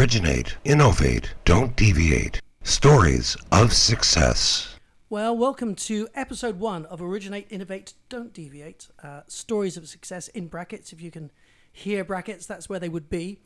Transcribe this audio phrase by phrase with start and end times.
[0.00, 2.40] Originate, innovate, don't deviate.
[2.62, 4.76] Stories of success.
[5.10, 8.88] Well, welcome to episode one of Originate, Innovate, Don't Deviate.
[9.02, 10.94] Uh, stories of success in brackets.
[10.94, 11.30] If you can
[11.70, 13.40] hear brackets, that's where they would be.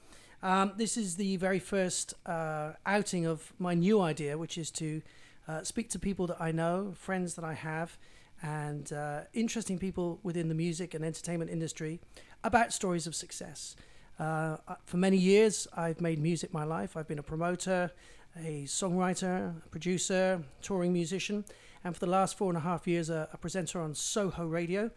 [0.45, 5.03] Um, this is the very first uh, outing of my new idea, which is to
[5.49, 7.99] uh, speak to people that I know, friends that I have,
[8.41, 11.99] and uh, interesting people within the music and entertainment industry
[12.45, 13.75] about stories of success.
[14.19, 16.97] Uh, for many years, I've made music my life.
[16.97, 17.91] I've been a promoter,
[18.37, 21.45] a songwriter, a producer, touring musician,
[21.83, 24.91] and for the last four and a half years, a, a presenter on Soho Radio.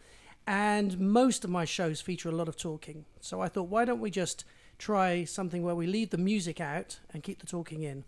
[0.46, 3.04] And most of my shows feature a lot of talking.
[3.20, 4.44] So I thought, why don't we just
[4.78, 8.04] try something where we leave the music out and keep the talking in?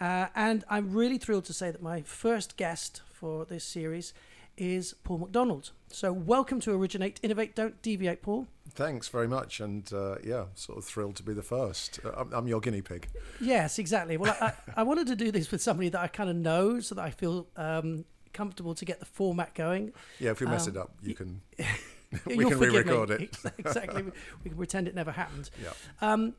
[0.00, 4.12] Uh, and I'm really thrilled to say that my first guest for this series
[4.56, 5.72] is Paul McDonald.
[5.88, 8.46] So, welcome to Originate, Innovate, Don't Deviate, Paul.
[8.70, 12.00] Thanks very much, and uh, yeah, sort of thrilled to be the first.
[12.04, 13.08] Uh, I'm, I'm, your guinea pig.
[13.40, 14.16] Yes, exactly.
[14.16, 16.94] Well, I, I, wanted to do this with somebody that I kind of know, so
[16.94, 19.92] that I feel um, comfortable to get the format going.
[20.18, 21.40] Yeah, if we mess um, it up, you can.
[22.26, 23.14] we can re-record me.
[23.16, 23.36] it.
[23.58, 24.02] exactly.
[24.44, 25.50] we can pretend it never happened.
[25.62, 25.70] Yeah.
[26.00, 26.34] Um,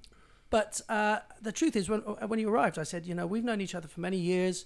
[0.49, 3.61] but uh, the truth is, when when you arrived, I said, you know, we've known
[3.61, 4.65] each other for many years.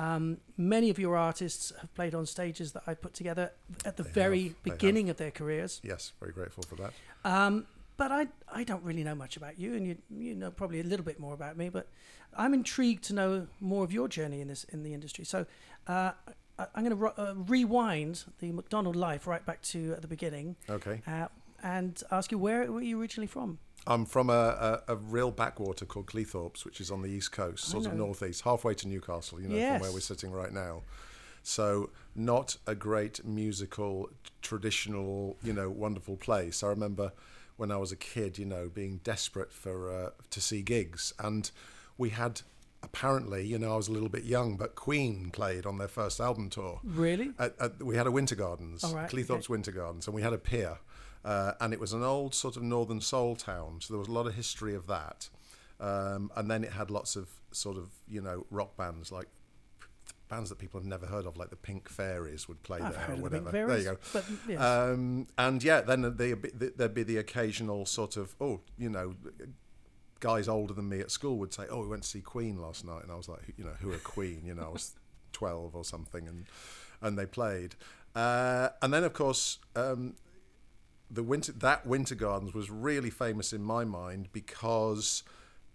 [0.00, 3.52] Um, many of your artists have played on stages that I put together
[3.84, 5.78] at the they very have, beginning of their careers.
[5.84, 6.92] Yes, very grateful for that.
[7.22, 7.66] Um,
[7.98, 10.84] but I, I don't really know much about you, and you, you know probably a
[10.84, 11.68] little bit more about me.
[11.68, 11.86] But
[12.34, 15.26] I'm intrigued to know more of your journey in this in the industry.
[15.26, 15.44] So
[15.86, 16.12] uh,
[16.58, 20.08] I, am going to re- uh, rewind the McDonald life right back to at the
[20.08, 20.56] beginning.
[20.70, 21.02] Okay.
[21.06, 21.26] Uh,
[21.62, 23.58] and ask you where were you originally from?
[23.86, 27.64] I'm from a, a, a, real backwater called Cleethorpes, which is on the east coast,
[27.64, 29.72] sort of northeast, halfway to Newcastle, you know, yes.
[29.72, 30.82] from where we're sitting right now.
[31.42, 34.10] So not a great musical,
[34.42, 36.62] traditional, you know, wonderful place.
[36.62, 37.12] I remember
[37.56, 41.50] when I was a kid, you know, being desperate for uh, to see gigs, and
[41.96, 42.42] we had
[42.82, 46.20] apparently, you know, I was a little bit young, but Queen played on their first
[46.20, 46.80] album tour.
[46.82, 47.32] Really?
[47.38, 49.46] At, at, we had a Winter Gardens, right, Cleethorpes okay.
[49.50, 50.78] Winter Gardens, and we had a pier.
[51.24, 54.12] Uh, and it was an old sort of northern soul town, so there was a
[54.12, 55.28] lot of history of that.
[55.78, 59.26] Um, and then it had lots of sort of you know rock bands like
[60.30, 63.16] bands that people have never heard of, like the Pink Fairies, would play I've there
[63.16, 63.46] or whatever.
[63.46, 63.96] The there you go.
[64.12, 64.60] But, yes.
[64.60, 69.14] um, and yeah, then there'd be the occasional sort of oh, you know,
[70.20, 72.86] guys older than me at school would say, "Oh, we went to see Queen last
[72.86, 74.42] night," and I was like, you know, who are Queen?
[74.44, 74.94] You know, I was
[75.32, 76.46] twelve or something, and
[77.02, 77.74] and they played.
[78.14, 80.16] Uh, and then, of course, um,
[81.10, 85.22] the winter that Winter Gardens was really famous in my mind because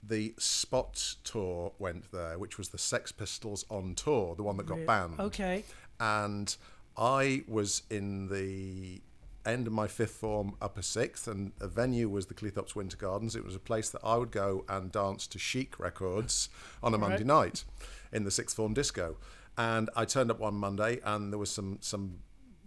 [0.02, 4.66] the Spots tour went there, which was the Sex Pistols on tour, the one that
[4.66, 5.20] got banned.
[5.20, 5.64] Okay.
[6.00, 6.56] And
[6.98, 9.02] I was in the
[9.46, 13.36] end of my fifth form, upper sixth, and the venue was the Cleethorpes Winter Gardens.
[13.36, 16.50] It was a place that I would go and dance to chic records
[16.82, 17.26] on a Monday right.
[17.26, 17.64] night
[18.12, 19.18] in the sixth form disco.
[19.58, 22.20] And I turned up one Monday, and there was some some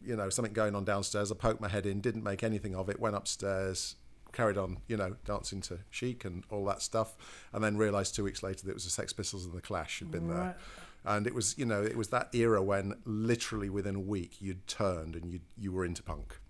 [0.09, 1.31] you know, something going on downstairs.
[1.31, 3.97] I poked my head in, didn't make anything of it, went upstairs,
[4.33, 7.15] carried on, you know, dancing to Chic and all that stuff,
[7.53, 9.99] and then realised two weeks later that it was the Sex Pistols and the Clash
[9.99, 10.37] had been right.
[10.37, 10.57] there.
[11.05, 14.67] And it was, you know, it was that era when literally within a week you'd
[14.67, 16.41] turned and you you were into punk.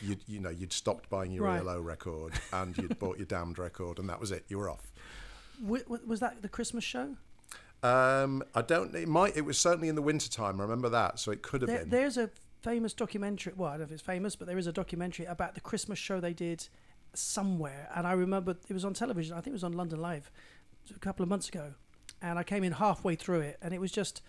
[0.00, 1.60] You'd, you know, you'd stopped buying your right.
[1.60, 4.44] ELO record and you'd bought your damned record, and that was it.
[4.48, 4.92] You were off.
[5.60, 7.16] Was that the Christmas show?
[7.82, 8.94] Um, I don't.
[8.94, 9.36] It might.
[9.36, 10.60] It was certainly in the winter time.
[10.60, 11.90] I remember that, so it could have there, been.
[11.90, 13.52] There's a famous documentary.
[13.56, 15.98] Well, I don't know if it's famous, but there is a documentary about the Christmas
[15.98, 16.68] show they did
[17.14, 19.34] somewhere, and I remember it was on television.
[19.34, 20.30] I think it was on London Live
[20.94, 21.74] a couple of months ago,
[22.20, 24.22] and I came in halfway through it, and it was just,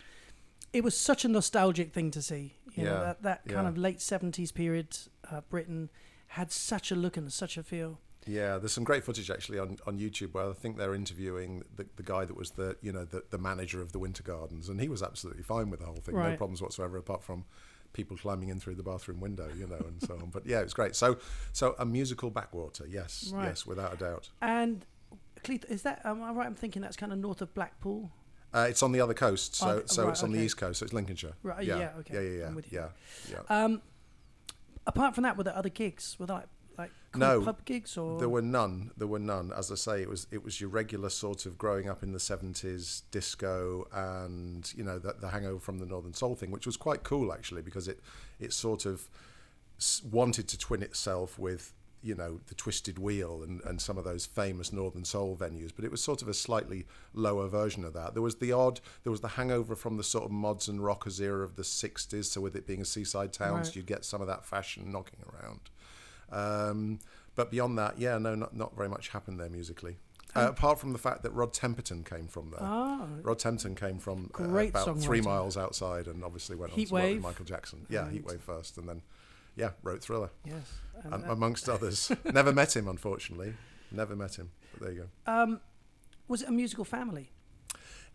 [0.73, 2.53] it was such a nostalgic thing to see.
[2.73, 3.69] You yeah, know, that that kind yeah.
[3.69, 4.97] of late seventies period,
[5.31, 5.90] uh, Britain
[6.28, 8.00] had such a look and such a feel.
[8.28, 11.88] Yeah, there's some great footage actually on, on YouTube where I think they're interviewing the,
[11.96, 14.79] the guy that was the you know the, the manager of the Winter Gardens, and
[14.79, 16.31] he was absolutely fine with the whole thing, right.
[16.31, 17.46] no problems whatsoever, apart from
[17.94, 20.30] people climbing in through the bathroom window, you know, and so on.
[20.30, 20.96] But yeah, it's great.
[20.96, 21.18] So,
[21.54, 23.46] so a musical backwater, yes, right.
[23.46, 24.30] yes, without a doubt.
[24.42, 24.86] And
[25.44, 26.46] Cleeth, is that am I right?
[26.46, 28.12] I'm thinking that's kind of north of Blackpool.
[28.53, 30.40] Uh, it's on the other coast, so oh, so right, it's on okay.
[30.40, 31.34] the east coast, so it's Lincolnshire.
[31.44, 31.66] Right.
[31.66, 31.78] Yeah.
[31.78, 32.14] yeah okay.
[32.16, 32.20] Yeah.
[32.22, 32.40] Yeah.
[32.40, 32.47] Yeah.
[32.47, 32.86] I'm with you.
[33.32, 33.38] Yeah.
[33.47, 33.82] Um,
[34.88, 36.16] apart from that, were there other gigs?
[36.20, 36.47] Were there like
[37.11, 38.91] cool no, pub gigs or there were none.
[38.97, 39.52] There were none.
[39.56, 42.20] As I say, it was it was your regular sort of growing up in the
[42.20, 46.78] seventies disco and you know the, the hangover from the Northern Soul thing, which was
[46.78, 48.00] quite cool actually because it
[48.40, 49.09] it sort of
[50.11, 54.26] wanted to twin itself with you know the Twisted Wheel and, and some of those
[54.26, 58.14] famous Northern Soul venues, but it was sort of a slightly lower version of that.
[58.14, 61.20] There was the odd, there was the hangover from the sort of mods and rockers
[61.20, 62.26] era of the '60s.
[62.26, 63.66] So with it being a seaside town, right.
[63.66, 65.70] so you'd get some of that fashion knocking around.
[66.31, 66.99] Um,
[67.35, 69.97] but beyond that, yeah, no, not, not very much happened there musically.
[70.35, 72.59] Uh, apart from the fact that Rod Temperton came from there.
[72.61, 73.08] Ah.
[73.23, 77.03] Rod Temperton came from uh, about three miles outside and obviously went on to work
[77.03, 77.85] with Michael Jackson.
[77.90, 79.02] Yeah, And- Heatwave first and then,
[79.55, 80.72] yeah, wrote Thriller, Yes.
[81.03, 82.11] And, amongst others.
[82.26, 83.53] Never met him, unfortunately.
[83.91, 84.52] Never met him.
[84.73, 85.32] But there you go.
[85.32, 85.61] um,
[86.28, 87.32] was it a musical family?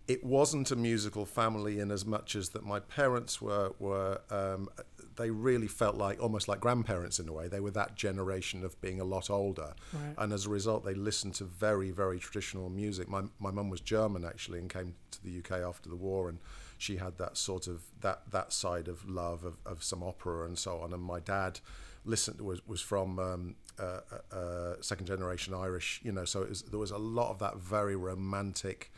[0.07, 4.69] it wasn't a musical family in as much as that my parents were were um,
[5.17, 7.49] they really felt like almost like grandparents in a way.
[7.49, 10.15] They were that generation of being a lot older, Right.
[10.19, 13.09] and as a result, they listened to very very traditional music.
[13.09, 16.39] My my mum was German actually and came to the UK after the war, and
[16.79, 20.59] she had that sort of that that side of love of, of some opera and
[20.59, 20.93] so on.
[20.93, 21.61] And my dad
[22.05, 24.01] listened was was from um, uh,
[24.33, 27.39] uh, uh, second generation Irish, you know, so it was, there was a lot of
[27.41, 28.93] that very romantic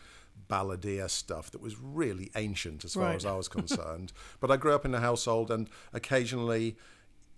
[0.48, 3.16] balladeer stuff that was really ancient as far Right.
[3.16, 4.12] as I was concerned.
[4.40, 6.76] but I grew up in a household, and occasionally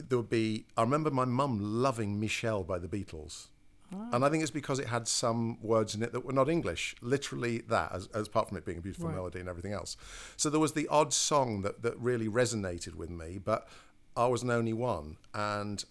[0.09, 0.67] there would be.
[0.77, 3.49] I remember my mum loving Michelle by the Beatles.
[3.93, 4.11] Ah.
[4.13, 6.95] And I think it's because it had some words in it that were not English.
[7.01, 9.17] Literally that, as, as apart from it being a beautiful Right.
[9.17, 9.97] melody and everything else.
[10.37, 13.67] So there was the odd song that, that really resonated with me, but
[14.15, 15.17] I was an only one.
[15.33, 15.83] And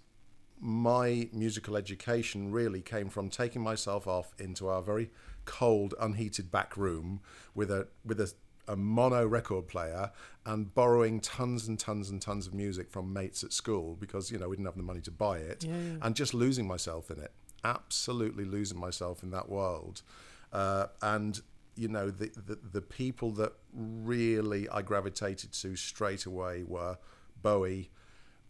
[0.60, 5.10] my musical education really came from taking myself off into our very
[5.48, 7.22] cold, unheated back room
[7.56, 8.32] with a with a,
[8.68, 10.12] a mono record player
[10.46, 14.38] and borrowing tons and tons and tons of music from mates at school because you
[14.38, 15.98] know we didn't have the money to buy it, Yeah, yeah.
[16.04, 17.32] and just losing myself in it,
[17.64, 20.04] absolutely losing myself in that world,
[20.54, 21.42] uh, and
[21.76, 26.98] you know the, the the people that really I gravitated to straight away were
[27.42, 27.90] Bowie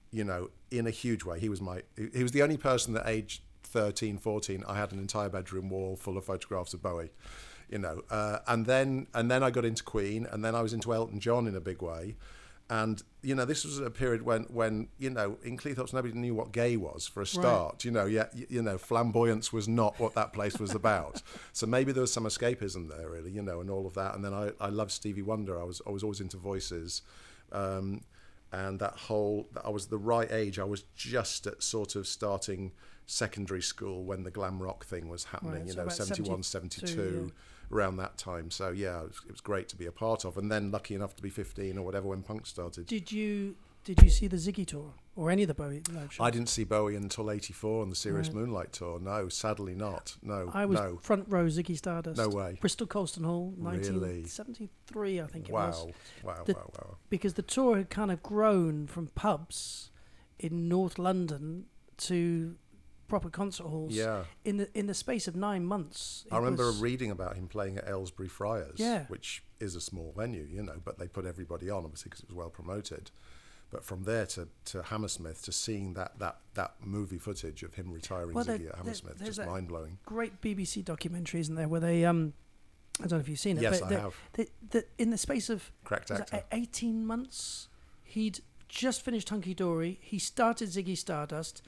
[0.10, 1.38] you know, in a huge way.
[1.38, 1.82] He was my,
[2.14, 3.42] he was the only person that aged
[3.78, 7.12] 13, 14, I had an entire bedroom wall full of photographs of Bowie,
[7.70, 8.02] you know.
[8.10, 11.20] Uh, and then, and then I got into Queen, and then I was into Elton
[11.20, 12.16] John in a big way.
[12.72, 16.34] And you know, this was a period when, when you know, in Cleethorpes nobody knew
[16.34, 17.86] what gay was for a start.
[17.86, 21.22] You know, yeah, you know, flamboyance was not what that place was about.
[21.54, 24.16] so maybe there was some escapism there, really, you know, and all of that.
[24.16, 25.62] And then I, I loved Stevie Wonder.
[25.62, 27.04] I was, I was always into voices.
[27.52, 28.02] Um,
[28.52, 30.58] and that whole I was the right age.
[30.58, 32.72] I was just at sort of starting
[33.08, 35.54] secondary school when the glam rock thing was happening.
[35.54, 37.32] Right, you so know, about 71, 72, 72,
[37.72, 38.52] around that time.
[38.52, 40.38] So yeah, it was, it was great to be a part of.
[40.38, 42.86] And then lucky enough to be 15 or whatever when punk started.
[42.86, 43.56] Did you
[43.86, 46.26] did you see the Ziggy tour or any of the Bowie live shows?
[46.26, 48.36] I didn't see Bowie until '84 on the Serious Right.
[48.36, 49.00] Moonlight tour.
[49.00, 50.18] No, sadly not.
[50.22, 50.98] No, I was no.
[51.02, 52.18] front row Ziggy Stardust.
[52.18, 52.58] No way.
[52.60, 53.78] Bristol Colston Hall, Really?
[53.78, 55.86] 1973, I think it was.
[55.86, 55.94] Wow,
[56.36, 56.98] wow, The- wow, wow.
[57.10, 59.90] Because the tour had kind of grown from pubs
[60.38, 61.68] in North London
[62.00, 62.58] to
[63.08, 64.24] proper concert halls Yeah.
[64.44, 66.26] in the in the space of nine months.
[66.32, 69.06] I remember reading about him playing at Aylesbury Friars, Yeah.
[69.08, 72.30] which is a small venue, you know, but they put everybody on, obviously, because it
[72.30, 73.12] was well promoted.
[73.70, 77.92] But from there to, to Hammersmith, to seeing that, that, that movie footage of him
[77.92, 79.98] retiring Well, there- at Hammersmith, there's just mind blowing.
[80.06, 82.34] great BBC documentary, isn't there, where they um,
[83.00, 83.64] I don't know if you've seen it.
[83.64, 84.16] Yes, but I they- have.
[84.34, 86.26] they- they- in the space of actor.
[86.32, 87.68] a- 18 months,
[88.04, 88.40] he'd
[88.70, 89.98] just finished Hunky Dory.
[90.02, 91.62] He started Ziggy Stardust.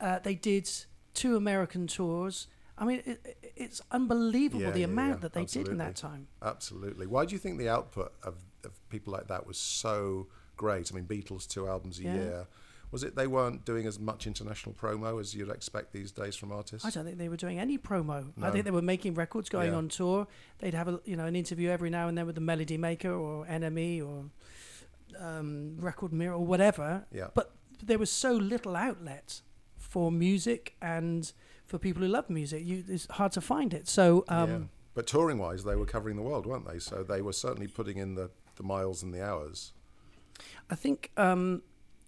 [0.00, 0.68] Uh, they did
[1.14, 2.46] two American tours.
[2.78, 5.76] I mean, it, it- it's unbelievable Yeah, the yeah, amount yeah, that they did in
[5.78, 6.28] that time.
[6.42, 7.06] Absolutely.
[7.06, 10.90] Why do you think the output of, of people like that was so great?
[10.90, 12.46] I mean, Beatles, two albums a year.
[12.90, 16.50] Was it they weren't doing as much international promo as you'd expect these days from
[16.52, 16.84] artists?
[16.86, 18.32] I don't think they were doing any promo.
[18.42, 20.26] I think they were making records, going on tour.
[20.58, 23.12] They'd have a you know an interview every now and then with the Melody Maker
[23.12, 24.24] or NME or
[25.18, 27.04] um, Record Mirror or whatever.
[27.12, 27.28] Yeah.
[27.34, 27.52] But
[27.82, 29.42] there was so little outlet
[29.90, 31.32] for music and
[31.66, 32.62] for people who love music.
[32.64, 33.88] You, it's hard to find it.
[33.88, 34.58] So um, yeah.
[34.94, 36.78] But touring wise, they were covering the world, weren't they?
[36.78, 39.72] So they were certainly putting in the, the miles and the hours.
[40.68, 41.62] I think um,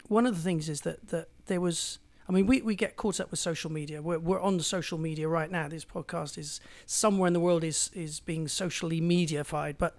[0.09, 1.99] one of the things is that, that there was.
[2.29, 4.01] I mean, we, we get caught up with social media.
[4.01, 5.67] We're, we're on the social media right now.
[5.67, 9.97] This podcast is somewhere in the world is is being socially mediafied, but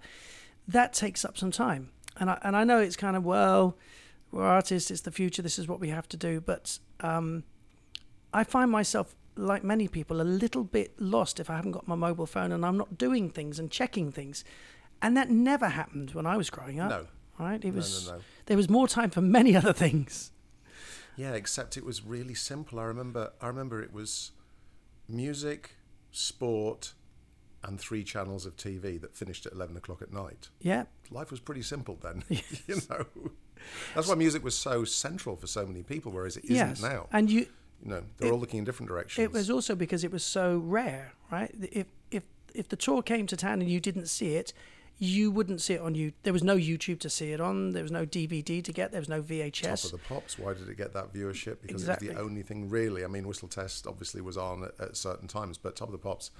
[0.66, 1.90] that takes up some time.
[2.16, 3.76] And I and I know it's kind of well,
[4.30, 4.90] we're artists.
[4.90, 5.42] It's the future.
[5.42, 6.40] This is what we have to do.
[6.40, 7.44] But um,
[8.34, 11.94] I find myself like many people a little bit lost if I haven't got my
[11.94, 14.44] mobile phone and I'm not doing things and checking things,
[15.00, 16.90] and that never happened when I was growing up.
[16.90, 17.06] No.
[17.38, 17.64] Right?
[17.64, 18.20] It No, was no, no.
[18.46, 20.30] there was more time for many other things.
[21.16, 22.78] Yeah, except it was really simple.
[22.78, 24.32] I remember I remember it was
[25.08, 25.76] music,
[26.10, 26.92] sport,
[27.62, 30.48] and three channels of TV that finished at eleven o'clock at night.
[30.60, 30.84] Yeah.
[31.10, 32.24] Life was pretty simple then.
[32.28, 32.62] Yes.
[32.66, 33.06] you know.
[33.94, 36.82] That's why music was so central for so many people, whereas it isn't yes.
[36.82, 37.06] now.
[37.12, 37.46] And you
[37.84, 39.22] You know, they're it- all looking in different directions.
[39.22, 41.54] it was also because it was so rare, right?
[41.70, 42.22] If if
[42.54, 44.52] if the tour came to town and you didn't see it,
[44.98, 46.12] you wouldn't see it on you.
[46.22, 47.72] There was no YouTube to see it on.
[47.72, 48.92] There was no DVD to get.
[48.92, 49.82] There was no VHS.
[49.82, 50.38] Top of the Pops.
[50.38, 51.58] Why did it get that viewership?
[51.62, 53.04] Because it was the only thing really.
[53.04, 55.98] I mean, Whistle Test obviously was on at, at certain times, but Top of the
[55.98, 56.30] Pops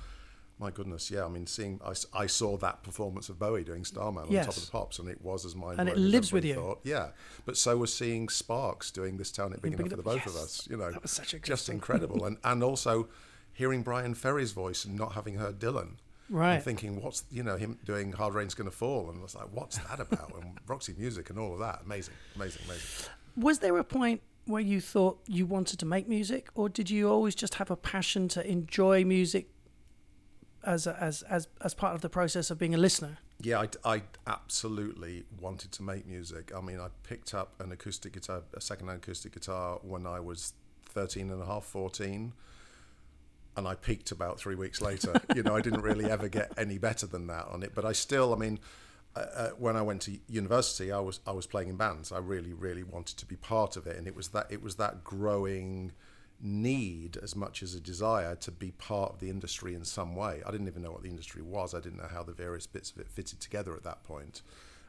[0.59, 1.25] My goodness, yeah.
[1.25, 4.65] I mean, seeing I, I saw that performance of Bowie doing Starman on top of
[4.65, 6.55] the Pops, and it was as mind And it lives with you.
[6.55, 6.81] Thought.
[6.85, 7.09] Yeah,
[7.45, 10.27] but so was seeing Sparks doing this town it big Big enough for the both
[10.27, 10.67] of us.
[10.71, 11.75] You know, That was such a good just song.
[11.77, 13.09] incredible, and and also
[13.53, 15.97] hearing Bryan Ferry's voice and not having heard Dylan.
[16.31, 16.55] Right.
[16.55, 19.49] And thinking, what's you know him doing Hard Rain's Gonna Fall, and I was like,
[19.53, 20.33] what's that about?
[20.41, 23.11] and Roxy Music and all of that, amazing, amazing, amazing.
[23.37, 27.09] Was there a point where you thought you wanted to make music, or did you
[27.11, 29.49] always just have a passion to enjoy music
[30.67, 33.19] as as as as part of the process of being a listener?
[33.41, 36.53] Yeah, I, I absolutely wanted to make music.
[36.57, 40.55] I mean, I picked up an acoustic guitar, a second-hand acoustic guitar when I was
[40.87, 42.33] 13 and a half, 14.
[43.57, 45.21] And I peaked about three weeks later.
[45.35, 47.73] you know, I didn't really ever get any better than that on it.
[47.75, 48.59] But I still, I mean,
[49.17, 52.11] uh, uh, when I went to university, I was I was playing in bands.
[52.11, 54.77] I really, really wanted to be part of it, and it was that it was
[54.77, 55.93] that growing
[56.45, 60.43] need as much as a desire to be part of the industry in some way.
[60.47, 61.75] I didn't even know what the industry was.
[61.75, 64.43] I didn't know how the various bits of it fitted together at that point.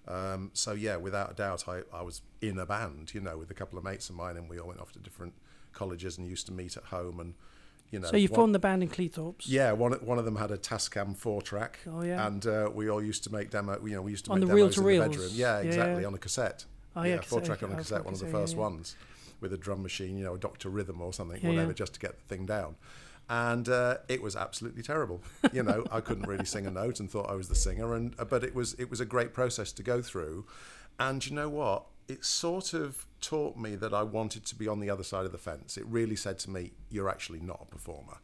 [0.07, 3.49] Um, so yeah, without a doubt, I, I was in a band, you know, with
[3.49, 5.33] a couple of mates of mine, and we all went off to different
[5.73, 7.33] colleges and used to meet at home and.
[7.91, 9.43] You know, So you one- formed the band in Cleethorpes.
[9.45, 11.77] yeah, one one of them had a Tascam four track.
[11.87, 12.25] Oh, yeah.
[12.25, 13.79] and uh, we all used to make demo.
[13.85, 15.29] You know, we used to On make the demos in the bedroom.
[15.33, 16.07] Yeah, Yeah, exactly yeah.
[16.07, 16.65] on a cassette.
[16.95, 18.59] Oh, yeah, four cassette, track on a cassette, one of the yeah, first yeah.
[18.59, 18.95] ones,
[19.41, 20.17] with a drum machine.
[20.17, 21.73] You know, a Doctor Rhythm or something, Yeah, whatever, yeah.
[21.75, 22.75] just to get the thing down.
[23.27, 25.21] And uh, it was absolutely terrible.
[25.51, 27.95] You know, I couldn't really sing a note and thought I was the singer.
[27.95, 30.45] And uh, but it was it was a great process to go through.
[30.99, 31.85] And you know what?
[32.07, 35.31] It sort of taught me that I wanted to be on the other side of
[35.31, 35.75] the fence.
[35.75, 38.17] It really said to me, "You're actually not a performer."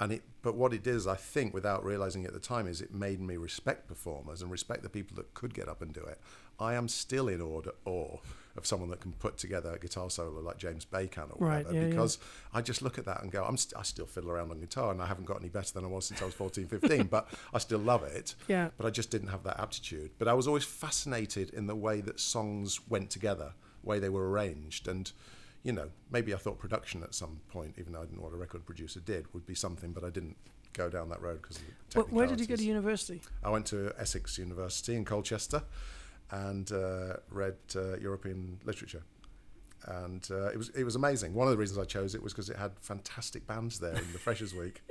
[0.00, 2.66] And it, but what it did is, I think, without realizing it at the time,
[2.66, 5.92] is it made me respect performers and respect the people that could get up and
[5.92, 6.20] do it.
[6.58, 8.18] I am still in awe, awe
[8.56, 11.58] of someone that can put together a guitar solo like James Bay can or Right,
[11.66, 11.88] whatever, yeah, yeah.
[11.88, 12.18] because
[12.52, 14.92] I just look at that and go, I'm st- I still fiddle around on guitar
[14.92, 17.28] and I haven't got any better than I was since I was 14, 15, but
[17.52, 18.34] I still love it.
[18.46, 18.68] Yeah.
[18.76, 20.12] But I just didn't have that aptitude.
[20.18, 24.30] But I was always fascinated in the way that songs went together, way they were
[24.30, 25.10] arranged, and
[25.64, 28.34] you know, maybe I thought production at some point, even though I didn't know what
[28.34, 30.36] a record producer did, would be something, but I didn't
[30.74, 33.22] go down that road because of the Wh- Where did you go to university?
[33.42, 35.62] I went to Essex University in Colchester
[36.34, 39.02] and uh, read uh, European literature.
[39.86, 41.34] And uh, it was it was amazing.
[41.34, 44.12] One of the reasons I chose it was because it had fantastic bands there in
[44.12, 44.82] the Freshers Week,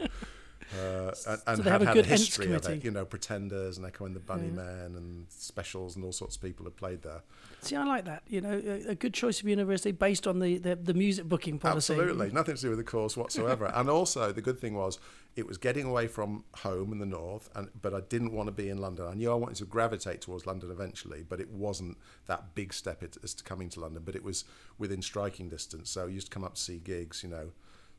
[0.80, 2.84] uh, and, and they had, have a had a history of it.
[2.84, 4.36] You know, Pretenders and Echo and the Yeah.
[4.36, 7.22] Bunnymen and Specials and all sorts of people had played there.
[7.62, 8.24] See, I like that.
[8.28, 11.60] You know, a, a good choice of university based on the, the, the music booking
[11.60, 11.94] policy.
[11.94, 13.72] Absolutely, nothing to do with the course whatsoever.
[13.74, 15.00] and also, the good thing was,
[15.36, 18.52] it was getting away from home in the north, and but I didn't want to
[18.52, 19.08] be in London.
[19.08, 23.02] I knew I wanted to gravitate towards London eventually, but it wasn't that big step
[23.02, 24.04] it, as to coming to London.
[24.06, 24.44] But it was
[24.78, 27.24] within striking distance, so I used to come up to see gigs.
[27.24, 27.52] You know,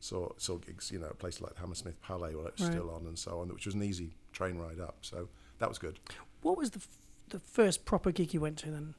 [0.05, 0.91] saw saw gigs.
[0.91, 2.71] You know, at places like Hammersmith Palais, or it was Right.
[2.73, 4.97] still on, and so on, which was an easy train ride up.
[5.01, 5.99] So that was good.
[6.41, 8.95] What was the f- the first proper gig you went to then?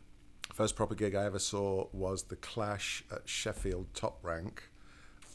[0.53, 4.71] First proper gig I ever saw was the Clash at Sheffield Top Rank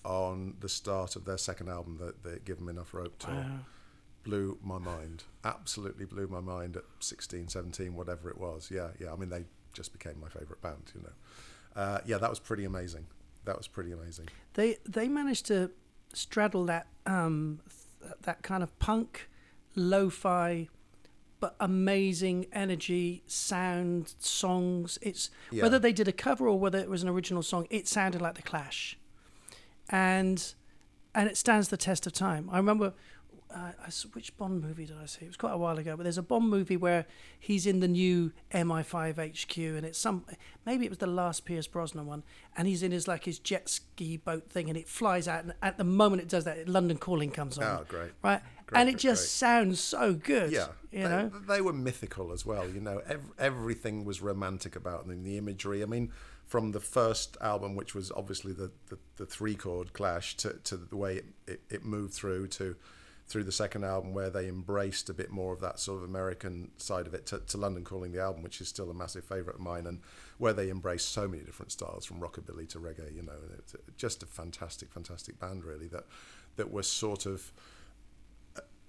[0.03, 3.33] on the start of their second album, the, the Give 'Em Enough Rope tour.
[3.35, 3.59] Wow.
[4.23, 5.23] Blew my mind.
[5.43, 8.69] Absolutely blew my mind at 16, 17, whatever it was.
[8.71, 9.11] Yeah, yeah.
[9.13, 11.13] I mean, they just became my favourite band, you know.
[11.81, 13.07] Uh, yeah, that was pretty amazing.
[13.45, 14.29] That was pretty amazing.
[14.53, 15.71] They they managed to
[16.13, 17.59] straddle that um
[18.01, 19.29] th- that kind of punk,
[19.75, 20.67] lo-fi,
[21.39, 24.99] but amazing energy, sound, songs.
[25.01, 25.63] It's Yeah.
[25.63, 27.65] whether they did a cover or whether it was an original song.
[27.69, 28.97] It sounded like the Clash,
[29.89, 30.53] and
[31.13, 32.49] and it stands the test of time.
[32.51, 32.93] I remember.
[33.53, 35.25] Uh, I which Bond movie did I see?
[35.25, 37.05] It was quite a while ago, but there's a Bond movie where
[37.39, 40.25] he's in the new MI5 HQ, and it's some
[40.65, 42.23] maybe it was the last Pierce Brosnan one,
[42.55, 45.53] and he's in his like his jet ski boat thing, and it flies out, and
[45.61, 48.11] at the moment it does that, London Calling comes on, Oh, great.
[48.23, 49.29] right, Great, and it just great.
[49.29, 52.69] sounds so good, Yeah, you they, know, they were mythical as well.
[52.69, 55.23] You know, ev- everything was romantic about them.
[55.23, 55.83] The imagery.
[55.83, 56.11] I mean,
[56.45, 60.77] from the first album, which was obviously the the, the three chord clash, to, to
[60.77, 62.75] the way it, it, it moved through to
[63.31, 66.71] through the second album, where they embraced a bit more of that sort of American
[66.77, 69.55] side of it, to, to London Calling the album, which is still a massive favourite
[69.55, 69.99] of mine, and
[70.37, 73.15] where they embraced so many different styles from rockabilly to reggae.
[73.15, 75.87] You know, and it's just a fantastic, fantastic band, really.
[75.87, 76.05] That
[76.57, 77.51] that was sort of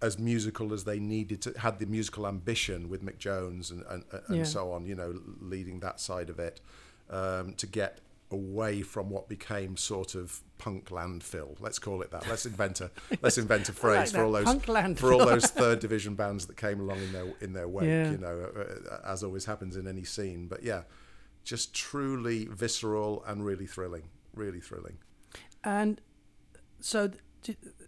[0.01, 4.03] as musical as they needed to had the musical ambition with Mick Jones and and,
[4.27, 4.43] and Yeah.
[4.45, 6.61] so on you know leading that side of it
[7.09, 8.01] um, to get
[8.33, 12.91] away from what became sort of punk landfill let's call it that let's invent a
[13.21, 14.55] let's invent a phrase for all those
[14.97, 18.11] for all those third division bands that came along in their in their wake Yeah.
[18.12, 20.83] you know uh, as always happens in any scene but yeah
[21.45, 24.99] just truly visceral and really thrilling really thrilling
[25.65, 26.01] and
[26.81, 27.11] so.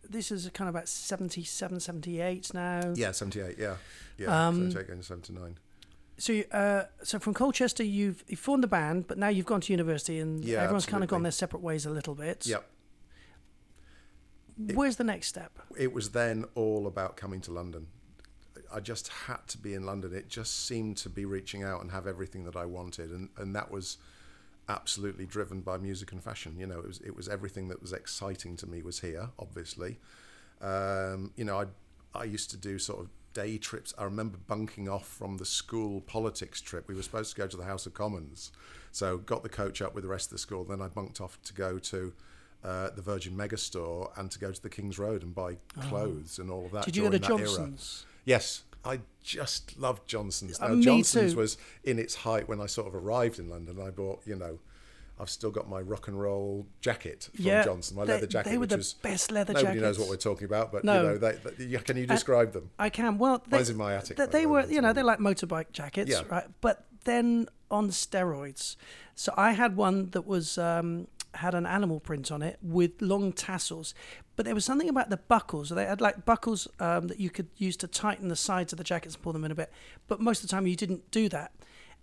[0.09, 2.93] this is kind of about 77, 78 now.
[2.95, 3.77] Yeah, 78, yeah.
[4.19, 5.59] Yeah, Um, 78 going to 79.
[6.17, 9.61] So, you- uh, so from Colchester, you've you formed the band, but now you've gone
[9.63, 12.47] to university, and Yeah, everyone's kind of gone their separate ways a little bit.
[12.47, 12.65] Yep.
[14.75, 15.59] Where's the next step?
[15.77, 17.89] it was then all about coming to London.
[18.73, 20.15] I just had to be in London.
[20.15, 23.55] It just seemed to be reaching out and have everything that I wanted, and, and
[23.57, 23.99] that was
[24.69, 26.57] absolutely driven by music and fashion.
[26.59, 29.31] You know, it was it was everything that was exciting to me was here.
[29.41, 29.99] Obviously,
[30.61, 31.67] um, you know, I
[32.19, 33.93] I used to do sort of day trips.
[33.99, 36.89] I remember bunking off from the school politics trip.
[36.89, 38.51] We were supposed to go to the House of Commons,
[38.93, 40.65] so got the coach up with the rest of the school.
[40.65, 42.13] Then I bunked off to go to.
[42.63, 46.51] Uh, the Virgin Megastore and to go to the King's Road and buy clothes and
[46.51, 46.79] all of that.
[46.79, 46.85] Oh.
[46.87, 47.39] Did you go to that era.
[47.41, 48.07] Johnson's?
[48.25, 50.59] Yes, I just loved Johnson's.
[50.59, 51.39] Uh, Now, me Johnson's too.
[51.41, 53.79] was in its height when I sort of arrived in London.
[53.79, 54.61] I bought, you know,
[55.25, 58.51] I've still got my rock and roll jacket from Yeah, Johnson, my they- leather jacket,
[58.51, 59.65] they were which the was best leather jacket.
[59.65, 60.97] nobody knows what we're talking about, but No.
[61.03, 62.69] you know, they, they, can you describe them?
[62.79, 63.17] I can.
[63.17, 66.11] Well, they, Mine's in my attic, They, they were, you know, they're like motorbike jackets,
[66.11, 66.21] Yeah.
[66.29, 66.45] right?
[66.61, 68.77] But then on steroids.
[69.15, 73.33] So I had one that was um, had an animal print on it with long
[73.33, 73.95] tassels,
[74.37, 75.71] but there was something about the buckles.
[75.71, 78.85] They had like buckles um, that you could use to tighten the sides of the
[78.85, 79.73] jackets and pull them in a bit.
[80.07, 81.53] But most of the time you didn't do that.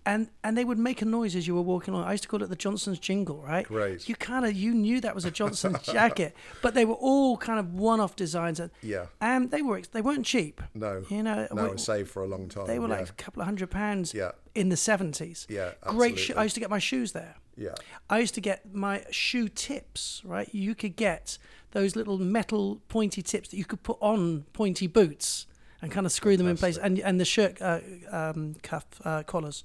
[0.03, 2.08] And, and they would make a noise as you were walking along.
[2.08, 3.67] I used to call it the Johnson's jingle, right?
[3.67, 4.10] Great.
[4.10, 7.60] You kind of you knew that was a Johnson's jacket, but they were all kind
[7.60, 9.05] of one-off designs, and Yeah.
[9.22, 10.60] and they were they weren't cheap.
[10.74, 12.65] No, You know, no, we- I saved for a long time.
[12.65, 12.96] they were yeah.
[13.01, 14.31] like a couple of hundred pounds Yeah.
[14.55, 15.46] in the seventies.
[15.48, 16.17] Yeah, great.
[16.17, 17.36] Sho- I used to get my shoes there.
[17.55, 17.75] yeah,
[18.10, 20.24] I used to get my shoe tips.
[20.25, 21.38] Right, you could get
[21.74, 25.46] those little metal pointy tips that you could put on pointy boots
[25.81, 27.79] and kind of screw them in place, and and the shirt uh,
[28.11, 29.63] um, cuff uh, collars.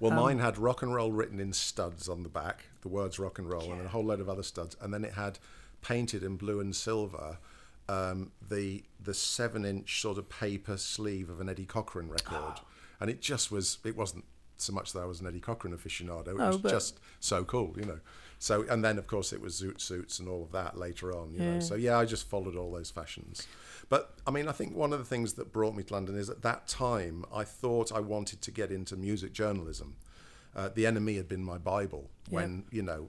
[0.00, 3.18] Well, Um, mine had rock and roll written in studs on the back, the words
[3.18, 4.76] rock and roll, and a whole load of other studs.
[4.80, 5.38] And then it had
[5.82, 7.38] painted in blue and silver
[7.88, 12.54] um, the the seven inch sort of paper sleeve of an Eddie Cochran record.
[13.00, 14.24] And it just was, it wasn't
[14.56, 17.74] so much that I was an Eddie Cochran aficionado, it No, was just so cool,
[17.78, 18.00] you know.
[18.40, 21.32] So, and then of course it was zoot suits and all of that later on,
[21.32, 21.54] you Yeah.
[21.54, 21.60] know.
[21.60, 23.46] So, yeah, I just followed all those fashions.
[23.88, 26.28] But I mean, I think one of the things that brought me to London is
[26.28, 29.96] at that time I thought I wanted to get into music journalism.
[30.54, 33.08] Uh, the NME had been my Bible when, you know,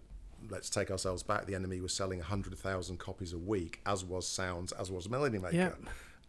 [0.50, 1.46] let's take ourselves back.
[1.46, 5.56] The NME was selling 100,000 copies a week, as was Sounds, as was Melody Maker.
[5.56, 5.72] Yeah.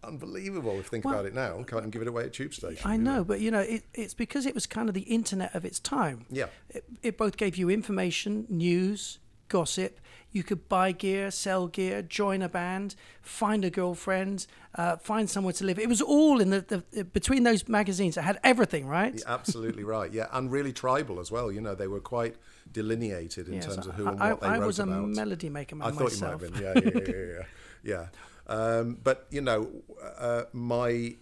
[0.03, 1.57] Unbelievable if you think Well- about it now.
[1.63, 2.89] Can't even give it away at Tube Station.
[2.89, 5.55] I you know, but you know, it, it's because it was kind of the internet
[5.55, 6.25] of its time.
[6.31, 6.47] Yeah.
[6.71, 10.01] It, it both gave you information, news, gossip.
[10.33, 15.53] You could buy gear, sell gear, join a band, find a girlfriend, uh, find somewhere
[15.55, 15.79] to live.
[15.79, 18.17] It was all in the, the between those magazines.
[18.17, 19.13] It had everything, right?
[19.15, 20.13] You're absolutely right.
[20.13, 21.51] Yeah, and really tribal as well.
[21.51, 22.37] You know, they were quite
[22.71, 24.55] delineated in Yes, terms of who I, and I, what they were.
[24.55, 25.09] I wrote was a about.
[25.09, 26.43] melody maker man I thought myself.
[26.43, 26.93] you might have been.
[26.95, 27.43] Yeah, yeah, yeah, yeah.
[27.83, 28.07] yeah.
[28.47, 28.55] yeah.
[28.79, 29.69] Um, but you know,
[30.17, 31.17] uh, my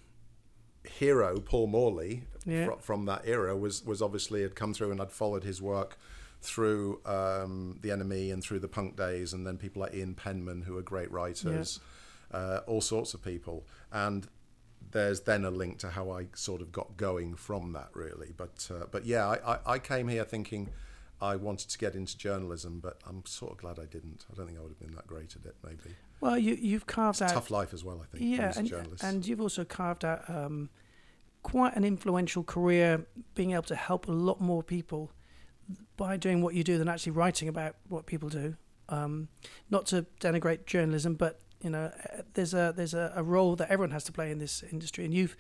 [0.85, 2.67] hero Paul Morley Yeah.
[2.67, 5.99] fro- from that era was was obviously had come through, and I'd followed his work
[6.41, 10.63] through um, the NME and through the punk days, and then people like Ian Penman
[10.63, 11.81] who are great writers,
[12.33, 14.27] uh, all sorts of people, and
[14.91, 18.33] there's then a link to how I sort of got going from that really.
[18.37, 20.71] But uh, but yeah, I, I, I came here thinking
[21.21, 24.25] I wanted to get into journalism, but I'm sort of glad I didn't.
[24.33, 25.57] I don't think I would have been that great at it.
[25.65, 28.01] Maybe Well, you you've carved out tough life as well.
[28.03, 28.39] I think.
[28.39, 29.05] yeah, as a and, journalist.
[29.05, 30.71] and you've also carved out um,
[31.43, 35.11] quite an influential career, being able to help a lot more people
[35.97, 38.57] by doing what you do than actually writing about what people do.
[38.89, 39.29] Um,
[39.71, 43.71] not to denigrate journalism, but you know, uh, there's a there's a, a role that
[43.71, 45.37] everyone has to play in this industry, and you've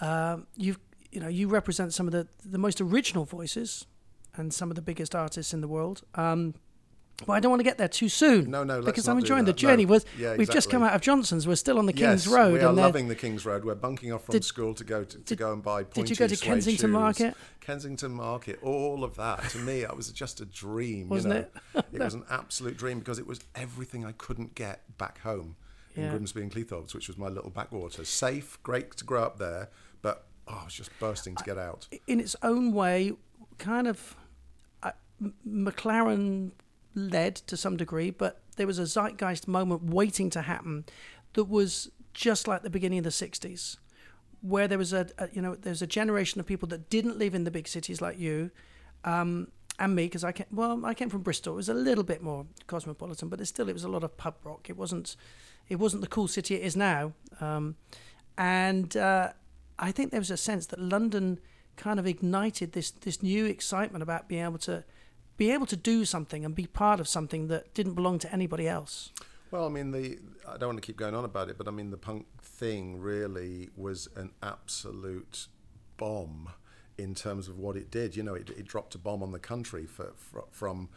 [0.00, 0.78] um, you've
[1.10, 3.86] you know you represent some of the the most original voices
[4.34, 6.02] and some of the biggest artists in the world.
[6.14, 6.54] Um,
[7.26, 8.50] but I don't want to get there too soon.
[8.50, 9.84] No, no, let's because I'm enjoying the journey.
[9.84, 9.92] No.
[9.92, 11.46] Was Yeah, we've just come out of Johnson's.
[11.46, 13.64] We're still on the King's yes, Road, we are loving the King's Road.
[13.64, 15.84] We're bunking off from Did- school to go to, to did- go and buy.
[15.84, 16.92] did you go to Kensington shoes.
[16.92, 17.34] Market?
[17.60, 19.48] Kensington Market, all of that.
[19.50, 21.08] To me, it was just a dream.
[21.08, 21.46] Wasn't you know?
[21.74, 21.84] it?
[21.92, 25.56] it was an absolute dream because it was everything I couldn't get back home
[25.94, 26.10] in Yeah.
[26.10, 28.04] Grimsby and Cleethorpes, which was my little backwater.
[28.04, 29.68] Safe, great to grow up there,
[30.00, 31.86] but oh, I was just bursting to get out.
[32.08, 33.12] in its own way,
[33.58, 34.16] kind of
[35.46, 36.50] McLaren
[36.94, 40.84] led to some degree, but there was a zeitgeist moment waiting to happen
[41.34, 43.78] that was just like the beginning of the 60s,
[44.42, 47.34] where there was a, a you know there's a generation of people that didn't live
[47.34, 48.50] in the big cities like you.
[49.04, 51.54] Um, and me, because I came, well, I came from Bristol.
[51.54, 54.36] It was a little bit more cosmopolitan, but still, it was a lot of pub
[54.44, 54.68] rock.
[54.68, 55.16] It wasn't,
[55.68, 57.14] it wasn't the cool city it is now.
[57.40, 57.76] Um,
[58.36, 59.32] and uh,
[59.78, 61.40] I think there was a sense that London
[61.76, 64.84] kind of ignited this this new excitement about being able to
[65.36, 68.68] be able to do something and be part of something that didn't belong to anybody
[68.68, 69.10] else.
[69.50, 70.18] Well, I mean, the
[70.48, 72.98] I don't want to keep going on about it, but I mean, the punk thing
[72.98, 75.46] really was an absolute
[75.96, 76.48] bomb
[76.98, 78.16] in terms of what it did.
[78.16, 80.88] You know, it, it dropped a bomb on the country for, for, from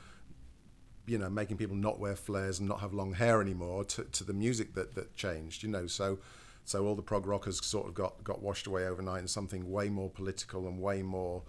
[1.08, 4.24] you know making people not wear flares and not have long hair anymore to, to
[4.24, 5.64] the music that, that changed.
[5.64, 6.20] You know, so
[6.64, 9.90] so all the prog rockers sort of got got washed away overnight, and something way
[9.90, 11.44] more political and way more.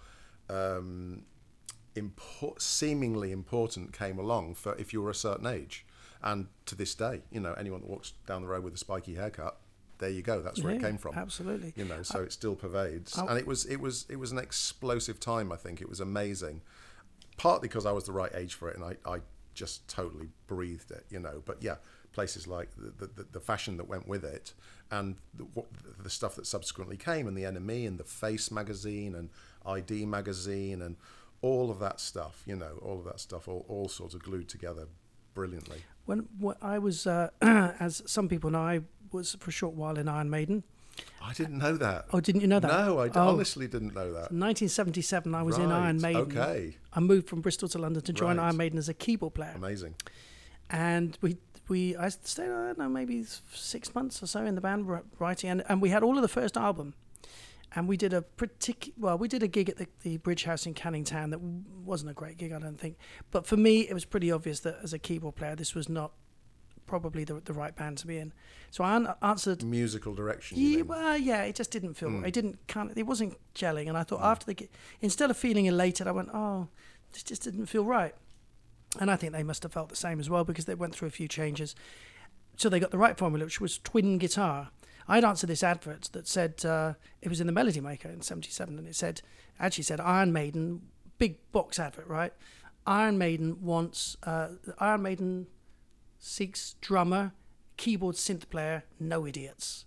[0.49, 1.23] Um,
[2.01, 5.85] impor- seemingly important came along for if you were a certain age.
[6.21, 9.15] And to this day, you know, anyone that walks down the road with a spiky
[9.15, 9.57] haircut,
[9.99, 10.41] there you go.
[10.41, 11.15] That's where it came from.
[11.15, 11.73] absolutely.
[11.75, 14.37] You know, so it still pervades, I- and it was it was it was an
[14.39, 15.51] explosive time.
[15.51, 16.61] I think it was amazing,
[17.37, 19.19] partly because I was the right age for it, and I, I
[19.53, 21.05] just totally breathed it.
[21.09, 21.75] You know, but yeah,
[22.13, 24.53] places like the the, the fashion that went with it,
[24.91, 25.65] and the, what,
[26.01, 29.29] the stuff that subsequently came, and the NME, and the Face magazine, and
[29.65, 30.95] ID magazine, and
[31.41, 32.43] all of that stuff.
[32.45, 34.87] You know, all of that stuff, all all sort of glued together
[35.33, 35.83] brilliantly.
[36.05, 39.97] When, when I was, uh, as some people know, I was for a short while
[39.97, 40.63] in Iron Maiden.
[41.21, 42.05] I didn't know that.
[42.11, 42.71] Oh, didn't you know that?
[42.71, 43.27] No, I d- Oh.
[43.29, 44.31] honestly didn't know that.
[44.31, 46.21] 1977, I was in Iron Right, Maiden.
[46.37, 46.77] okay.
[46.93, 48.45] I moved from Bristol to London to join Right.
[48.45, 49.53] Iron Maiden as a keyboard player.
[49.55, 49.93] Amazing.
[50.69, 51.37] and we
[51.69, 53.23] we I stayed I don't know maybe
[53.53, 54.87] six months or so in the band
[55.19, 56.93] writing and, and we had all of the first album
[57.75, 60.65] and we did a particular well we did a gig at the, the Bridge House
[60.65, 62.97] in Canning Town that wasn't a great gig I don't think
[63.31, 66.11] but for me it was pretty obvious that as a keyboard player this was not
[66.85, 68.33] probably the, the right band to be in
[68.71, 70.57] so I an- answered Musical direction.
[70.59, 72.09] yeah, well, yeah, it just didn't feel.
[72.09, 72.25] Hmm.
[72.25, 72.97] It didn't kind of.
[72.97, 74.25] It wasn't gelling, and I thought hmm.
[74.25, 74.69] after the, gi-
[75.01, 76.67] instead of feeling elated, I went, "Oh,
[77.11, 78.13] this just didn't feel right."
[78.99, 81.07] And I think they must have felt the same as well because they went through
[81.07, 81.75] a few changes,
[82.55, 84.69] so they got the right formula, which was twin guitar.
[85.07, 88.77] I'd answered this advert that said uh, it was in the Melody Maker in '77,
[88.77, 89.21] and it said
[89.59, 90.81] actually said Iron Maiden,
[91.17, 92.33] big box advert, right?
[92.85, 95.47] Iron Maiden wants uh, Iron Maiden
[96.19, 97.33] seeks drummer,
[97.77, 99.85] keyboard synth player, no idiots.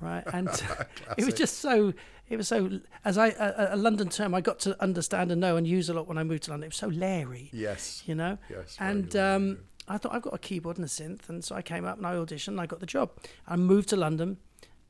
[0.00, 0.48] Right, and
[1.16, 1.92] it was just so.
[2.28, 2.80] It was so.
[3.04, 5.94] As I a, a London term, I got to understand and know and use a
[5.94, 6.64] lot when I moved to London.
[6.64, 8.02] It was so Larry, Yes.
[8.06, 8.38] you know.
[8.50, 9.58] Yes, and um.
[9.86, 12.06] I thought I've got a keyboard and a synth, and so I came up and
[12.06, 12.48] I auditioned.
[12.48, 13.10] and I got the job.
[13.46, 14.38] I moved to London,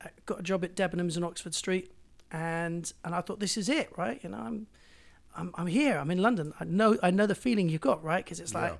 [0.02, 1.92] uh, got a job at Debenhams in Oxford Street,
[2.32, 4.20] and and I thought this is it, right?
[4.22, 4.66] You know, I'm
[5.36, 5.98] I'm, I'm here.
[5.98, 6.52] I'm in London.
[6.60, 8.24] I know I know the feeling you got, right?
[8.24, 8.78] Because it's like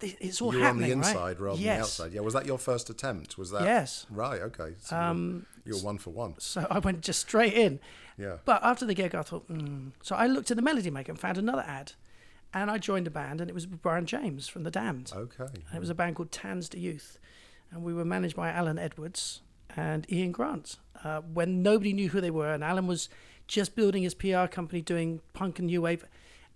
[0.00, 0.12] Yeah.
[0.20, 1.08] it's all you were on happening, the right?
[1.10, 2.12] inside rather than the outside.
[2.12, 2.20] Yeah.
[2.20, 3.36] Was that your first attempt?
[3.38, 3.62] Was that?
[3.62, 4.06] Yes.
[4.10, 4.40] Right.
[4.40, 4.74] Okay.
[4.80, 6.34] So Um, you're, you're one for one.
[6.38, 7.80] So I went just straight in.
[8.16, 8.36] Yeah.
[8.44, 9.92] But after the gig, I thought, mm.
[10.02, 11.92] so I looked at the Melody Maker and found another ad,
[12.52, 15.12] and I joined a band, and it was Brian James from the Damned.
[15.14, 15.44] Okay.
[15.44, 17.18] And it was a band called Tanz der Youth,
[17.70, 19.40] and we were managed by Alan Edwards
[19.76, 20.78] and Ian Grant.
[21.02, 23.08] Uh, when nobody knew who they were, and Alan was
[23.46, 26.04] just building his PR company, doing punk and new wave,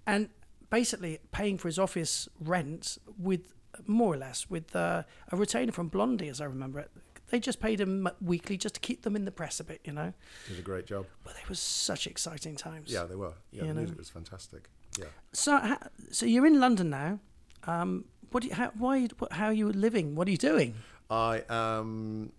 [0.06, 0.28] and
[0.70, 3.54] basically paying for his office rent with
[3.86, 6.90] more or less with uh, a retainer from Blondie, as I remember it.
[7.30, 9.92] They just paid him weekly just to keep them in the press a bit, you
[9.92, 10.12] know.
[10.48, 11.06] Did a great job.
[11.24, 12.92] But they were such exciting times.
[12.92, 13.32] Yeah, they were.
[13.50, 13.74] Yeah, the know.
[13.74, 14.68] music was fantastic.
[14.98, 15.06] Yeah.
[15.32, 15.76] So,
[16.10, 17.18] so you're in London now.
[17.66, 20.14] Um, what do you, how, why, how are you living?
[20.14, 20.74] What are you doing?
[21.10, 22.32] I am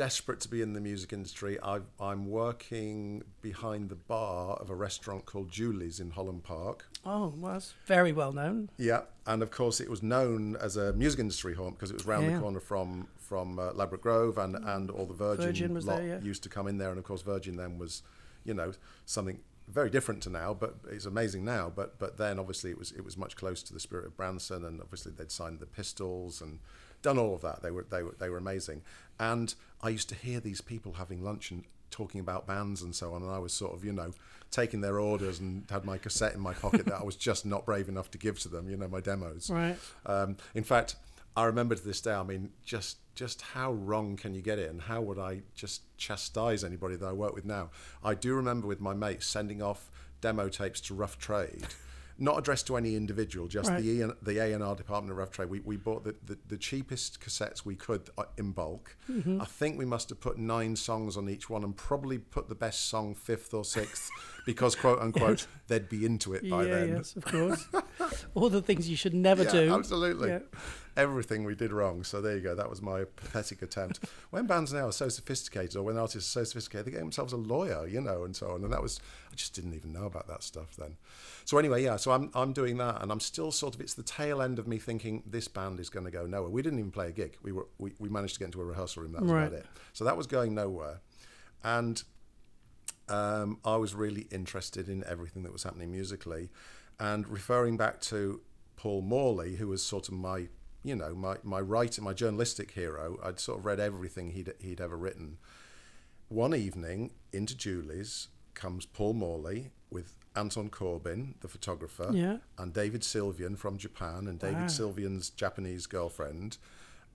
[0.00, 1.58] desperate to be in the music industry.
[1.62, 6.86] i I'm working behind the bar of a restaurant called Julie's in Holland Park.
[7.04, 8.70] Oh, well, that's very well known.
[8.78, 12.06] Yeah, and of course it was known as a music industry haunt because it was
[12.06, 12.36] round Yeah.
[12.36, 16.06] the corner from from uh, Ladbroke Grove, and and all the Virgin, Virgin lot there,
[16.06, 16.20] yeah.
[16.22, 18.02] used to come in there, and of course Virgin then was,
[18.42, 18.72] you know,
[19.04, 21.70] something very different to now, but it's amazing now.
[21.74, 24.64] But but then obviously it was it was much closer to the spirit of Branson,
[24.64, 26.58] and obviously they'd signed the Pistols and
[27.02, 27.62] done all of that.
[27.62, 28.82] They were they were they were amazing,
[29.18, 33.12] and I used to hear these people having lunch and talking about bands and so
[33.12, 34.12] on, and I was sort of you know
[34.50, 37.64] taking their orders and had my cassette in my pocket that I was just not
[37.64, 39.48] brave enough to give to them, you know, my demos.
[39.48, 39.76] Right.
[40.04, 40.96] Um, in fact,
[41.36, 42.12] I remember to this day.
[42.12, 45.82] I mean, just just how wrong can you get it, and how would I just
[45.96, 47.70] chastise anybody that I work with now?
[48.02, 51.66] I do remember with my mates sending off demo tapes to Rough Trade.
[52.22, 53.82] Not addressed to any individual, just Right.
[53.82, 55.48] the E- the A and R department of Rough Trade.
[55.48, 58.94] We, we bought the, the, the cheapest cassettes we could uh, in bulk.
[59.10, 59.40] Mm-hmm.
[59.40, 62.54] I think we must have put nine songs on each one, and probably put the
[62.54, 64.10] best song fifth or sixth,
[64.46, 66.88] because quote unquote they'd be into it by yeah, then.
[66.96, 67.66] yes, of course.
[68.34, 69.74] All the things you should never Yeah, do.
[69.74, 70.28] absolutely.
[70.28, 70.38] Yeah.
[70.96, 72.02] Everything we did wrong.
[72.02, 72.54] So there you go.
[72.54, 74.00] That was my pathetic attempt.
[74.30, 77.32] when bands now are so sophisticated, or when artists are so sophisticated, they get themselves
[77.32, 78.64] a lawyer, you know, and so on.
[78.64, 79.00] And that was,
[79.32, 80.96] I just didn't even know about that stuff then.
[81.50, 81.96] So anyway, yeah.
[81.96, 83.80] So I'm I'm doing that, and I'm still sort of.
[83.80, 86.48] It's the tail end of me thinking this band is going to go nowhere.
[86.48, 87.38] We didn't even play a gig.
[87.42, 89.10] We were we, we managed to get into a rehearsal room.
[89.10, 89.48] That was Right.
[89.48, 89.66] about it.
[89.92, 91.00] So that was going nowhere,
[91.64, 92.00] and
[93.08, 96.50] um, I was really interested in everything that was happening musically.
[97.00, 98.42] And referring back to
[98.76, 100.46] Paul Morley, who was sort of my
[100.84, 103.18] you know, my my writer, my journalistic hero.
[103.24, 105.38] I'd sort of read everything he'd he'd ever written.
[106.28, 112.38] One evening, into Julie's comes Paul Morley with Anton Corbijn, the photographer, Yeah.
[112.58, 114.66] and David Sylvian from Japan, and David Wow.
[114.66, 116.58] Sylvian's Japanese girlfriend.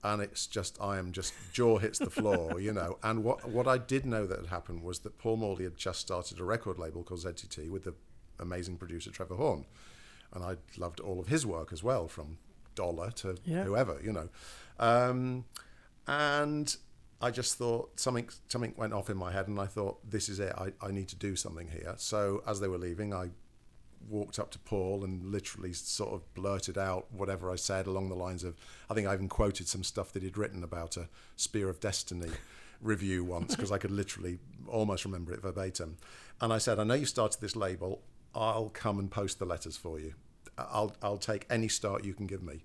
[0.04, 2.98] And it's just, I am just jaw hits the floor, you know.
[3.02, 6.00] And what what I did know that had happened was that Paul Morley had just
[6.00, 7.94] started a record label called ZTT with the
[8.38, 9.64] amazing producer Trevor Horn,
[10.32, 12.38] and I loved all of his work as well, from
[12.74, 13.64] Dollar to Yeah.
[13.64, 14.28] whoever, you know.
[14.78, 15.46] Um,
[16.06, 16.76] and
[17.20, 20.38] I just thought something something went off in my head, and I thought this is
[20.38, 20.52] it.
[20.56, 21.94] I, I need to do something here.
[21.96, 23.30] So as they were leaving, I
[24.08, 28.14] walked up to Paul and literally sort of blurted out whatever I said along the
[28.14, 28.54] lines of
[28.88, 32.30] I think I even quoted some stuff that he'd written about a Spear of Destiny
[32.80, 35.96] review once because I could literally almost remember it verbatim.
[36.40, 38.02] And I said, I know you started this label.
[38.34, 40.14] I'll come and post the letters for you.
[40.58, 42.64] I'll I'll take any start you can give me.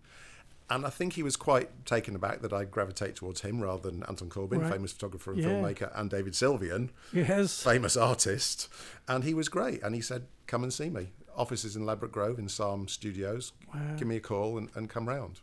[0.72, 4.04] And I think he was quite taken aback that I gravitate towards him rather than
[4.04, 4.72] Anton Corbijn, Right.
[4.72, 5.50] famous photographer and Yeah.
[5.50, 7.62] filmmaker, and David Sylvian, Yes.
[7.62, 8.70] famous artist,
[9.06, 9.84] and he was great.
[9.84, 11.12] And he said, "Come and see me.
[11.36, 13.52] Offices in Ladbroke Grove in Sarm Studios.
[13.74, 13.96] Wow.
[13.98, 15.42] Give me a call and, and come round."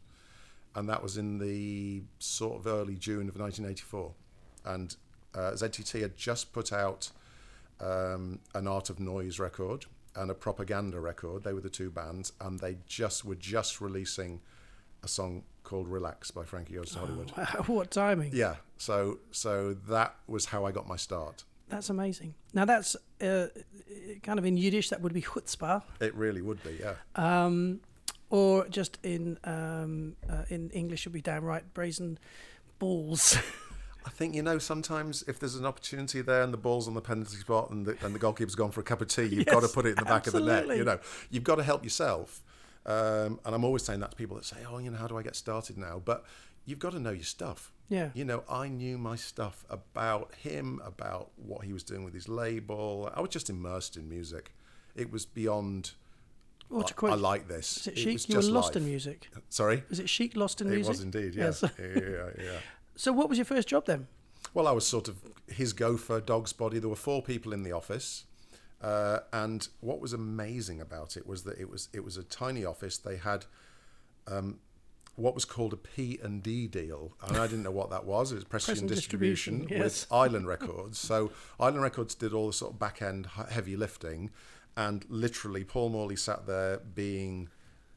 [0.75, 4.15] And that was in the sort of early June of 1984,
[4.65, 4.97] and
[5.35, 7.11] uh, ZTT had just put out
[7.81, 9.87] um, an Art of Noise record
[10.17, 11.45] and a Propaganda record.
[11.45, 14.41] They were the two bands, and they just were just releasing
[15.03, 17.33] a song called "Relax" by Frankie Goes to Hollywood.
[17.37, 18.33] Wow, what timing.
[18.35, 21.45] Yeah, so so that was how I got my start.
[21.69, 22.35] That's amazing.
[22.55, 23.49] Now that's uh,
[24.23, 24.89] kind of in Yiddish.
[24.91, 26.95] That would be chutzpah, It really would be, yeah.
[27.15, 27.81] um,
[28.31, 32.19] or just in um, uh, in English it would be downright brazen
[32.79, 33.37] balls.
[34.07, 37.03] I think you know sometimes if there's an opportunity there and the ball's on the
[37.03, 39.61] penalty spot and the, and the goalkeeper's gone for a cup of tea, you've got
[39.61, 40.67] to put it in the back of the net.
[40.69, 40.99] You know,
[41.31, 42.43] you've got to help yourself.
[42.87, 45.17] Um, and I'm always saying that to people that say, "Oh, you know, how do
[45.17, 46.25] I get started now?" But
[46.65, 47.73] you've got to know your stuff.
[47.89, 48.11] Yeah.
[48.15, 52.29] You know, I knew my stuff about him, about what he was doing with his
[52.29, 53.11] label.
[53.15, 54.55] I was just immersed in music.
[54.95, 55.93] It was beyond.
[56.71, 57.79] To I, quote, I like this.
[57.79, 58.29] is it chic?
[58.29, 59.31] You were lost in music.
[59.49, 59.85] Sorry.
[59.89, 60.87] Is it chic lost in It music?
[60.87, 61.45] It was indeed, yeah.
[61.45, 61.63] Yes.
[61.79, 62.59] yeah, yeah, yeah.
[62.95, 64.07] So what was your first job then?
[64.53, 66.79] Well, I was sort of his gopher, dog's body.
[66.79, 68.25] There were four people in the office,
[68.83, 72.65] uh, and what was amazing about it was that it was it was a tiny
[72.65, 72.99] office.
[72.99, 73.45] They had
[74.27, 74.61] um,
[75.17, 78.31] what was called a P and D deal, and I didn't know what that was.
[78.31, 80.03] It was press and distribution, distribution, yes.
[80.03, 80.99] with Island Records.
[80.99, 84.31] So Island Records did all the sort of back end heavy lifting,
[84.77, 87.49] and literally Paul Morley sat there being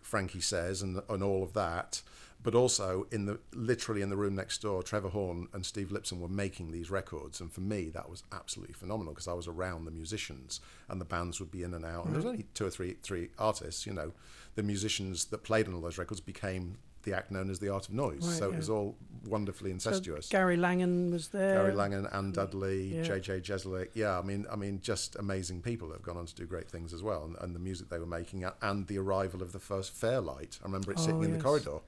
[0.02, 2.02] Frankie says and and all of that.
[2.44, 6.20] But also in the literally in the room next door, Trevor Horn and Steve Lipson
[6.20, 9.86] were making these records, and for me that was absolutely phenomenal because I was around
[9.86, 12.06] the musicians and the bands would be in and out.
[12.06, 14.12] And there was only two or three three artists, you know.
[14.56, 17.88] The musicians that played on all those records became the act known as the Art
[17.88, 18.28] of Noise.
[18.28, 20.28] Right, so it was all wonderfully So incestuous.
[20.30, 21.56] Gary Langan was there.
[21.56, 23.02] Gary Langan, Anne Dudley, Yeah.
[23.04, 23.90] JJ Jeczalik.
[23.96, 26.70] Yeah, I mean, I mean, just amazing people that have gone on to do great
[26.70, 29.60] things as well, and, and the music they were making, and the arrival of the
[29.60, 30.60] first Fairlight.
[30.62, 31.80] I remember it sitting Oh, in the corridor,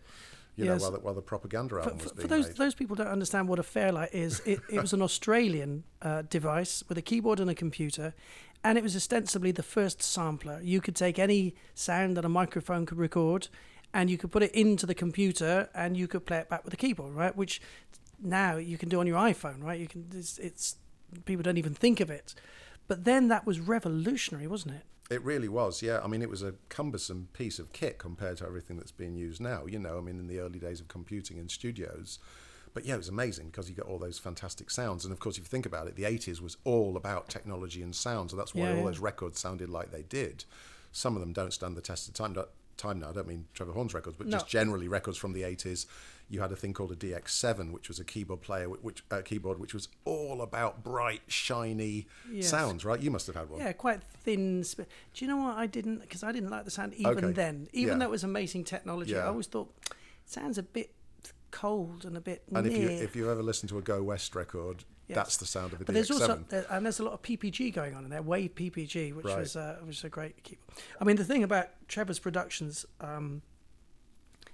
[0.55, 2.57] you know, while the, while the propaganda album for, was for those made.
[2.57, 6.83] those people don't understand what a Fairlight is, it, it was an Australian uh, device
[6.87, 8.13] with a keyboard and a computer,
[8.63, 10.59] and it was ostensibly the first sampler.
[10.61, 13.47] You could take any sound that a microphone could record,
[13.93, 16.73] and you could put it into the computer, and you could play it back with
[16.73, 17.35] a keyboard, right?
[17.35, 17.59] Which
[18.21, 19.79] now you can do on your iPhone, right?
[19.79, 20.07] You can.
[20.13, 20.75] It's, it's
[21.25, 22.35] people don't even think of it,
[22.87, 24.85] but then that was revolutionary, wasn't it?
[25.13, 25.99] It really was, yeah.
[26.03, 29.39] I mean, it was a cumbersome piece of kit compared to everything that's being used
[29.41, 29.65] now.
[29.65, 32.19] You know, I mean, in the early days of computing in studios.
[32.73, 35.05] But yeah, it was amazing because you got all those fantastic sounds.
[35.05, 37.95] And of course, if you think about it, the 80s was all about technology and
[37.95, 38.31] sound.
[38.31, 38.85] So that's why Yeah, all yeah.
[38.85, 40.45] those records sounded like they did.
[40.91, 42.35] Some of them don't stand the test of time.
[42.75, 44.37] Time now, I don't mean Trevor Horn's records, but No.
[44.37, 45.85] just generally records from the 80s.
[46.29, 49.21] You had a thing called a DX7, which was a keyboard player, whi- which uh,
[49.21, 52.49] keyboard, which was all about bright, shiny Yes.
[52.49, 52.83] sounds.
[52.85, 52.99] Right?
[52.99, 53.59] You must have had one.
[53.59, 54.63] Yeah, quite thin.
[54.65, 55.99] Sp- Do you know what I didn't?
[55.99, 57.31] Because I didn't like the sound even Okay.
[57.33, 57.67] then.
[57.73, 57.99] Even Yeah.
[57.99, 59.93] though it was amazing technology, I always thought it
[60.25, 60.91] sounds a bit
[61.51, 64.33] cold and a bit And if you if you ever listen to a Go West
[64.33, 65.15] record, Yes.
[65.17, 66.47] that's the sound of a but there's also DX7.
[66.49, 68.21] there, and there's a lot of PPG going on in there.
[68.23, 69.37] Wave PPG, which Right.
[69.39, 70.65] was uh, which is a great keyboard.
[70.99, 73.41] I mean, the thing about Trevor's productions, um,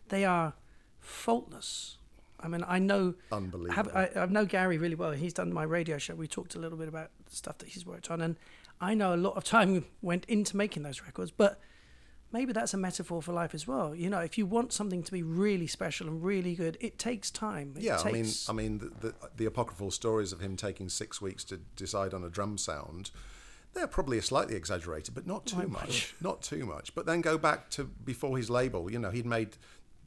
[0.09, 0.55] they are
[0.99, 1.97] faultless.
[2.39, 3.73] I mean, I know Unbelievable.
[3.75, 5.11] have, I, I know Gary really well.
[5.11, 6.15] He's done my radio show.
[6.15, 8.37] We talked a little bit about the stuff that he's worked on, and
[8.79, 11.31] I know a lot of time went into making those records.
[11.31, 11.59] But
[12.31, 13.93] maybe that's a metaphor for life as well.
[13.93, 17.31] You know, if you want something to be really special and really good, it takes
[17.31, 17.73] time.
[17.77, 21.21] It yeah, I mean, I mean, the, the, the apocryphal stories of him taking six
[21.21, 23.11] weeks to decide on a drum sound,
[23.73, 26.15] they're probably slightly exaggerated, but not too much.
[26.21, 26.95] Not too much.
[26.95, 28.91] But then go back to before his label.
[28.91, 29.57] You know, he'd made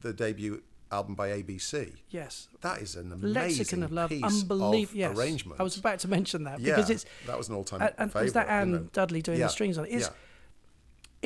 [0.01, 1.97] the debut album by ABC.
[2.09, 2.47] Yes.
[2.61, 4.83] That is an amazing Lexicon of Love, piece unbelievable.
[4.83, 5.59] of Yes, arrangement.
[5.59, 8.11] I was about to mention that yeah, because it's that was an all-time and, and
[8.11, 8.23] favorite.
[8.25, 8.87] was that Anne you know.
[8.93, 9.89] Dudley doing Yeah, the strings on it?
[9.89, 10.13] It's, yeah.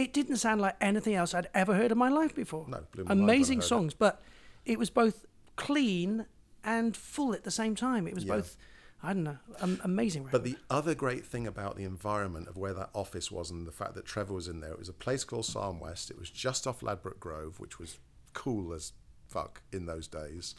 [0.04, 2.66] It didn't sound like anything else I'd ever heard in my life before.
[2.68, 3.68] No, blew my mind when amazing heard it.
[3.68, 4.22] songs, but
[4.66, 5.26] it was both
[5.56, 6.26] clean
[6.64, 8.08] and full at the same time.
[8.08, 8.36] It was Yeah.
[8.36, 8.58] both,
[9.02, 10.28] I don't know, um, amazing.
[10.32, 13.72] But the other great thing about the environment of where that office was and the
[13.72, 16.12] fact that Trevor was in there, it was a place called Sarm West.
[16.12, 17.98] It was just off Ladbroke Grove, which was
[18.34, 18.92] cool as
[19.28, 20.56] fuck in those days.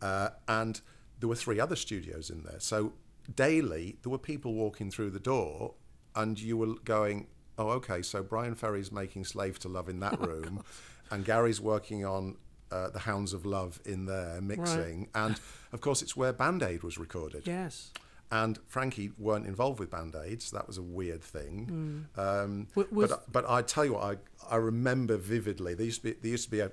[0.00, 0.80] Uh, and
[1.20, 2.58] there were three other studios in there.
[2.60, 2.92] So
[3.34, 5.74] daily, there were people walking through the door,
[6.14, 10.20] and you were going, oh, okay, so Bryan Ferry's making Slave to Love in that
[10.28, 10.64] room,
[11.10, 12.36] and Gary's working on.
[12.70, 15.38] Uh, the Hounds of Love in there mixing, and
[15.74, 17.90] of course, it's where Band Aid was recorded yes,
[18.30, 20.46] and Frankie weren't involved with Band Aids.
[20.46, 22.06] So that was a weird thing.
[22.16, 25.74] Um, was- but but I tell you what, I I remember vividly.
[25.74, 26.72] There used to be there used to be a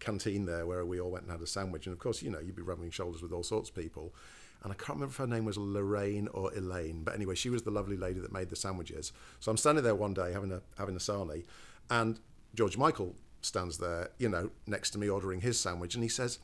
[0.00, 2.40] canteen there where we all went and had a sandwich, and of course, you know,
[2.40, 4.14] you'd be rubbing shoulders with all sorts of people.
[4.62, 7.62] And I can't remember if her name was Lorraine or Elaine, but anyway, she was
[7.62, 9.12] the lovely lady that made the sandwiches.
[9.38, 11.44] So I'm standing there one day having a having a sarnie,
[11.88, 12.18] and
[12.54, 16.38] George Michael stands there, you know, next to me ordering his sandwich, and he says,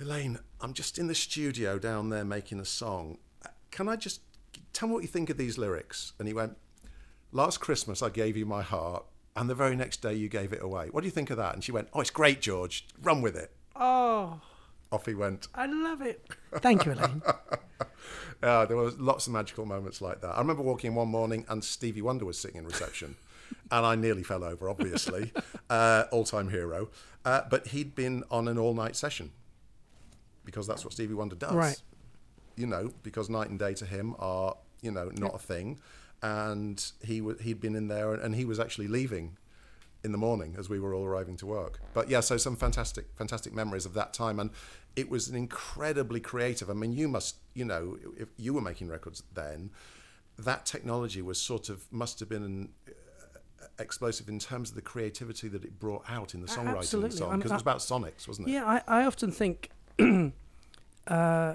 [0.00, 3.18] Elaine, I'm just in the studio down there making a song.
[3.70, 4.20] Can I just
[4.72, 6.12] tell me what you think of these lyrics?
[6.18, 6.56] And he went,
[7.30, 9.04] Last Christmas I gave you my heart,
[9.38, 10.88] and the very next day you gave it away.
[10.90, 11.54] What do you think of that?
[11.54, 12.86] And she went, Oh, it's great, George.
[13.02, 13.50] Run with it.
[13.76, 14.40] oh,
[14.90, 15.48] Off he went.
[15.54, 16.26] I love it.
[16.56, 17.22] Thank you, Elaine.
[18.40, 20.30] Uh, there were lots of magical moments like that.
[20.30, 23.16] I remember walking in one morning and Stevie Wonder was sitting in reception,
[23.72, 24.68] and I nearly fell over.
[24.68, 25.32] Obviously,
[25.68, 26.88] uh, all-time hero.
[27.24, 29.32] Uh, but he'd been on an all-night session
[30.44, 31.52] because that's what Stevie Wonder does.
[31.52, 31.82] Right.
[32.56, 35.80] You know, because night and day to him are you know not a thing,
[36.22, 39.36] and he w- he'd been in there and, he was actually leaving
[40.04, 41.80] in the morning as we were all arriving to work.
[41.94, 44.50] But yeah, so some fantastic, fantastic memories of that time, and
[44.96, 46.70] it was an incredibly creative.
[46.70, 49.70] I mean, you must, you know, if you were making records then,
[50.38, 54.82] that technology was sort of must have been an, uh, explosive in terms of the
[54.82, 57.10] creativity that it brought out in the songwriting absolutely.
[57.10, 58.52] the song I mean, because it was about sonics, wasn't it?
[58.52, 59.70] Yeah, I, I often think
[61.08, 61.54] uh,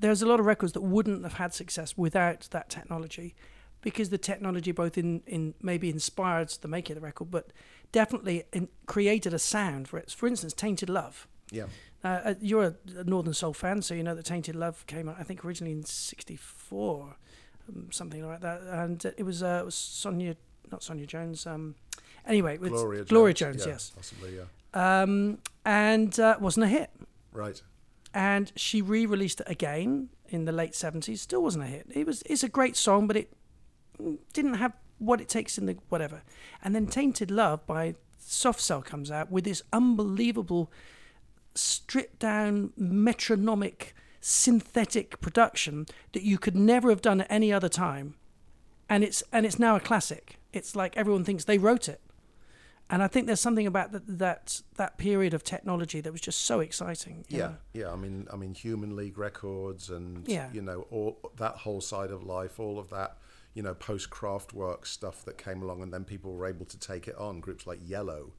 [0.00, 3.34] there's a lot of records that wouldn't have had success without that technology,
[3.82, 7.52] because the technology both in, in maybe inspired the making of the record, but
[7.92, 10.10] definitely in, created a sound for it.
[10.10, 11.66] For instance, "Tainted Love." Yeah.
[12.02, 15.08] Uh, uh, you're a, a Northern Soul fan, so you know that "Tainted Love" came
[15.08, 17.16] out, I think, originally in '64,
[17.68, 20.36] um, something like that, and it was uh, it was Sonia,
[20.72, 21.46] not Sonia Jones.
[21.46, 21.74] Um,
[22.26, 23.08] anyway, it Gloria Jones.
[23.10, 25.02] Gloria Jones, yeah, yes, Possibly, yeah.
[25.02, 26.90] um, and uh, wasn't a hit
[27.32, 27.60] Right.
[28.14, 32.22] and she re-released it again in the late 70s still wasn't a hit it was
[32.26, 33.32] it's a great song but it
[34.32, 36.22] didn't have what it takes in the whatever
[36.62, 40.70] and then tainted love by soft cell comes out with this unbelievable
[41.54, 48.14] stripped down metronomic synthetic production that you could never have done at any other time
[48.88, 52.00] and it's and it's now a classic it's like everyone thinks they wrote it
[52.90, 56.40] and I think there's something about that that that period of technology that was just
[56.44, 57.24] so exciting.
[57.28, 57.56] Yeah, know.
[57.72, 57.92] yeah.
[57.92, 60.48] I mean, I mean, Human League Records, and Yeah.
[60.52, 63.18] you know, all that whole side of life, all of that,
[63.54, 67.08] you know, post Kraftwerk stuff that came along, and then people were able to take
[67.08, 67.40] it on.
[67.40, 68.30] Groups like Yello,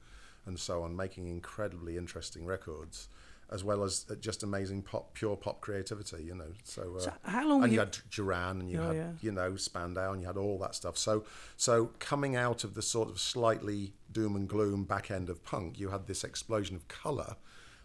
[0.46, 3.08] and so on, making incredibly interesting records,
[3.50, 6.24] as well as uh, just amazing pop, pure pop creativity.
[6.24, 6.94] You know, so.
[6.96, 9.12] Uh, So how long and you you- had Duran, and you Oh, had yeah.
[9.20, 10.96] you know Spandau, and you had all that stuff.
[10.96, 11.24] So,
[11.56, 15.78] so coming out of the sort of slightly doom and gloom back end of punk,
[15.78, 17.36] you had this explosion of color,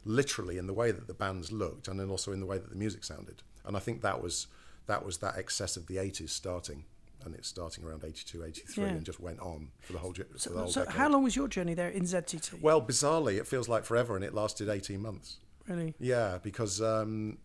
[0.05, 2.69] literally in the way that the bands looked, and then also in the way that
[2.69, 3.43] the music sounded.
[3.65, 4.47] And I think that was
[4.85, 6.85] that was that excess of the '80s starting,
[7.25, 8.89] and it's starting around '82, '83, Yeah.
[8.91, 11.47] and just went on for the whole the So, whole so how long was your
[11.47, 12.61] journey there in ZTT?
[12.61, 15.37] Well, bizarrely, it feels like forever, and it lasted 18 months.
[15.67, 15.93] really?
[15.99, 17.37] Yeah, because um,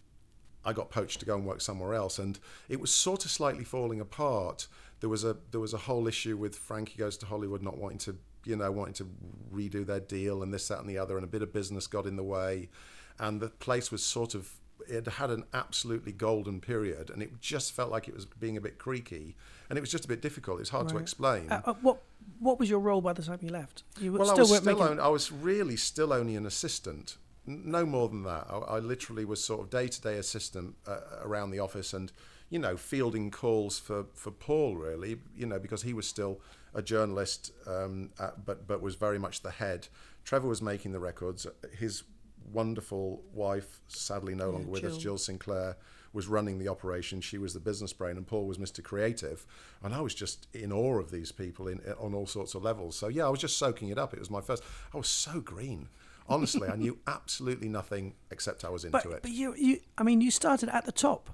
[0.64, 3.64] I got poached to go and work somewhere else, and it was sort of slightly
[3.64, 4.68] falling apart.
[5.00, 7.98] There was a there was a whole issue with Frankie Goes to Hollywood not wanting
[7.98, 9.08] to you know wanting to
[9.52, 12.06] redo their deal and this that and the other, and a bit of business got
[12.06, 12.68] in the way,
[13.18, 14.48] and the place was sort of
[14.88, 18.60] it had an absolutely golden period, and it just felt like it was being a
[18.60, 19.36] bit creaky,
[19.68, 20.60] and it was just a bit difficult.
[20.60, 21.50] It's hard to explain.
[21.50, 21.98] Uh, uh, what
[22.38, 23.82] what was your role by the time you left?
[24.00, 24.98] You were Well, still I was still making.
[24.98, 27.16] on, I was really still only an assistant,
[27.46, 28.46] no more than that.
[28.50, 32.12] I, I literally was sort of day to day assistant uh, around the office, and
[32.50, 36.40] you know, fielding calls for for Paul really, you know, because he was still
[36.74, 39.88] a journalist, um, uh, but but was very much the head.
[40.24, 41.46] Trevor was making the records.
[41.76, 42.04] His
[42.52, 45.00] wonderful wife, sadly no longer with us, Jill.
[45.00, 45.76] Jill Sinclair,
[46.12, 47.20] was running the operation.
[47.20, 48.82] She was the business brain, and Paul was Mr.
[48.82, 49.44] Creative.
[49.82, 52.62] And I was just in awe of these people in eh, on all sorts of
[52.62, 52.96] levels.
[52.96, 54.12] So yeah, I was just soaking it up.
[54.12, 54.62] It was my first.
[54.92, 55.88] I was so green.
[56.28, 59.22] Honestly, I knew absolutely nothing except I was into But, it.
[59.22, 61.30] but you, you, I mean, you started at the top.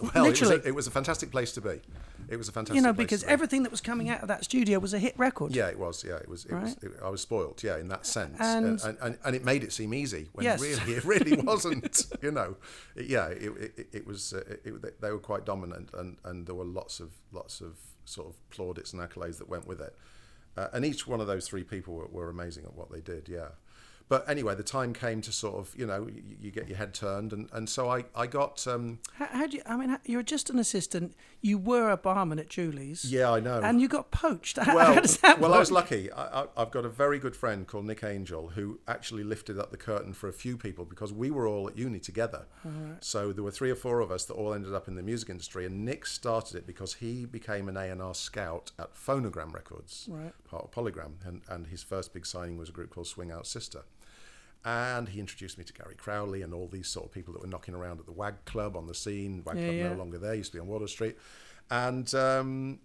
[0.00, 0.62] well, it was, literally.
[0.64, 1.80] a, it was a fantastic place to be.
[2.28, 2.76] It was a fantastic.
[2.76, 5.54] you know, because everything that was coming out of that studio was a hit record.
[5.54, 6.04] Yeah, it was.
[6.04, 6.44] Yeah, it was.
[6.44, 6.92] It was Right.
[6.92, 7.64] it, I was spoilt.
[7.64, 10.60] Yeah, in that sense, And- and, and, and it made it seem easy when Yes.
[10.60, 12.04] really it really wasn't.
[12.22, 12.56] you know,
[12.96, 14.32] yeah, it, it, it was.
[14.34, 17.78] Uh, it, it, they were quite dominant, and, and there were lots of lots of
[18.04, 19.94] sort of plaudits and accolades that went with it.
[20.56, 23.28] Uh, and each one of those three people were, were amazing at what they did.
[23.28, 23.48] Yeah.
[24.08, 26.94] But anyway, the time came to sort of, you know, you, you get your head
[26.94, 29.62] turned, and, and so I, I got, um, How, how do you?
[29.66, 31.14] I mean, you're just an assistant.
[31.42, 33.04] You were a barman at Julie's.
[33.04, 33.60] yeah, I know.
[33.60, 34.56] And you got poached.
[34.62, 35.56] How, well, how does that well, work?
[35.56, 36.10] I was lucky.
[36.12, 39.76] I, I've got a very good friend called Nick Angel who actually lifted up the
[39.76, 42.46] curtain for a few people because we were all at uni together.
[43.00, 45.28] So there were three or four of us that all ended up in the music
[45.30, 49.52] industry, and Nick started it because he became an A and R scout at Phonogram
[49.54, 50.32] Records, Right.
[50.48, 53.46] part of Polygram, and, and his first big signing was a group called Swing Out
[53.46, 53.82] Sister.
[54.64, 57.48] And he introduced me to Gary Crowley and all these sort of people that were
[57.48, 59.42] knocking around at the WAG Club on the scene.
[59.44, 59.88] WAG Yeah, Club yeah.
[59.90, 61.16] no longer there, used to be on Wardour Street.
[61.70, 62.80] And um,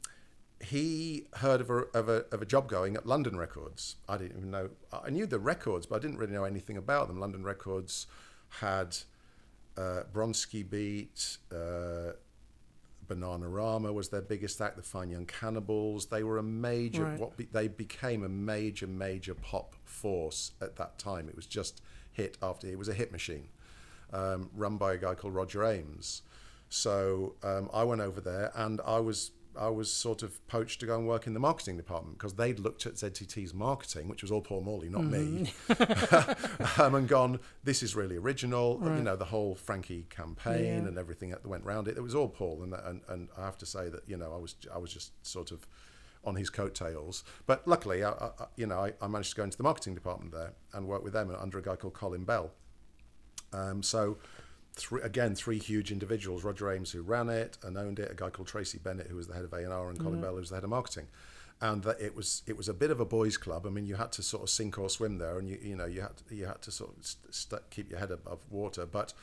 [0.61, 3.95] he heard of a, of, a, of a job going at London Records.
[4.07, 7.07] I didn't even know, I knew the records, but I didn't really know anything about
[7.07, 7.19] them.
[7.19, 8.07] London Records
[8.59, 8.95] had
[9.75, 12.13] uh, Bronski Beat, uh,
[13.07, 16.07] Bananarama was their biggest act, the Fine Young Cannibals.
[16.07, 17.19] They were a major, Right.
[17.19, 21.27] what be, they became a major, major pop force at that time.
[21.29, 21.81] It was just
[22.11, 23.47] hit after, it was a hit machine
[24.11, 26.21] um, run by a guy called Roger Ames.
[26.69, 30.85] So um, I went over there and I was I was sort of poached to
[30.85, 34.31] go and work in the marketing department because they'd looked at ZTT's marketing, which was
[34.31, 35.53] all Paul Morley, not me,
[36.79, 38.79] um, and gone, this is really original.
[38.83, 40.87] You know, the whole Frankie campaign Yeah.
[40.89, 41.97] and everything that went round it.
[41.97, 44.37] It was all Paul, and, and and I have to say that you know I
[44.37, 45.67] was I was just sort of
[46.25, 47.23] on his coattails.
[47.45, 49.93] But luckily, I, I, I- you know, I, I managed to go into the marketing
[49.93, 52.51] department there and work with them under a guy called Colin Bell.
[53.51, 54.17] Um, so,
[54.75, 58.29] three, again, three huge individuals: Roger Ames, who ran it and owned it, a guy
[58.29, 60.39] called Tracy Bennett, who was the head of A and R, and Colin Bell, who
[60.39, 61.07] was the head of marketing.
[61.61, 63.65] And that it was it was a bit of a boys' club.
[63.65, 65.85] I mean, you had to sort of sink or swim there, and you you know
[65.85, 68.85] you had to, you had to sort of st- st- keep your head above water.
[68.85, 69.13] But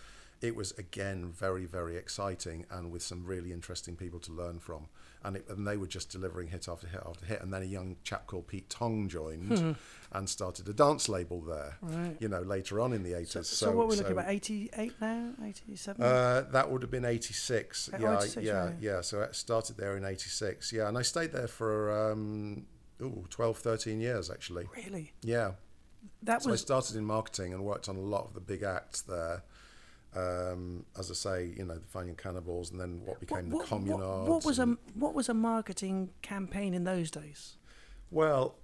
[0.41, 4.87] it was again very very exciting and with some really interesting people to learn from.
[5.23, 7.43] And, it, and they were just delivering hit after hit after hit.
[7.43, 9.77] And then a young chap called Pete Tong joined
[10.13, 11.77] and started a dance label there.
[11.83, 12.17] Right.
[12.19, 13.33] You know, later on in the eighties.
[13.33, 14.29] So, so what were we're looking about?
[14.29, 15.31] 88 now?
[15.45, 16.03] 87?
[16.03, 17.91] Uh, that would have been 86.
[17.93, 18.75] Oh, yeah, 86, yeah, right.
[18.81, 19.01] yeah.
[19.03, 20.73] So I started there in 86.
[20.73, 22.67] Yeah, and I stayed there for um,
[23.03, 24.69] ooh, 12, 13 years actually.
[24.77, 25.13] really?
[25.23, 25.53] Yeah.
[26.23, 29.03] That So I started in marketing and worked on a lot of the big acts
[29.03, 29.43] there.
[30.17, 33.69] Um, as I say, you know, the Fine Young Cannibals and then what became what,
[33.69, 34.23] the Communards.
[34.23, 37.57] what, what was a what was a marketing campaign in those days?
[38.11, 38.57] Well,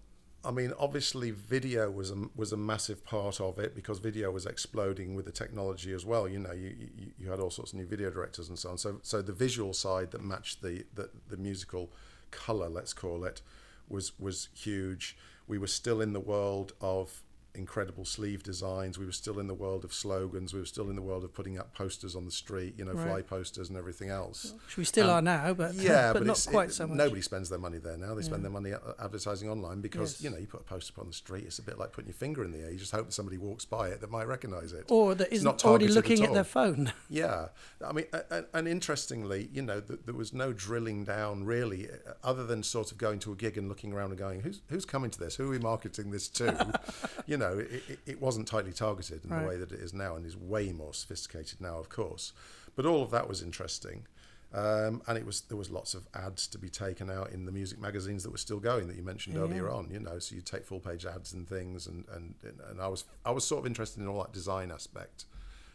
[0.46, 4.46] I mean, obviously, video was a, was a massive part of it because video was
[4.46, 6.28] exploding with the technology as well.
[6.28, 8.78] You know, you, you, you had all sorts of new video directors and so on.
[8.78, 11.90] So, so the visual side that matched the, the, the musical
[12.30, 13.42] color, let's call it,
[13.88, 15.16] was was huge.
[15.48, 17.22] We were still in the world of
[17.56, 18.98] incredible sleeve designs.
[18.98, 20.52] We were still in the world of slogans.
[20.54, 22.94] We were still in the world of putting up posters on the street, you know,
[22.94, 24.52] fly posters and everything else.
[24.66, 26.96] Which we still Um, are now, but yeah, but, but, not quite it- so much.
[26.96, 28.14] Nobody spends their money there now.
[28.14, 30.22] They spend their money advertising online because Yes.
[30.22, 31.44] you know you put a poster up on the street.
[31.44, 32.70] It's a bit like putting your finger in the air.
[32.70, 34.84] You just hope somebody walks by it that might recognise it.
[34.90, 36.92] or that isn't not already looking at at their phone.
[37.08, 37.48] Yeah,
[37.84, 41.88] I mean, a- a- and interestingly, you know, th- there was no drilling down really,
[41.88, 44.60] uh, other than sort of going to a gig and looking around and going, "Who's
[44.68, 45.36] who's coming to this?
[45.36, 46.80] Who are we marketing this to?"
[47.26, 49.42] you know, it, it, it wasn't tightly targeted in Right.
[49.42, 52.32] the way that it is now, and is way more sophisticated now, of course.
[52.74, 54.06] But all of that was interesting.
[54.54, 57.52] Um, and it was there was lots of ads to be taken out in the
[57.52, 59.42] music magazines that were still going that you mentioned Yeah.
[59.42, 59.90] earlier on.
[59.90, 62.34] You know, so you take full page ads and things, and, and
[62.70, 65.24] and I was I was sort of interested in all that design aspect.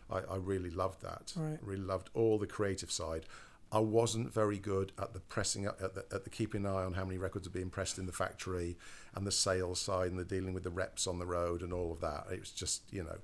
[0.09, 1.33] I, I really loved that.
[1.35, 1.59] Right.
[1.61, 3.25] Really loved all the creative side.
[3.71, 6.93] I wasn't very good at the pressing at the, at the keeping an eye on
[6.93, 8.77] how many records are being pressed in the factory
[9.15, 11.91] and the sales side and the dealing with the reps on the road and all
[11.93, 12.25] of that.
[12.31, 13.17] It was just you know,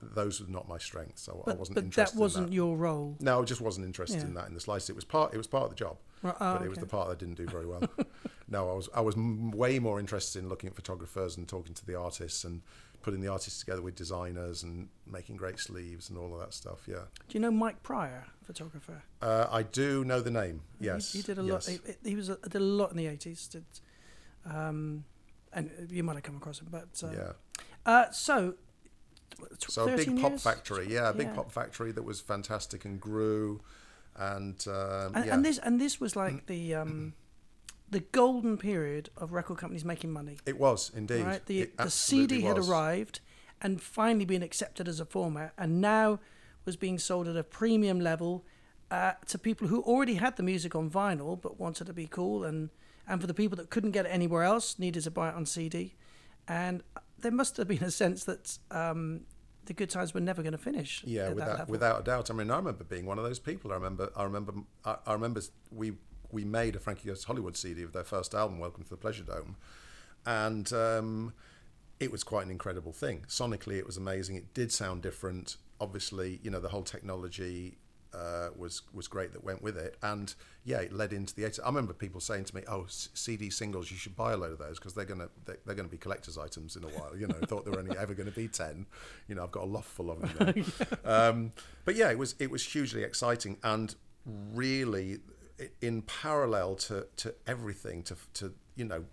[0.00, 1.22] those were not my strengths.
[1.22, 2.16] So I But, wasn't but interested.
[2.16, 2.52] that wasn't that.
[2.54, 3.16] your role.
[3.20, 4.24] No, I just wasn't interested Yeah.
[4.26, 4.90] in that in the slightest.
[4.90, 5.34] It was part.
[5.34, 7.36] It was part of the job, Right, oh, but it was the part that didn't
[7.36, 7.82] do very well.
[8.48, 8.88] no, I was.
[8.94, 12.62] I was way more interested in looking at photographers and talking to the artists and
[13.02, 16.80] putting the artists together with designers and making great sleeves and all of that stuff.
[16.86, 19.02] Yeah, Do you know Mike Pryor, photographer?
[19.20, 20.62] uh, I do know the name.
[20.80, 21.68] Yes, he, did a yes.
[21.68, 21.80] lot.
[22.02, 23.46] He, he was a, did a lot in the eighties.
[23.48, 23.64] Did,
[24.44, 25.04] um,
[25.52, 27.32] and you might have come across him, but uh, yeah.
[27.84, 28.54] Uh, so,
[29.58, 30.86] So a big 13 pop factory.
[30.88, 31.34] Yeah, a big Yeah.
[31.34, 33.60] pop factory that was fantastic and grew,
[34.16, 35.34] and um, And, yeah.
[35.34, 37.14] and this and this was like the um,
[37.92, 40.38] the golden period of record companies making money.
[40.46, 41.24] it was indeed.
[41.24, 42.68] right, the the CD had was.
[42.68, 43.20] arrived,
[43.60, 46.18] and finally been accepted as a format, and now
[46.64, 48.44] was being sold at a premium level
[48.90, 52.44] uh, to people who already had the music on vinyl but wanted to be cool,
[52.44, 52.70] and
[53.06, 55.44] and for the people that couldn't get it anywhere else, needed to buy it on
[55.44, 55.94] CD,
[56.48, 56.82] and
[57.18, 59.22] there must have been a sense that um,
[59.66, 61.02] the good times were never going to finish.
[61.04, 62.30] Yeah, without without a doubt.
[62.30, 63.70] I mean, I remember being one of those people.
[63.70, 65.92] I remember, I remember, I, I remember we
[66.32, 68.96] we made a Frankie Goes to Hollywood CD of their first album, Welcome to the
[68.96, 69.56] Pleasure Dome,
[70.26, 71.34] and um,
[72.00, 73.24] it was quite an incredible thing.
[73.28, 74.36] Sonically, it was amazing.
[74.36, 75.56] It did sound different.
[75.80, 77.76] Obviously, you know, the whole technology
[78.14, 81.60] uh, was was great that went with it, and yeah, it led into the 80s.
[81.62, 84.52] I remember people saying to me, "Oh, c- CD singles, you should buy a load
[84.52, 87.26] of those because they're gonna they're, they're gonna be collector's items in a while." You
[87.26, 88.86] know, thought there were only ever going to be ten.
[89.28, 90.64] You know, I've got a loft full of them.
[91.04, 91.30] Now.
[91.30, 91.52] um,
[91.84, 95.18] but yeah, it was it was hugely exciting and really
[95.80, 99.04] in parallel to to everything to to you know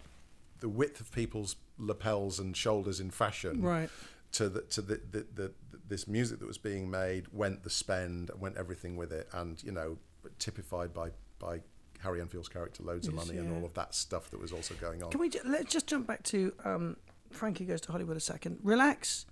[0.60, 3.90] the width of people's lapels and shoulders in fashion Right.
[4.34, 5.52] to the to the, the, the,
[5.88, 9.72] this music that was being made went the spend went everything with it and you
[9.72, 9.98] know
[10.38, 11.62] typified by by
[12.00, 14.74] Harry Enfield's character loads of Yes, money and all of that stuff that was also
[14.76, 16.96] going on Can we ju- let's just jump back to um,
[17.32, 18.60] Frankie Goes to Hollywood a second?
[18.64, 19.26] Relax.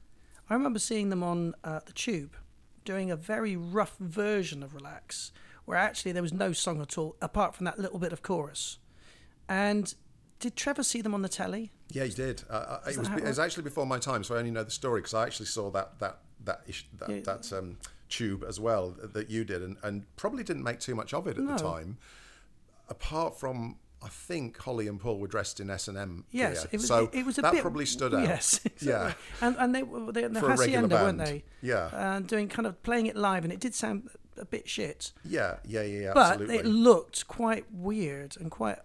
[0.50, 2.36] I remember seeing them on uh, the Tube,
[2.86, 5.32] doing a very rough version of Relax,
[5.68, 8.80] where actually there was no song at all apart from that little bit of chorus.
[9.50, 9.94] And
[10.40, 11.72] did Trevor see them on the telly?
[11.90, 14.40] yeah he did uh, uh, it was it was actually before my time so I
[14.40, 16.60] only know the story because I actually saw that that that
[17.00, 17.20] that, Yeah.
[17.22, 17.78] that um,
[18.10, 21.38] tube as well that you did and, and probably didn't make too much of it
[21.38, 21.54] at No.
[21.56, 21.98] the time
[22.90, 26.26] apart from I think Holly and Paul were dressed in S and M.
[26.30, 26.88] Yes, it was.
[26.88, 28.24] so it, was a that bit, probably stood out.
[28.24, 28.88] Yes, exactly.
[28.92, 29.14] Yeah.
[29.42, 31.44] and and they were they, the For a regular hacienda, weren't they?
[31.62, 32.16] Yeah.
[32.16, 35.12] and doing kind of playing it live, and it did sound a bit shit.
[35.24, 36.58] Yeah, yeah, yeah, yeah but absolutely.
[36.58, 38.78] it looked quite weird and quite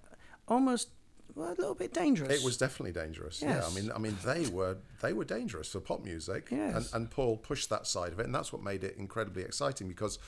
[0.48, 0.88] almost
[1.34, 2.30] well, a little bit dangerous.
[2.30, 3.40] It was definitely dangerous.
[3.40, 6.74] Yeah, I mean, I mean, they were they were dangerous for pop music, Yes.
[6.76, 9.88] and and Paul pushed that side of it, and that's what made it incredibly exciting
[9.88, 10.18] because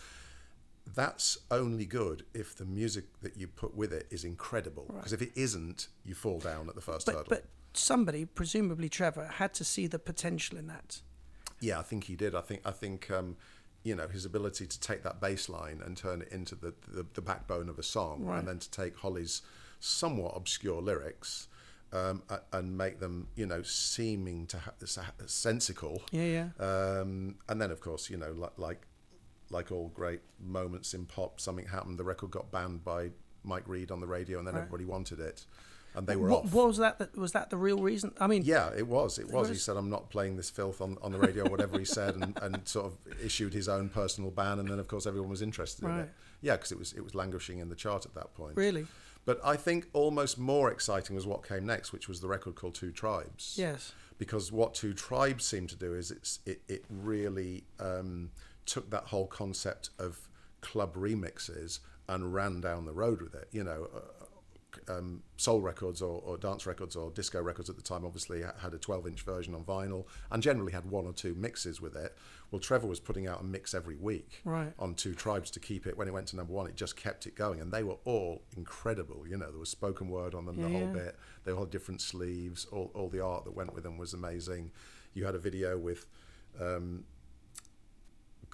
[0.94, 4.90] that's only good if the music that you put with it is incredible.
[4.94, 7.28] Because if it isn't, you fall down at the first but hurdle.
[7.30, 11.00] but somebody, presumably Trevor, had to see the potential in that.
[11.60, 12.34] Yeah, I think he did.
[12.34, 13.36] I think I think um,
[13.84, 17.06] you know his ability to take that bass line and turn it into the the,
[17.14, 18.38] the backbone of a song, Right.
[18.40, 19.42] and then to take Holly's
[19.80, 21.48] somewhat obscure lyrics.
[21.92, 24.72] Um, and make them, you know, seeming to ha-
[25.26, 26.24] sensical, Yeah,
[26.58, 26.98] yeah.
[26.98, 28.86] Um, and then, of course, you know, like, like
[29.50, 31.98] like all great moments in pop, something happened.
[31.98, 33.10] The record got banned by
[33.44, 34.62] Mike Read on the radio, and then Right.
[34.62, 35.44] everybody wanted it,
[35.94, 36.52] and they were What, off.
[36.52, 37.16] what was that, that?
[37.16, 38.12] Was that the real reason?
[38.18, 39.18] I mean, Yeah, it was.
[39.18, 39.48] It was.
[39.48, 42.38] He said, "I'm not playing this filth on, on the radio," whatever he said, and,
[42.42, 44.58] and sort of issued his own personal ban.
[44.58, 46.08] And then, of course, everyone was interested in it.
[46.42, 48.56] Yeah, because it was it was languishing in the chart at that point.
[48.56, 48.86] really.
[49.26, 52.74] But I think almost more exciting was what came next, which was the record called
[52.74, 53.94] Two Tribes Yes.
[54.18, 58.32] because what two tribes seemed to do is it's it, it really um,
[58.66, 60.28] took that whole concept of
[60.60, 64.00] club remixes and ran down the road with it you know uh,
[64.88, 68.74] um, soul records or, or dance records or disco records at the time obviously had
[68.74, 72.16] a 12 inch version on vinyl and generally had one or two mixes with it.
[72.50, 74.72] Well trevor was putting out a mix every week Right.
[74.78, 75.96] on two tribes to keep it.
[75.96, 78.42] When it went to number one it just kept it going and they were all
[78.56, 79.24] incredible.
[79.28, 80.92] You know there was spoken word on them the whole yeah.
[81.04, 81.16] bit.
[81.44, 82.66] They all had different sleeves.
[82.66, 84.70] All, all the art that went with them was amazing.
[85.14, 86.06] You had a video with
[86.60, 87.04] um,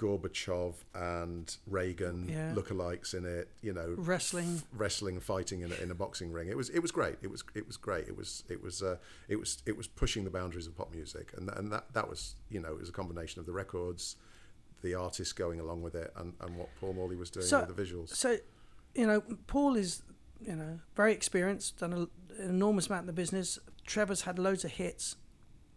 [0.01, 2.55] Gorbachev and Reagan Yeah.
[2.55, 4.63] lookalikes in it you know Wrestling.
[4.73, 7.45] wrestling fighting in a, in a boxing ring it was it was great it was
[7.55, 8.97] it was great it was it was uh,
[9.29, 12.35] it was it was pushing the boundaries of pop music and and that that was
[12.49, 14.17] you know it was a combination of the records
[14.83, 17.77] the artists going along with it and, and what Paul Morley was doing So- with
[17.77, 18.39] the visuals So,
[18.95, 20.03] you know, Paul is,
[20.41, 21.97] you know, very experienced, done a,
[22.43, 23.59] an enormous amount in the business.
[23.87, 25.17] Trevor's had loads of hits.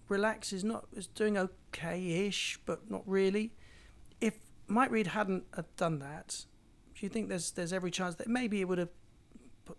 [0.07, 3.51] Relax is not is doing okay-ish, but not really.
[4.68, 6.45] Mike Read hadn't have done that,
[6.95, 8.89] do you think there's there's every chance that maybe it would have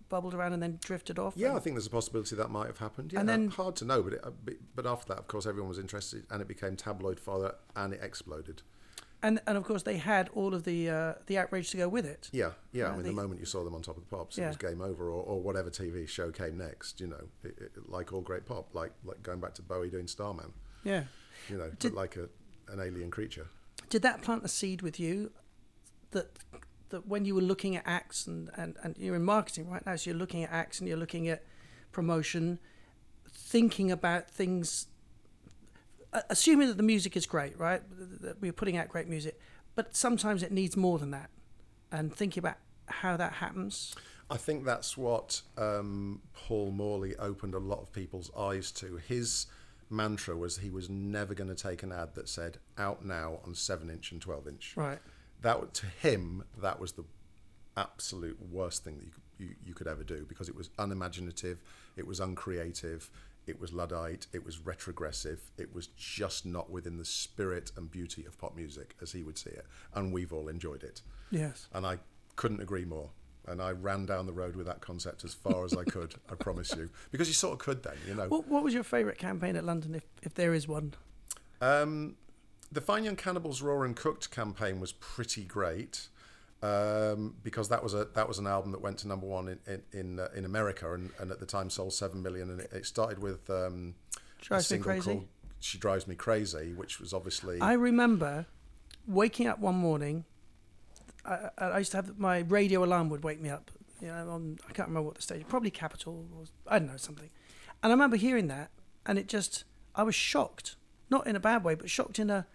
[0.09, 1.35] bubbled around and then drifted off?
[1.37, 3.13] Yeah, I think there's a possibility that might have happened.
[3.13, 4.31] Yeah, And then- hard to know, but it, uh,
[4.75, 8.01] but- after that, of course, everyone was interested, and it became tabloid fodder, and it
[8.03, 8.63] exploded.
[9.23, 12.05] and and of course they had all of the uh, the outrage to go with
[12.05, 12.29] it.
[12.33, 12.87] Yeah, yeah.
[12.87, 14.43] I Uh, mean, the- the moment you saw them on Top of the Pops, it
[14.43, 14.49] Yeah.
[14.49, 17.01] was game over, or, or whatever TV show came next.
[17.01, 20.09] You know, it, it, like all great pop, like like going back to Bowie doing
[20.09, 20.53] Starman.
[20.83, 21.05] Yeah.
[21.49, 22.29] You know, Did- like a
[22.69, 23.49] an alien creature.
[23.89, 25.31] Did that plant a seed with you
[26.11, 26.39] that
[26.91, 29.97] that when you were looking at acts and, and, and you're in marketing right now
[29.97, 31.43] so you're looking at acts and you're looking at
[31.93, 32.59] promotion
[33.31, 34.87] thinking about things
[36.31, 37.83] assuming that the music is great right
[38.21, 39.41] that we're putting out great music
[39.75, 41.31] but sometimes it needs more than that
[41.91, 42.57] and thinking about
[42.87, 43.95] how that happens
[44.31, 48.97] I think that's what um, Paul Morley opened a lot of people's eyes to.
[48.97, 49.47] His
[49.91, 53.55] mantra was he was never going to take an ad that said out now on
[53.55, 54.73] 7 inch and 12 inch.
[54.77, 54.99] Right.
[55.43, 57.05] That to him that was the
[57.77, 61.61] absolute worst thing that you, could- you, you could ever do because it was unimaginative,
[61.97, 63.11] it was uncreative,
[63.47, 68.25] it was luddite, it was retrogressive, it was just not within the spirit and beauty
[68.27, 71.03] of pop music as he would see it, and we've all enjoyed it.
[71.31, 71.67] Yes.
[71.75, 71.99] And I
[72.37, 73.11] couldn't agree more.
[73.47, 76.15] And I ran down the road with that concept as far as I could.
[76.31, 78.29] I promise you, because you sort of could then, you know.
[78.29, 80.95] What, what was your favourite campaign at London, if, if there is one?
[81.61, 82.17] Um,
[82.73, 86.09] the Fine Young Cannibals Raw and Cooked campaign was pretty great
[86.65, 89.59] um, because that was a that was an album that went to number one in
[89.67, 92.73] in in, uh, in America and, and at the time sold seven million and it,
[92.73, 93.95] it started with um,
[94.51, 95.05] a single crazy.
[95.05, 95.29] called
[95.61, 98.47] "She Drives Me Crazy," which was obviously I remember
[99.07, 100.25] waking up one morning.
[101.25, 103.71] I, I used to have my radio alarm would wake me up.
[104.01, 106.97] You know, on I can't remember what the station, probably Capital or I don't know
[106.97, 107.31] something.
[107.83, 108.71] And I remember hearing that,
[109.07, 109.65] and it just
[109.95, 110.77] I was shocked,
[111.11, 112.47] not in a bad way, but shocked in a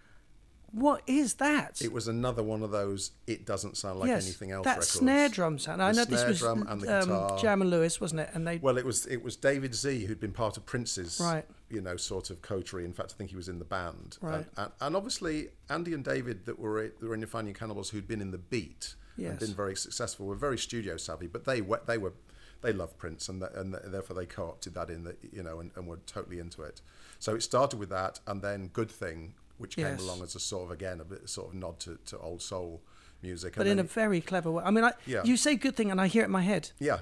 [0.72, 1.82] what is that?
[1.82, 3.12] it was another one of those.
[3.28, 4.66] It doesn't sound like yes, anything else.
[4.66, 4.90] that records.
[4.90, 5.82] snare drum sound.
[5.82, 7.32] I The know this snare was drum and the guitar.
[7.34, 8.30] um, Jam and Lewis, wasn't it?
[8.34, 11.46] And they Well, it was it was David Z who'd been part of Prince's, Right.
[11.70, 12.86] you know, sort of coterie.
[12.86, 14.18] In fact, I think he was in the band.
[14.22, 14.36] Right.
[14.38, 17.56] And, and, and obviously, Andy and David that were that were in the Fine Young
[17.56, 21.46] Cannibals who'd been in the Beat and been very successful were very studio savvy, but
[21.46, 22.14] they were they were
[22.62, 25.72] they loved Prince and that, and therefore they co-opted that in the you know and,
[25.76, 26.82] and were totally into it.
[27.20, 30.64] So it started with that, and then Good Thing, which came along as a sort
[30.66, 32.82] of again a bit sort of nod to, to old soul
[33.22, 33.54] music.
[33.56, 34.64] but and in a very clever way.
[34.66, 35.24] I mean, I, Yeah.
[35.24, 36.72] you say good thing, and I hear it in my head.
[36.80, 37.02] yeah,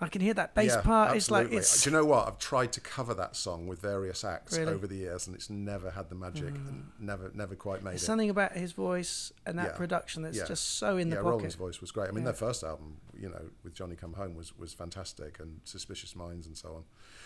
[0.00, 1.16] I can hear that bass yeah, part.
[1.16, 2.28] It's like it's Do you know what?
[2.28, 4.70] I've tried to cover that song with various acts Really?
[4.70, 4.74] Mm.
[4.76, 8.04] over the years, and it's never had the magic, and never, never quite made There's
[8.04, 8.06] it.
[8.06, 9.76] something about his voice and that Yeah.
[9.76, 10.44] production that's Yeah.
[10.44, 11.30] just so in the yeah, pocket.
[11.32, 12.08] Roland's voice was great.
[12.08, 15.60] I mean, their first album, you know, with Johnny Come Home was was fantastic, and
[15.64, 16.84] Suspicious Minds and so on.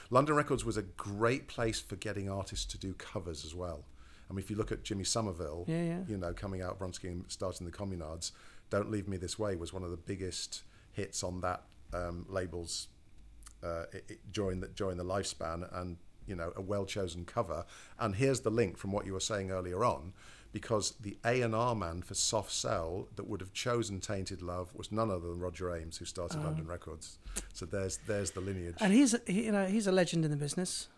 [0.08, 3.84] London Records was a great place for getting artists to do covers as well.
[4.32, 5.98] I mean, if you look at Jimmy Somerville, Yeah, yeah.
[6.08, 8.32] you know, coming out of Bronski and starting the Communards,
[8.70, 10.62] "Don't Leave Me This Way" was one of the biggest
[10.92, 12.88] hits on that um, label's
[13.62, 17.66] uh, it, it, during the during the lifespan, and you know, a well chosen cover.
[17.98, 20.14] And here's the link from what you were saying earlier on,
[20.52, 24.74] because the A and R man for Soft Cell that would have chosen Tainted Love
[24.74, 27.18] was none other than Roger Ames, who started London Records.
[27.52, 28.76] So there's there's the lineage.
[28.80, 30.88] And he's a, you know he's a legend in the business.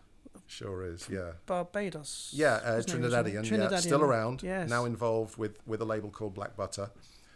[0.47, 1.31] Sure is, yeah.
[1.45, 2.31] Barbados.
[2.33, 3.09] Yeah, uh, he originally?
[3.09, 4.43] Trinidadian, yeah, still around.
[4.43, 4.69] Yes.
[4.69, 6.91] Now involved with, with a label called Black Butter,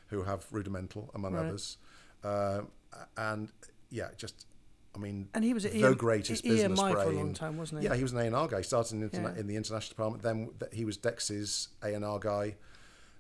[0.08, 1.46] who have Rudimental among Right.
[1.48, 1.78] others,
[2.24, 2.62] uh,
[3.18, 3.50] and
[3.90, 4.46] yeah, just
[4.96, 7.16] I mean, And he was the EM greatest EMI business for a brain.
[7.18, 7.88] long time, wasn't he?
[7.88, 8.62] Yeah, he was an A and R guy.
[8.62, 9.40] Started in, interna- Yeah.
[9.42, 10.24] in the international department.
[10.24, 12.56] Then he was Dexys A and R guy.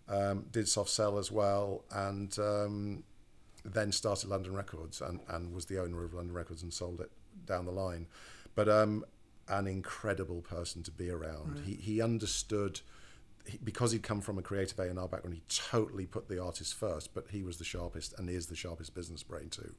[0.07, 3.03] Um, did Soft Cell as well, and um,
[3.63, 7.11] then started London Records and, and was the owner of London Records and sold it
[7.45, 8.07] down the line.
[8.55, 9.05] But um,
[9.49, 11.61] an incredible person to be around.
[11.65, 12.81] He he understood
[13.63, 15.35] because he'd come from a creative A and R background.
[15.35, 18.93] He totally put the artist first, but he was the sharpest and is the sharpest
[18.93, 19.73] business brain too.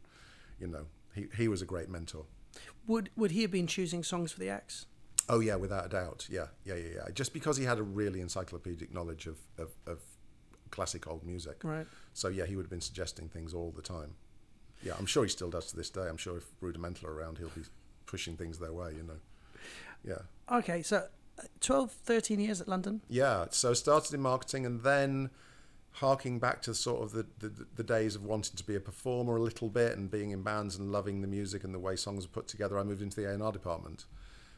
[0.59, 2.25] You know, he he was a great mentor.
[2.87, 4.87] Would would he have been choosing songs for the acts?
[5.29, 6.27] Oh yeah, without a doubt.
[6.31, 7.09] Yeah, yeah, yeah, yeah.
[7.15, 10.01] Just because he had a really encyclopedic knowledge of, of, of
[10.71, 11.63] classic old music.
[11.63, 11.87] Right.
[12.13, 14.15] So yeah, he would have been suggesting things all the time.
[14.83, 16.09] Yeah, I'm sure he still does to this day.
[16.09, 17.63] I'm sure if Rudimental are around, he'll be
[18.07, 18.93] pushing things their way.
[18.97, 19.21] You know.
[20.05, 20.23] Yeah.
[20.51, 21.07] Okay, so
[21.39, 23.03] uh, 12, 13 years at London.
[23.09, 23.47] Yeah.
[23.51, 25.31] So started in marketing and then
[25.93, 29.37] harking back to sort of the, the, the days of wanting to be a performer
[29.37, 32.25] a little bit and being in bands and loving the music and the way songs
[32.25, 34.07] are put together, I moved into the A&R department,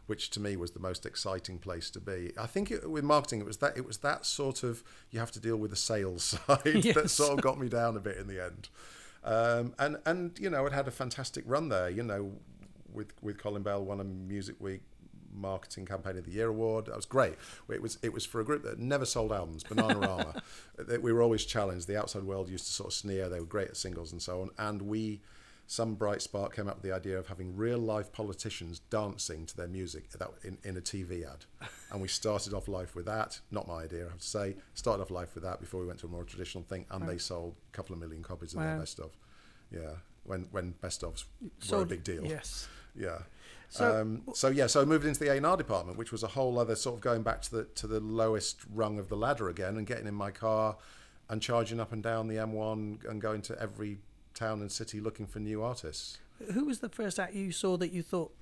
[0.06, 2.32] which to me was the most exciting place to be.
[2.38, 5.32] I think it, with marketing, it was that it was that sort of you have
[5.32, 6.62] to deal with the sales side
[6.94, 8.68] that sort of got me down a bit in the end.
[9.24, 11.88] Um, and and you know, it had a fantastic run there.
[11.88, 12.32] You know,
[12.92, 14.82] with with Colin Bell won a Music Week
[15.32, 16.86] marketing campaign of the year award.
[16.86, 17.34] That was great.
[17.68, 20.40] It was it was for a group that never sold albums bananarama.
[21.02, 21.86] We were always challenged.
[21.86, 23.28] The outside world used to sort of sneer.
[23.28, 24.50] They were great at singles and so on.
[24.58, 25.20] And we
[25.66, 29.56] some bright spark came up with the idea of having real life politicians dancing to
[29.56, 31.46] their music that in, in a TV ad.
[31.90, 33.40] And we started off life with that.
[33.50, 34.56] Not my idea I have to say.
[34.74, 37.16] Started off life with that before we went to a more traditional thing and they
[37.16, 39.16] sold a couple of million copies of their best of.
[39.70, 39.94] Yeah.
[40.24, 41.24] When when best ofs
[41.70, 42.24] were a big deal.
[42.26, 42.68] Yes.
[42.94, 43.18] yeah.
[43.72, 46.58] So- um, so yeah, so I moved into the A&R department, which was a whole
[46.58, 49.78] other sort of going back to the to the lowest rung of the ladder again,
[49.78, 50.76] and getting in my car,
[51.30, 53.98] and charging up and down the M1 and going to every
[54.34, 56.18] town and city looking for new artists.
[56.52, 58.34] Who was the first act you saw that you thought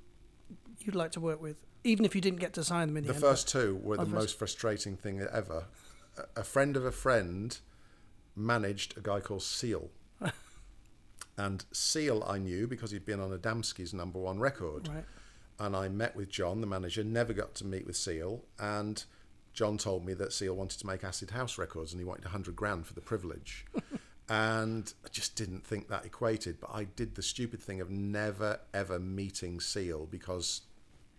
[0.80, 3.12] you'd like to work with, even if you didn't get to sign them in the,
[3.12, 5.66] The first two were the first- most frustrating thing ever.
[6.18, 7.56] A- A friend of a friend
[8.34, 9.90] managed a guy called Seal.
[11.36, 14.88] and Seal I knew because he'd been on Adamski's number one record.
[14.88, 15.04] Right.
[15.60, 17.04] And I met with John, the manager.
[17.04, 19.04] Never got to meet with Seal, and
[19.52, 22.56] John told me that Seal wanted to make acid house records, and he wanted hundred
[22.56, 23.66] grand for the privilege.
[24.28, 26.58] and I just didn't think that equated.
[26.60, 30.62] But I did the stupid thing of never ever meeting Seal because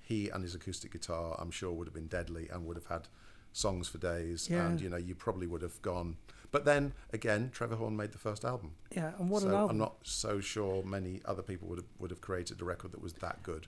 [0.01, 3.07] he and his acoustic guitar, I'm sure, would have been deadly and would have had
[3.53, 4.49] songs for days.
[4.49, 4.67] Yeah.
[4.67, 6.17] And you know, you probably would have gone.
[6.51, 8.73] But then again, Trevor Horn made the first album.
[8.93, 9.69] Yeah, and what so an album!
[9.69, 13.01] I'm not so sure many other people would have would have created a record that
[13.01, 13.67] was that good.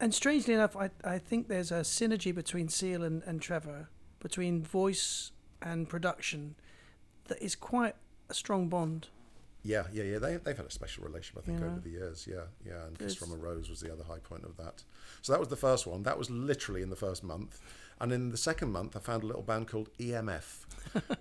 [0.00, 3.88] And strangely enough, I, I think there's a synergy between Seal and, and Trevor,
[4.20, 5.32] between voice
[5.62, 6.54] and production,
[7.28, 7.94] that is quite
[8.28, 9.08] a strong bond.
[9.62, 10.18] Yeah, yeah, yeah.
[10.20, 11.66] They they've had a special relationship, I think, Yeah.
[11.66, 12.28] over the years.
[12.30, 12.86] Yeah, yeah.
[12.86, 14.84] And Kiss from a Rose was the other high point of that.
[15.22, 16.04] So that was the first one.
[16.04, 17.60] That was literally in the first month,
[18.00, 20.66] and in the second month, I found a little band called EMF,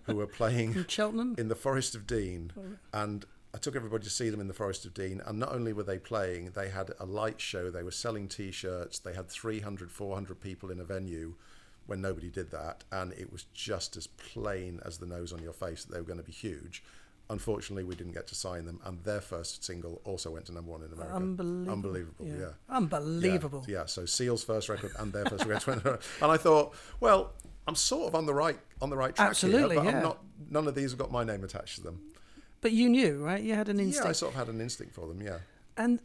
[0.04, 1.36] who were playing From Cheltenham?
[1.40, 2.62] in the Forest of Dean, oh.
[2.94, 5.22] and I took everybody to see them in the Forest of Dean.
[5.26, 7.72] And not only were they playing, they had a light show.
[7.72, 9.00] They were selling T-shirts.
[9.00, 11.36] They had 300, 400 people in a venue
[11.86, 15.54] when nobody did that, and it was just as plain as the nose on your
[15.54, 16.84] face that they were going to be huge.
[17.30, 20.72] Unfortunately, we didn't get to sign them, and their first single also went to number
[20.72, 21.16] one in America.
[21.16, 21.72] Unbelievable.
[21.72, 22.76] Unbelievable, yeah.
[22.76, 23.66] Unbelievable.
[23.68, 27.34] Yeah, yeah, so Seal's first record and their first record, went- and I thought, well,
[27.68, 29.98] I'm sort of on the right on the right track Absolutely, here, but yeah.
[29.98, 30.24] I'm not.
[30.50, 32.02] None of these have got my name attached to them.
[32.62, 33.44] But you knew, right?
[33.44, 34.06] You had an instinct.
[34.06, 35.22] Yeah, I sort of had an instinct for them.
[35.22, 35.40] Yeah,
[35.78, 36.00] and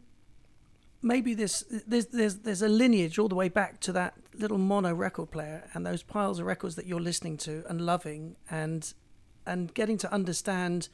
[1.01, 4.93] maybe this there's there's there's a lineage all the way back to that little mono
[4.93, 8.93] record player and those piles of records that you're listening to and loving and
[9.45, 10.87] and getting to understand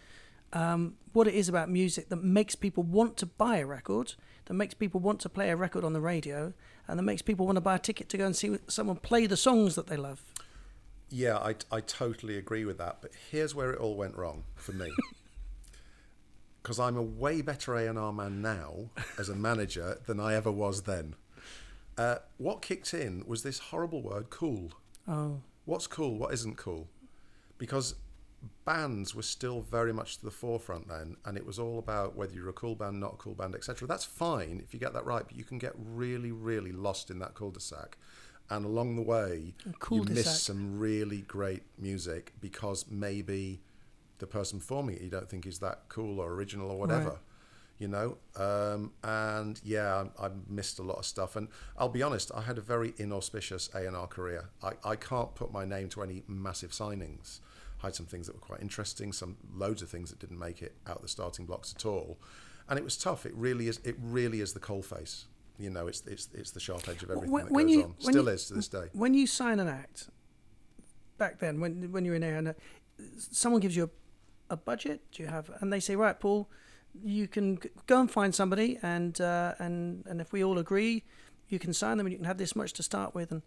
[0.54, 4.14] um, what it is about music that makes people want to buy a record,
[4.46, 6.54] that makes people want to play a record on the radio,
[6.88, 9.26] and that makes people want to buy a ticket to go and see someone play
[9.28, 10.24] the songs that they love.
[11.10, 12.98] yeah, I I totally agree with that.
[13.02, 14.90] But here's where it all went wrong for me.
[16.68, 20.82] Because I'm a way better A&R man now as a manager than I ever was
[20.82, 21.16] then.
[21.98, 24.74] Uh, what kicked in was this horrible word, cool.
[25.08, 26.90] Oh, what's cool, what isn't cool.
[27.58, 27.96] Because
[28.66, 32.34] bands were still very much to the forefront then, and it was all about whether
[32.34, 33.88] you're a cool band, not a cool band, etc.
[33.88, 37.20] That's fine if you get that right, but you can get really, really lost in
[37.20, 37.98] that cul-de-sac.
[38.50, 39.54] And along the way,
[39.90, 43.62] you miss some really great music because maybe
[44.20, 47.10] the person performing it you don't think is that cool or original or whatever.
[47.10, 47.18] Right.
[47.80, 51.36] You know, um, and yeah, I, I missed a lot of stuff.
[51.36, 51.48] And
[51.78, 54.50] I'll be honest, I had a very inauspicious A and R career.
[54.64, 57.40] I, I can't put my name to any massive signings.
[57.84, 60.64] I had some things that were quite interesting, some loads of things that didn't make
[60.64, 62.18] it out the starting blocks at all,
[62.68, 63.28] and it was tough.
[63.28, 63.80] It really is.
[63.84, 65.26] It really is the coal face.
[65.60, 67.84] You know, it's it's it's the sharp edge of everything When- that when goes you-
[67.84, 67.96] on.
[68.00, 68.88] Still you- is to this day.
[68.94, 70.10] when you sign an act
[71.20, 72.56] back then when when you're in there and
[73.18, 73.90] someone gives you a,
[74.50, 75.02] a budget?
[75.12, 76.50] Do you have and they say right paul
[77.04, 81.04] you can go and find somebody and uh, and and if we all agree
[81.50, 83.32] you can sign them and you can have this much to start with.
[83.32, 83.42] And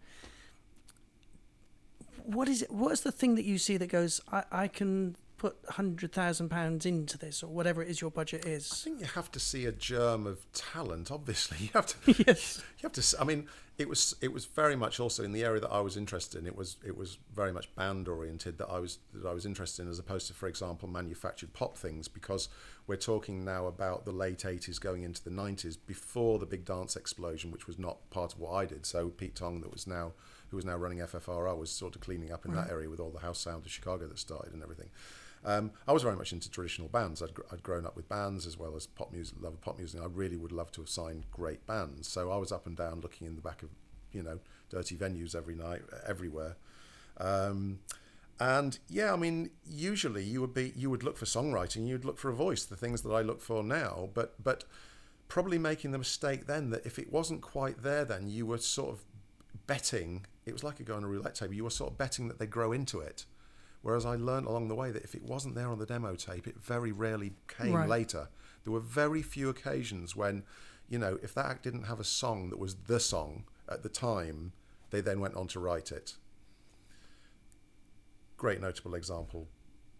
[2.24, 5.16] what is it what is the thing that you see that goes i, I can
[5.40, 8.70] put 100000 pounds into this or whatever it is your budget is.
[8.70, 11.10] I think you have to see a germ of talent.
[11.10, 12.24] Obviously, you have to.
[12.26, 13.16] yes You have to.
[13.18, 15.96] I mean, it was it was very much also in the area that I was
[15.96, 16.46] interested in.
[16.46, 19.82] It was it was very much band oriented that I was that I was interested
[19.82, 22.06] in, as opposed to, for example, manufactured pop things.
[22.06, 22.50] Because
[22.86, 26.96] we're talking now about the late '80s going into the '90s, before the big dance
[26.96, 28.84] explosion, which was not part of what I did.
[28.84, 30.12] So Pete Tong, that was now
[30.50, 33.10] who was now running FFRR, was sort of cleaning up in that area with all
[33.10, 34.90] the house sound of Chicago that started and everything.
[35.44, 37.22] Um, I was very much into traditional bands.
[37.22, 40.00] I'd, I'd grown up with bands as well as pop music, love of pop music.
[40.00, 42.08] I really would love to have signed great bands.
[42.08, 43.70] So I was up and down looking in the back of,
[44.12, 44.38] you know,
[44.68, 46.56] dirty venues every night, everywhere.
[47.16, 47.80] Um,
[48.38, 52.18] and yeah, I mean, usually you would be you would look for songwriting, you'd look
[52.18, 54.08] for a voice, the things that I look for now.
[54.14, 54.64] But but
[55.28, 58.90] probably making the mistake then that if it wasn't quite there, then you were sort
[58.90, 59.04] of
[59.66, 60.26] betting.
[60.46, 61.54] It was like a go on a roulette table.
[61.54, 63.26] You were sort of betting that they grow into it.
[63.82, 66.46] Whereas I learned along the way that if it wasn't there on the demo tape,
[66.46, 67.88] it very rarely came Right.
[67.88, 68.28] later.
[68.64, 70.44] There were very few occasions when,
[70.88, 73.88] you know, if that act didn't have a song that was the song at the
[73.88, 74.52] time,
[74.90, 76.16] they then went on to write it.
[78.36, 79.48] Great notable example,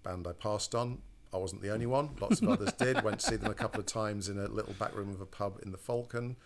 [0.02, 1.02] band I passed on.
[1.32, 2.16] I wasn't the only one.
[2.20, 3.02] Lots of others did.
[3.04, 5.26] Went to see them a couple of times in a little back room of a
[5.26, 6.36] pub in the Falcon.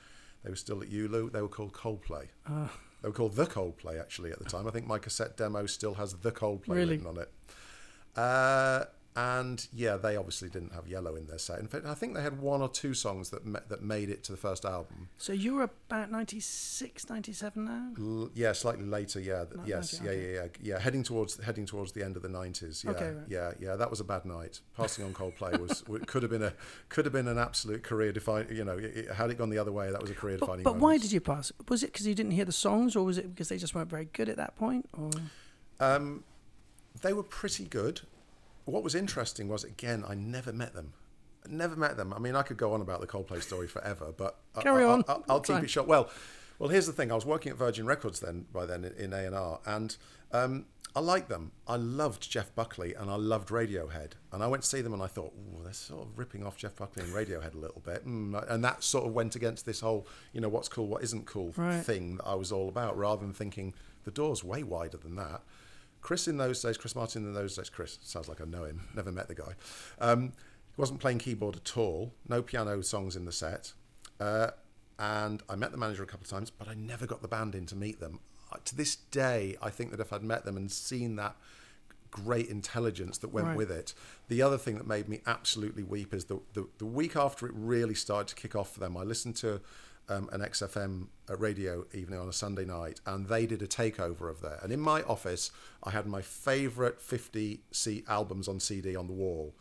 [0.43, 1.31] They were still at Ulu.
[1.31, 2.29] They were called Coldplay.
[2.47, 2.71] Ah.
[3.05, 4.67] They were called The Coldplay actually at the time.
[4.67, 6.97] I think my cassette demo still has The Coldplay Really?
[6.97, 7.31] written on it.
[8.17, 8.87] Uh,
[9.17, 11.61] and yeah, they obviously didn't have Yellow in their set.
[11.61, 14.25] In fact, I think they had one or two songs that ma- that made it
[14.25, 15.09] to the first album.
[15.19, 17.89] So you were about 96, 97 now?
[17.97, 19.21] L- yeah, slightly later.
[19.21, 20.79] Yeah, th- yes, 90, yeah, yeah, yeah, yeah.
[20.81, 22.83] Heading towards heading towards the end of the nineties.
[22.85, 23.25] Yeah, Okay, right.
[23.29, 23.77] yeah, yeah.
[23.77, 24.61] That was a bad night.
[24.77, 26.53] Passing on Coldplay was could have been a
[26.89, 28.57] could have been an absolute career defining.
[28.57, 30.47] You know, it, it- had it gone the other way, that was a career But,
[30.47, 30.65] defining.
[30.65, 31.53] but why did you pass?
[31.69, 33.91] Was it because you didn't hear the songs, or was it because they just weren't
[33.91, 34.89] very good at that point?
[34.93, 35.11] Or
[35.79, 36.25] Um,
[37.03, 38.01] they were pretty good.
[38.65, 40.93] What was interesting was again, I never met them.
[41.49, 42.13] Never met them.
[42.15, 44.89] I mean, I could go on about the Coldplay story forever, but I- Carry I,
[44.89, 45.05] on.
[45.09, 45.87] I, will keep it short.
[45.87, 46.09] Well,
[46.59, 47.11] well, here's the thing.
[47.13, 49.95] I was working at Virgin Records then, by then in A and R, and
[50.33, 51.51] um, I liked them.
[51.67, 55.03] I loved Jeff Buckley and I loved Radiohead, and I went to see them and
[55.03, 58.07] I thought, "Ooh, they're sort of ripping off Jeff Buckley and Radiohead a little bit,
[58.07, 61.27] mm, and that sort of went against this whole, you know, what's cool, what isn't
[61.27, 61.85] cool Right.
[61.85, 65.43] thing that I was all about, rather than thinking the door's way wider than that.
[66.05, 68.83] Chris in those days, Chris Martin in those days, Chris sounds like I know him,
[68.95, 69.55] never met the guy.
[69.99, 70.35] Um,
[70.77, 73.73] he wasn't playing keyboard at all, no piano songs in the set.
[74.21, 74.51] Uh,
[74.99, 77.55] and I met the manager a couple of times, but I never got the band
[77.55, 78.21] in to meet them.
[78.67, 81.37] To this day, I think that if I'd met them and seen that
[82.11, 83.57] great intelligence that went Right.
[83.57, 83.95] with it.
[84.29, 87.53] The other thing that made me absolutely weep is the, the, the week after it
[87.57, 89.61] really started to kick off for them, I listened to
[90.09, 91.07] um, an XFM
[91.39, 94.59] radio evening on a Sunday night, and they did a takeover of there.
[94.63, 95.51] And in my office,
[95.83, 99.55] I had my favourite 50 C albums on CD on the wall.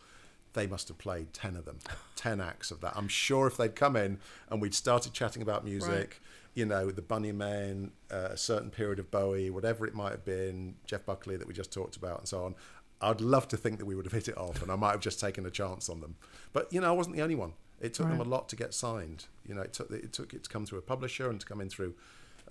[0.54, 1.80] They must have played 10 of them,
[2.16, 2.94] 10 acts of that.
[2.96, 4.20] I'm sure if they'd come in
[4.50, 6.14] and we'd started chatting about music, Right.
[6.54, 10.76] you know, the Bunnymen, uh, a certain period of Bowie, whatever it might have been,
[10.86, 12.56] Jeff Buckley that we just talked about, and so on.
[13.02, 15.02] I'd love to think that we would have hit it off, and I might have
[15.02, 16.16] just taken a chance on them.
[16.54, 17.54] But you know, I wasn't the only one.
[17.84, 19.26] It took them a lot to get signed.
[19.48, 21.62] You know, it took it took it to come through a publisher and to come
[21.62, 21.94] in through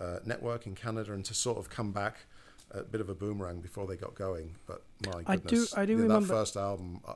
[0.01, 2.27] uh, network in Canada, and to sort of come back
[2.71, 4.55] a bit of a boomerang before they got going.
[4.67, 7.01] But my I do- goodness, I do that remember- first album.
[7.07, 7.15] I, I,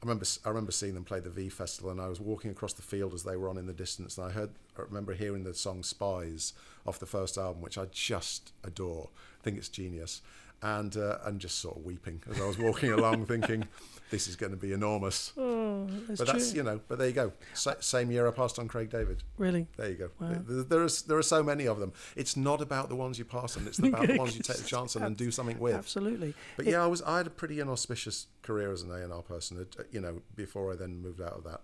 [0.00, 2.72] I remember I remember seeing them play the V Festival, and I was walking across
[2.74, 5.42] the field as they were on in the distance, and I heard I remember hearing
[5.44, 6.52] the song "Spies"
[6.86, 9.08] off the first album, which I just adore.
[9.40, 10.20] I think it's genius,
[10.62, 13.64] and uh, and just sort of weeping as I was walking along, thinking,
[14.10, 16.38] "This is going to be enormous." oh, that's but true.
[16.38, 17.32] that's you know, but there you go.
[17.54, 19.22] Sa- same year I passed on Craig David.
[19.36, 19.68] really.
[19.76, 20.10] There you go.
[20.20, 20.36] Wow.
[20.46, 21.92] There, there are there are so many of them.
[22.16, 24.64] It's not about the ones you pass on; it's about the ones you take the
[24.68, 25.74] chance on and do something with.
[25.76, 26.34] Absolutely.
[26.56, 29.22] But yeah, I was I had a pretty inauspicious career as an A and R
[29.22, 29.64] person.
[29.78, 31.60] uh, You know, before I then moved out of that.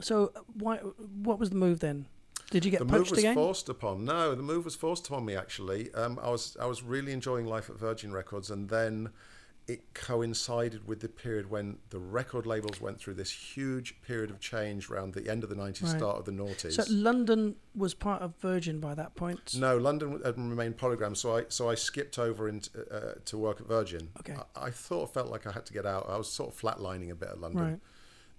[0.00, 0.76] So, uh, why?
[0.78, 2.06] What was the move then?
[2.50, 2.92] Did you get poached again?
[2.92, 3.34] the move was again?
[3.34, 4.04] forced upon.
[4.04, 5.34] No, the move was forced upon me.
[5.34, 9.10] Actually, um, I was I was really enjoying life at Virgin Records, and then
[9.68, 14.38] it coincided with the period when the record labels went through this huge period of
[14.38, 15.98] change around the end of the nineties, Right.
[15.98, 16.74] start of the noughties.
[16.74, 19.56] So London was part of Virgin by that point.
[19.58, 23.60] No, London had remained polygram, so I so I skipped over into uh, to work
[23.60, 24.10] at Virgin.
[24.20, 24.36] Okay.
[24.54, 26.06] I, I thought felt like I had to get out.
[26.08, 27.60] I was sort of flatlining a bit at London.
[27.62, 27.80] Right.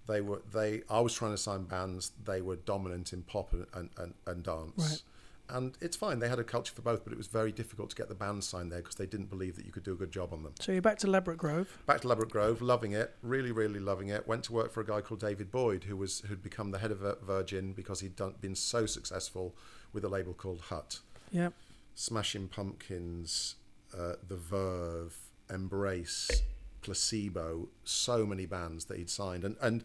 [0.08, 0.82] They were they.
[0.90, 2.12] I was trying to sign bands.
[2.24, 4.72] They were dominant in pop and and, and, and dance.
[4.76, 5.02] Right.
[5.50, 6.18] And it's fine.
[6.18, 8.46] They had a culture for both, but it was very difficult to get the bands
[8.46, 10.52] signed there because they didn't believe that you could do a good job on them.
[10.60, 11.78] So you're back to Ladbroke Grove.
[11.86, 14.28] Back to Ladbroke Grove, loving it, really, really loving it.
[14.28, 16.90] Went to work for a guy called David Boyd, who was who'd become the head
[16.90, 19.54] of Virgin because he'd done, been so successful
[19.94, 21.00] with a label called Hut.
[21.30, 21.54] Yep.
[21.94, 23.54] Smashing Pumpkins,
[23.98, 25.16] uh, The Verve,
[25.48, 26.42] Embrace,
[26.88, 29.84] Placebo, so many bands that he'd signed, and and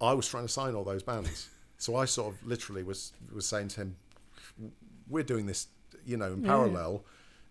[0.00, 1.48] I was trying to sign all those bands.
[1.76, 3.96] So I sort of literally was was saying to him,
[5.08, 5.66] "We're doing this,
[6.06, 6.46] you know, in Yeah.
[6.48, 7.04] parallel.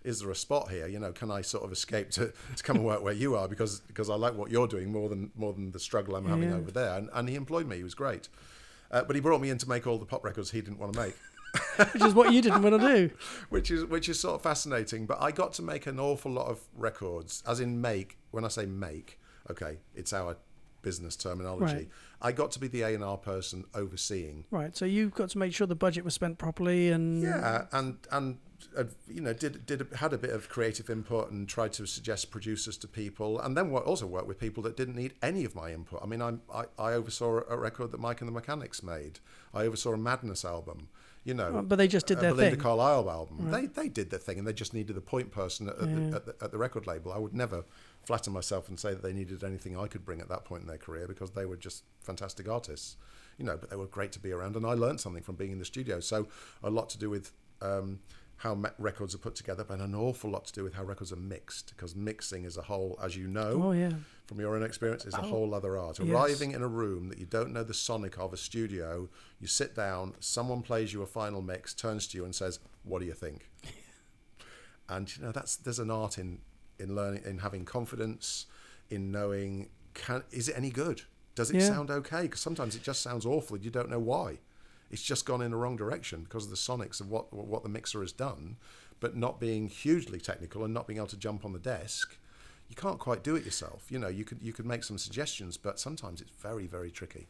[0.03, 0.87] Is there a spot here?
[0.87, 3.47] You know, can I sort of escape to, to come and work where you are
[3.47, 6.49] because because I like what you're doing more than more than the struggle I'm having
[6.49, 6.55] Yeah.
[6.55, 7.75] over there." And, and he employed me.
[7.77, 8.29] He was great,
[8.91, 10.93] uh, but he brought me in to make all the pop records he didn't want
[10.93, 11.15] to make
[11.91, 13.11] Which is what you didn't want to do.
[13.49, 15.05] which is which is sort of fascinating.
[15.05, 18.17] But I got to make an awful lot of records, as in make.
[18.31, 20.37] When I say make, okay, it's our
[20.81, 21.73] business terminology.
[21.73, 21.89] Right.
[22.21, 24.45] I got to be the A and R person overseeing.
[24.51, 24.75] Right.
[24.75, 28.37] So you've got to make sure the budget was spent properly and Yeah, and and
[28.77, 32.31] uh, you know did did had a bit of creative input and tried to suggest
[32.31, 35.71] producers to people, and then also worked with people that didn't need any of my
[35.71, 35.99] input.
[36.03, 39.19] I mean, I'm, I I oversaw a record that Mike and the Mechanics made.
[39.53, 40.89] I oversaw a Madness album.
[41.25, 42.59] You know, Oh, but they just did a their Belinda thing.
[42.61, 43.49] Carlisle album.
[43.51, 45.95] They they did their thing, and they just needed the point person at, at, Yeah.
[45.95, 47.13] the, at, the, at the record label.
[47.13, 47.63] I would never
[48.03, 50.67] flatter myself and say that they needed anything I could bring at that point in
[50.67, 52.97] their career because they were just fantastic artists.
[53.37, 55.51] You know, but they were great to be around, and I learned something from being
[55.51, 55.99] in the studio.
[56.01, 56.27] So
[56.61, 57.31] a lot to do with.
[57.61, 57.99] Um,
[58.37, 61.11] how me- records are put together, but an awful lot to do with how records
[61.13, 61.73] are mixed.
[61.75, 63.91] Because mixing is a whole, as you know, Oh yeah.
[64.25, 65.99] from your own experience, is a whole other art.
[65.99, 66.09] Yes.
[66.09, 69.07] Arriving in a room that you don't know the sonic of, a studio,
[69.39, 72.99] you sit down, someone plays you a final mix, turns to you and says, "What
[72.99, 73.49] do you think?"
[74.89, 76.39] and you know that's there's an art in
[76.79, 78.45] in learning, in having confidence,
[78.89, 81.03] in knowing can is it any good?
[81.35, 81.67] Does it Yeah.
[81.67, 82.23] sound okay?
[82.23, 84.39] Because sometimes it just sounds awful and you don't know why.
[84.93, 87.69] It's just gone in the wrong direction because of the sonics of what what the
[87.77, 88.57] mixer has done,
[88.99, 92.17] but not being hugely technical and not being able to jump on the desk.
[92.69, 93.79] You can't quite do it yourself.
[93.91, 97.25] You know, you could you could make some suggestions, but sometimes it's very very tricky.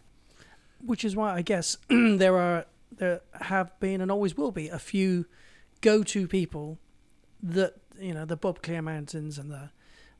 [0.86, 1.78] which is why I guess
[2.24, 2.66] there are
[3.02, 3.22] there
[3.54, 5.26] have been and always will be a few
[5.82, 6.78] go-to people
[7.42, 9.70] that you know the Bob Clearmountains and the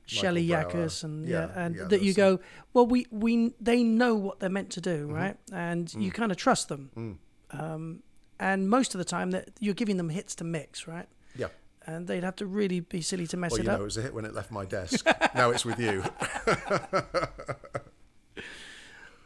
[0.06, 0.64] Shelley Bauer.
[0.66, 2.40] Yakis and yeah, Yeah, and yeah, that you go
[2.74, 5.14] well we we they know what they're meant to do Mm-hmm.
[5.24, 7.18] right and you kind of trust them Mm.
[7.58, 8.02] Um,
[8.40, 11.48] and most of the time that you're giving them hits to mix right Yeah.
[11.86, 13.84] and they'd have to really be silly to mess Well, it you know, up it
[13.84, 15.06] was a hit when it left my desk.
[15.36, 16.04] now it's with you.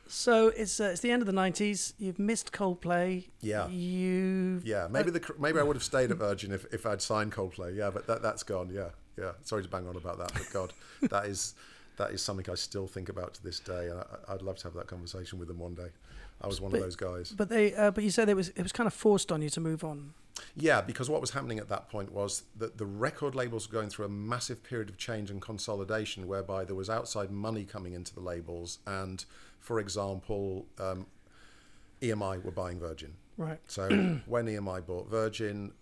[0.09, 3.67] so it's uh, it's the end of the 90s you've missed Coldplay Yeah.
[3.67, 7.31] you Yeah, maybe the maybe I would have stayed at Virgin if, if I'd signed
[7.33, 7.75] Coldplay.
[7.75, 8.69] Yeah, but that that's gone.
[8.69, 9.31] Yeah, yeah.
[9.43, 10.73] Sorry to bang on about that, but God,
[11.09, 11.55] that is
[11.97, 14.63] that is something I still think about to this day, and I, I'd love to
[14.65, 15.89] have that conversation with them one day.
[16.41, 17.31] I was one But- of those guys.
[17.31, 19.49] But they, uh, but you said it was it was kind of forced on you
[19.49, 20.13] to move on.
[20.55, 23.89] Yeah, because what was happening at that point was that the record labels were going
[23.89, 28.13] through a massive period of change and consolidation, whereby there was outside money coming into
[28.13, 29.25] the labels, and
[29.59, 31.07] for example, um,
[32.01, 33.15] EMI were buying Virgin.
[33.37, 33.59] Right.
[33.67, 33.89] So
[34.27, 35.73] when EMI bought Virgin,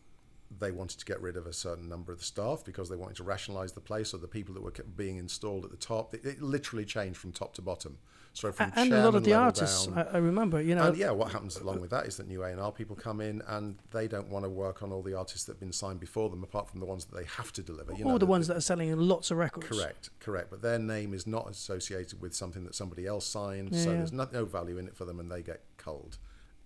[0.58, 3.18] they wanted to get rid of a certain number of the staff because they wanted
[3.18, 6.14] to rationalise the place or the people that were being installed at the top.
[6.14, 7.97] It, it literally changed from top to bottom.
[8.36, 10.98] So from and a lot of the artists, down- I, I remember, you know, and
[10.98, 14.10] yeah, what happens along with that is that new A&R people come in and they
[14.10, 16.70] don't want to work on all the artists that have been signed before them, apart
[16.70, 17.94] from the ones that they have to deliver.
[17.94, 19.68] You all know, the ones that are selling lots of records.
[19.68, 20.50] Correct, correct.
[20.50, 23.98] But their name is not associated with something that somebody else signed, so Yeah.
[24.00, 26.18] there's no, no value in it for them, and they get culled.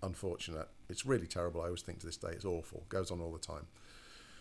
[0.02, 0.66] Unfortunate.
[0.88, 1.60] It's really terrible.
[1.60, 2.78] I always think to this day it's awful.
[2.78, 3.66] It Goes on all the time.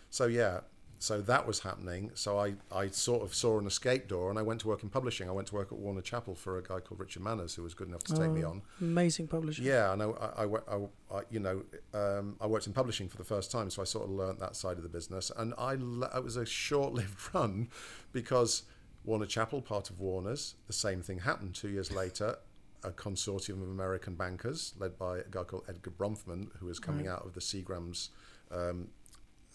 [0.10, 0.62] So yeah,
[1.02, 2.12] so that was happening.
[2.14, 4.90] So I, I sort of saw an escape door, and I went to work in
[4.90, 5.30] publishing.
[5.30, 7.74] I went to work at Warner Chappell for a guy called Richard Manners, who was
[7.74, 8.62] good enough to take me Oh, on.
[8.82, 9.64] Amazing publisher.
[9.64, 13.24] Yeah, and I, I, I, I- you know, um, I worked in publishing for the
[13.24, 15.32] first time, so I sort of learnt that side of the business.
[15.38, 17.70] And I, it was a short-lived run
[18.12, 18.64] because
[19.06, 22.38] Warner Chappell, part of Warner's, the same thing happened two years later.
[22.84, 27.08] A consortium of American bankers, led by a guy called Edgar Bronfman, who was coming
[27.08, 28.10] out of the Seagram's
[28.52, 28.88] um,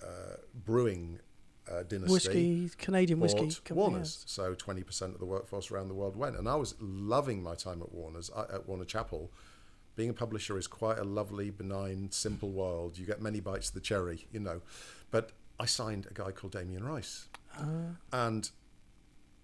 [0.02, 0.36] uh,
[0.66, 1.18] brewing
[1.70, 3.40] uh, dynasty Whiskey, Canadian whiskey.
[3.40, 4.24] company, Warner's.
[4.26, 6.36] So 20% of the workforce around the world went.
[6.36, 9.30] And I was loving my time at Warner's, uh, at Warner Chappell.
[9.96, 12.98] Being a publisher is quite a lovely, benign, simple world.
[12.98, 14.60] You get many bites of the cherry, you know.
[15.10, 17.28] But I signed a guy called Damien Rice.
[18.12, 18.50] And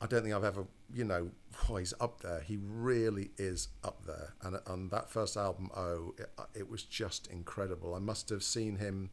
[0.00, 1.30] I don't think I've ever, you know,
[1.68, 2.40] oh, he's up there.
[2.40, 4.34] He really is up there.
[4.42, 7.94] And on that first album, oh, it, it was just incredible.
[7.94, 9.10] I must have seen him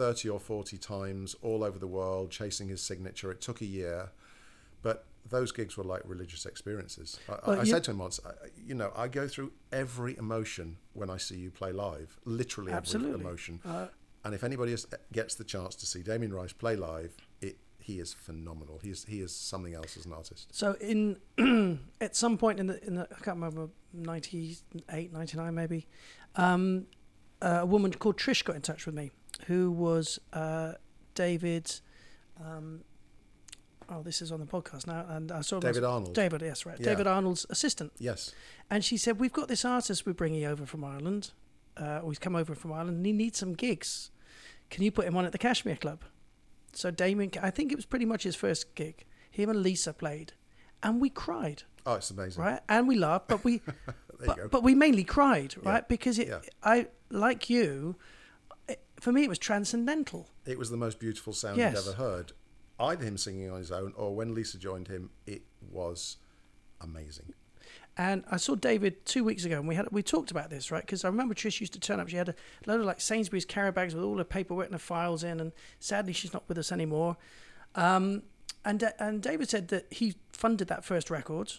[0.00, 3.30] 30 or 40 times all over the world chasing his signature.
[3.30, 4.08] It took a year,
[4.80, 7.20] but those gigs were like religious experiences.
[7.28, 8.18] I, Well, I said to him once,
[8.56, 13.12] you know, I go through every emotion when I see you play live, literally Absolutely.
[13.12, 13.60] every emotion.
[13.62, 13.88] Uh,
[14.24, 17.98] and if anybody is, gets the chance to see Damien Rice play live, it he
[18.00, 18.80] is phenomenal.
[18.82, 20.48] He is he is something else as an artist.
[20.54, 21.18] So in
[22.00, 25.86] at some point in the in the I can't remember 98, 99 maybe,
[26.36, 26.86] um,
[27.42, 29.10] a woman called Trish got in touch with me,
[29.46, 30.72] who was uh,
[31.14, 31.70] David.
[32.44, 32.80] Um,
[33.88, 36.14] oh, this is on the podcast now, and I saw David Arnold.
[36.14, 36.78] David, yes, right.
[36.78, 36.84] Yeah.
[36.86, 38.34] David Arnold's assistant, Yes.
[38.70, 41.32] and she said, "We've got this artist we're bringing over from Ireland.
[41.76, 44.10] Uh, or he's come over from Ireland, and he needs some gigs.
[44.70, 46.02] Can you put him on at the Kashmir Club?"
[46.72, 49.04] So Damien, I think it was pretty much his first gig.
[49.30, 50.32] Him and Lisa played,
[50.82, 52.42] and we cried, Oh, it's amazing.
[52.42, 52.60] right?
[52.68, 53.60] And we laughed, but we,
[54.26, 55.68] but, but we mainly cried, Yeah.
[55.70, 55.88] right?
[55.88, 56.40] Because it, Yeah.
[56.62, 57.96] I like you.
[59.00, 60.28] For me, it was transcendental.
[60.46, 61.74] It was the most beautiful sound Yes.
[61.74, 62.32] you'd ever heard.
[62.78, 66.16] Either him singing on his own or when Lisa joined him, it was
[66.80, 67.34] amazing.
[67.96, 70.80] And I saw David two weeks ago, and we had we talked about this, right?
[70.82, 72.08] Because I remember Trish used to turn up.
[72.08, 72.34] She had a
[72.66, 75.52] load of like Sainsbury's carry bags with all her paperwork and her files in, and
[75.78, 77.16] sadly she's not with us anymore.
[77.74, 78.22] Um,
[78.64, 81.52] and uh, and David said that he funded that first record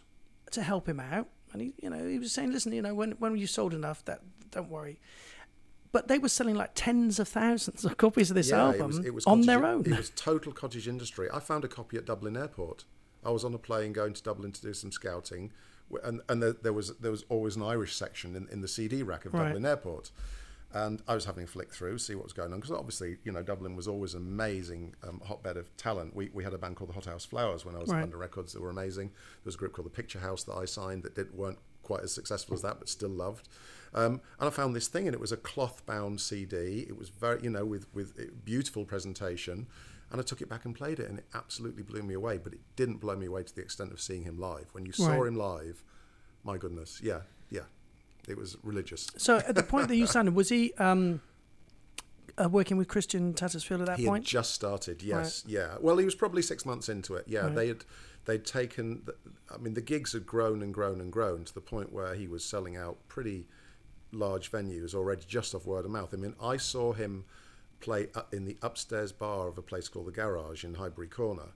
[0.51, 3.11] to help him out, and he you know he was saying, listen, you know when
[3.13, 4.99] when you sold enough, that don't worry.
[5.91, 9.25] But they were selling like tens of thousands of copies of this album it was
[9.25, 9.85] on cottage- their own.
[9.85, 11.27] It was total cottage industry.
[11.33, 12.85] I found a copy at Dublin Airport.
[13.25, 15.51] I was on a plane going to Dublin to do some scouting,
[16.03, 19.03] and and there, there was there was always an Irish section in, in the CD
[19.03, 19.45] rack of Right.
[19.47, 20.11] Dublin Airport.
[20.73, 23.33] And I was having a flick through, see what was going on, because obviously, you
[23.33, 26.15] know, Dublin was always an amazing um, hotbed of talent.
[26.15, 27.97] We, we had a band called the Hothouse Flowers when I was Right.
[27.97, 29.07] at London Records that were amazing.
[29.09, 32.03] There was a group called the Picture House that I signed that did, weren't quite
[32.03, 33.49] as successful as that, but still loved.
[33.93, 36.85] Um, and I found this thing, and it was a cloth-bound CD.
[36.87, 38.13] It was very, you know, with with
[38.45, 39.67] beautiful presentation,
[40.11, 42.37] And I took it back and played it, and it absolutely blew me away.
[42.37, 44.67] But it didn't blow me away to the extent of seeing him live.
[44.73, 45.83] When you saw him live,
[46.43, 47.61] my goodness, yeah, yeah,
[48.27, 49.09] it was religious.
[49.17, 51.21] So at the point that you him, was he um,
[52.41, 53.99] uh, working with Christian Tattersfield at that point?
[53.99, 54.23] he point?
[54.23, 55.01] had just started.
[55.03, 55.75] Yes, yeah.
[55.79, 57.25] Well, he was probably six months into it.
[57.27, 57.55] Yeah, Right.
[57.55, 57.85] they had
[58.25, 59.03] they'd taken.
[59.05, 59.15] The,
[59.53, 62.27] I mean, the gigs had grown and grown and grown to the point where he
[62.27, 63.47] was selling out pretty
[64.11, 66.13] large venues already just off word of mouth.
[66.13, 67.25] I mean, I saw him
[67.79, 71.49] play in the upstairs bar of a place called the Garage in Highbury Corner,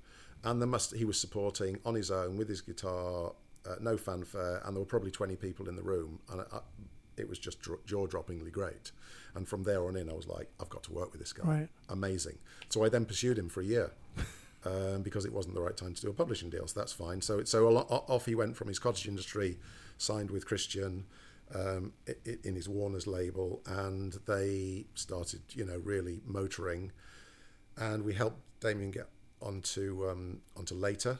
[0.43, 3.34] and there must he was supporting on his own with his guitar,
[3.68, 6.60] uh, no fanfare, and there were probably twenty people in the room, and I,
[7.18, 8.91] it was just jaw droppingly great.
[9.36, 11.43] And from there on in, I was like, I've got to work with this guy.
[11.43, 11.70] Right.
[11.89, 12.38] Amazing.
[12.70, 13.91] So I then pursued him for a year.
[14.68, 17.22] Um, because it wasn't the right time to do a publishing deal, so that's fine.
[17.22, 19.60] So, so a lo- off he went from his cottage industry,
[19.99, 21.06] signed with Christian,
[21.54, 26.91] um, i- i- in his Warner's label, and they started, you know, really motoring.
[27.78, 29.08] And we helped Damien get
[29.41, 31.20] onto um, onto later,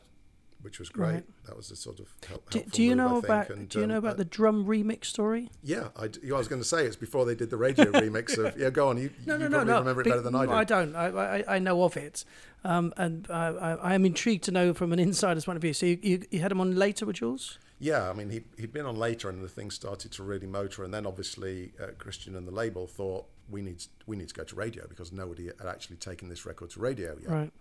[0.62, 1.12] which was great.
[1.14, 1.24] Right.
[1.46, 3.70] That was a sort of help, do, helpful do you move, I know about And,
[3.70, 5.50] Do you um, know uh, about the drum remix story?
[5.62, 8.58] Yeah, I was going to say it's before they did the radio remix of.
[8.60, 8.98] Yeah, go on.
[8.98, 9.80] You, No, you no, no, probably no.
[9.80, 10.52] remember it Be- better than I do.
[10.54, 10.96] I don't.
[10.96, 12.24] I, I, I know of it,
[12.64, 15.74] um, and I, I, I am intrigued to know from an insider's point of view.
[15.74, 17.60] So you, you, you had him on later with Jools?
[17.80, 20.84] Yeah, I mean, he, he'd been on later and the thing started to really motor.
[20.84, 24.44] And then obviously, uh, Christian and the label thought, we need, we need to go
[24.44, 27.30] to radio because nobody had actually taken this record to radio yet.
[27.30, 27.52] Right.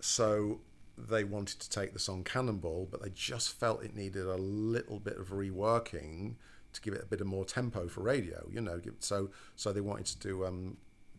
[0.00, 0.60] So
[0.96, 4.98] they wanted to take the song Cannonball, but they just felt it needed a little
[4.98, 6.34] bit of reworking
[6.72, 8.46] to give it a bit of more tempo for radio.
[8.50, 10.76] You know, give- so so they wanted to do um,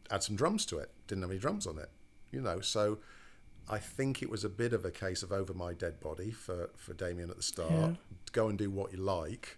[0.09, 0.91] add some drums to it.
[1.07, 1.89] Didn't have any drums on it.
[2.31, 2.99] You know, so
[3.69, 6.69] I think it was a bit of a case of over my dead body for
[6.75, 7.71] for Damien at the start.
[7.71, 7.93] Yeah.
[8.31, 9.57] Go and do what you like,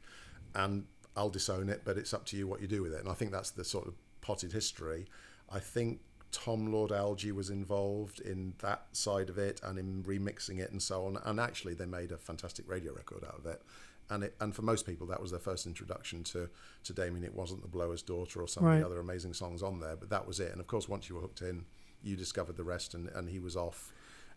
[0.55, 0.85] and
[1.15, 2.99] I'll disown it, but it's up to you what you do with it.
[2.99, 5.05] And I think that's the sort of potted history.
[5.49, 5.99] I think
[6.31, 11.05] Tom Lord-Alge was involved in that side of it and in remixing it and so
[11.05, 11.19] on.
[11.25, 13.61] And actually, they made a fantastic radio record out of it.
[14.09, 16.49] And it, and for most people, that was their first introduction to
[16.85, 17.23] to Damien.
[17.23, 18.79] It wasn't the Blower's Daughter or some of Right.
[18.79, 20.51] the other amazing songs on there, but that was it.
[20.51, 21.65] And of course, once you were hooked in,
[22.03, 23.93] you discovered the rest, and, and he was off.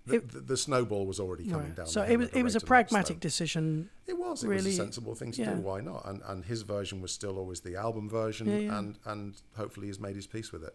[0.06, 1.76] The, It- the, the snowball was already coming Right.
[1.76, 1.86] down.
[1.86, 3.90] So it was it was a rate of about pragmatic decision.
[4.06, 4.44] It was.
[4.44, 5.54] It was really- a sensible thing to yeah.
[5.54, 5.60] do.
[5.60, 6.06] Why not?
[6.08, 8.78] And and his version was still always the album version, Yeah, yeah.
[8.78, 10.74] and and hopefully he's made his peace with it.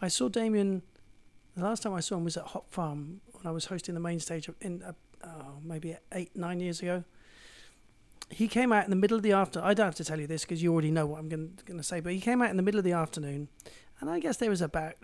[0.00, 0.82] I saw Damien.
[1.54, 4.00] The last time I saw him was at Hop Farm when I was hosting the
[4.00, 4.92] main stage of- in uh,
[5.24, 7.04] oh, maybe eight nine years ago.
[8.28, 9.68] He came out in the middle of the afternoon.
[9.68, 11.82] I don't have to tell you this because you already know what I'm going to
[11.82, 12.00] say.
[12.00, 13.48] But he came out in the middle of the afternoon,
[14.00, 14.94] and I guess there was about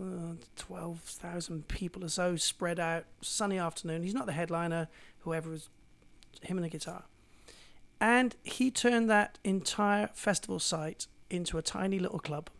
[0.00, 3.04] uh, twelve thousand people or so spread out.
[3.20, 4.02] Sunny afternoon.
[4.02, 4.88] He's not the headliner.
[5.20, 5.68] Whoever was
[6.42, 7.04] him and the guitar,
[8.00, 12.50] and he turned that entire festival site into a tiny little club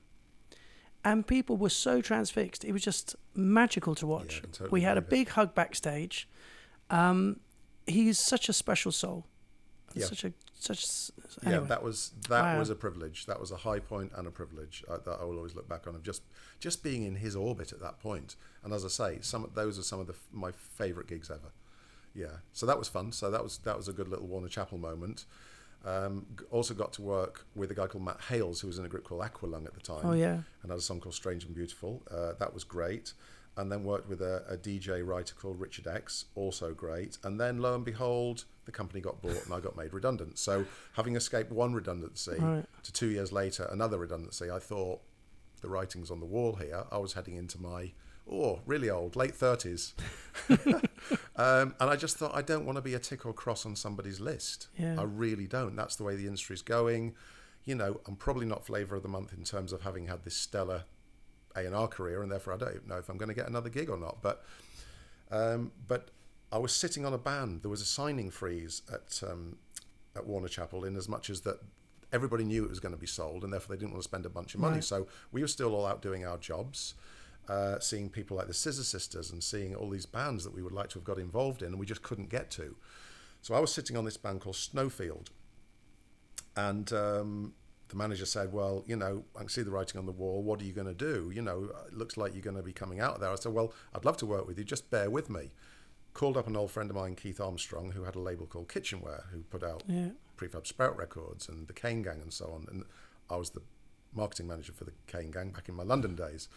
[1.05, 2.64] and people were so transfixed.
[2.64, 4.43] It was just magical to watch.
[4.43, 6.28] Can totally we had a big hug backstage.
[6.91, 7.41] Um,
[7.87, 9.26] he's such a special soul.
[9.95, 10.07] Yeah.
[10.07, 10.84] Such a such.
[10.84, 11.11] s-
[11.45, 12.59] Yeah, that was that Wow.
[12.59, 13.26] was a privilege.
[13.26, 15.86] That was a high point and a privilege uh, that I will always look back
[15.86, 16.22] on of just
[16.61, 18.36] just being in his orbit at that point.
[18.62, 21.51] And as I say, some of those are some of the, my favourite gigs ever.
[22.14, 23.12] Yeah, so that was fun.
[23.12, 25.24] So that was that was a good little Warner Chappell moment.
[25.84, 28.88] Um, also got to work with a guy called Matt Hales, who was in a
[28.88, 30.03] group called Aqualung at the time.
[30.05, 30.41] Oh, yeah.
[30.62, 32.03] and had a song called Strange and Beautiful.
[32.11, 33.14] Uh, that was great.
[33.57, 37.16] And then worked with a, a DJ writer called Richard X, also great.
[37.24, 40.39] And then lo and behold, the company got bought and I got made redundant.
[40.39, 42.64] So having escaped one redundancy Right.
[42.85, 45.01] to two years later, another redundancy, I thought
[45.61, 46.85] the writing's on the wall here.
[46.93, 47.93] I was heading into my,
[48.31, 49.93] oh, really old, late 30s.
[51.37, 53.75] um, and I just thought, I don't want to be a tick or cross on
[53.75, 54.68] somebody's list.
[54.79, 54.97] Yeah.
[54.99, 55.75] I really don't.
[55.75, 57.14] That's the way the industry's going.
[57.64, 60.37] You know, I'm probably not flavour of the month in terms of having had this
[60.37, 60.85] stellar
[61.57, 63.99] A&R career, and therefore I don't know if I'm going to get another gig or
[63.99, 64.23] not.
[64.23, 64.44] But
[65.31, 66.09] um, but
[66.52, 67.62] I was sitting on a band.
[67.62, 69.56] There was a signing freeze at um,
[70.16, 71.60] at Warner Chappell, in as much as that
[72.12, 74.27] everybody knew it was going to be sold, and therefore they didn't want to spend
[74.27, 74.77] a bunch of money.
[74.77, 74.85] Right.
[74.85, 76.94] So we were still all out doing our jobs,
[77.48, 80.72] uh, seeing people like the Scissor Sisters, and seeing all these bands that we would
[80.72, 82.77] like to have got involved in, and we just couldn't get to.
[83.43, 85.31] So I was sitting on this band called Snowfield,
[86.56, 87.55] and um,
[87.89, 90.43] the manager said, "Well, you know, I can see the writing on the wall.
[90.43, 91.31] What are you going to do?
[91.32, 93.52] You know, it looks like you're going to be coming out of there." I said,
[93.52, 94.64] "Well, I'd love to work with you.
[94.64, 95.52] Just bear with me."
[96.12, 99.24] Called up an old friend of mine, Keith Armstrong, who had a label called Kitchenware,
[99.32, 100.11] who put out Yeah.
[100.37, 102.66] Prefab Sprout Records and the Kane Gang and so on.
[102.70, 102.85] And
[103.28, 103.62] I was the
[104.12, 106.49] marketing manager for the Kane Gang back in my London days.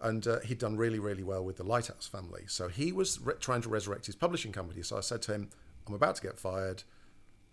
[0.00, 2.44] And uh, he'd done really, really well with the Lighthouse family.
[2.46, 4.82] So he was re- trying to resurrect his publishing company.
[4.82, 5.50] So I said to him,
[5.86, 6.82] I'm about to get fired.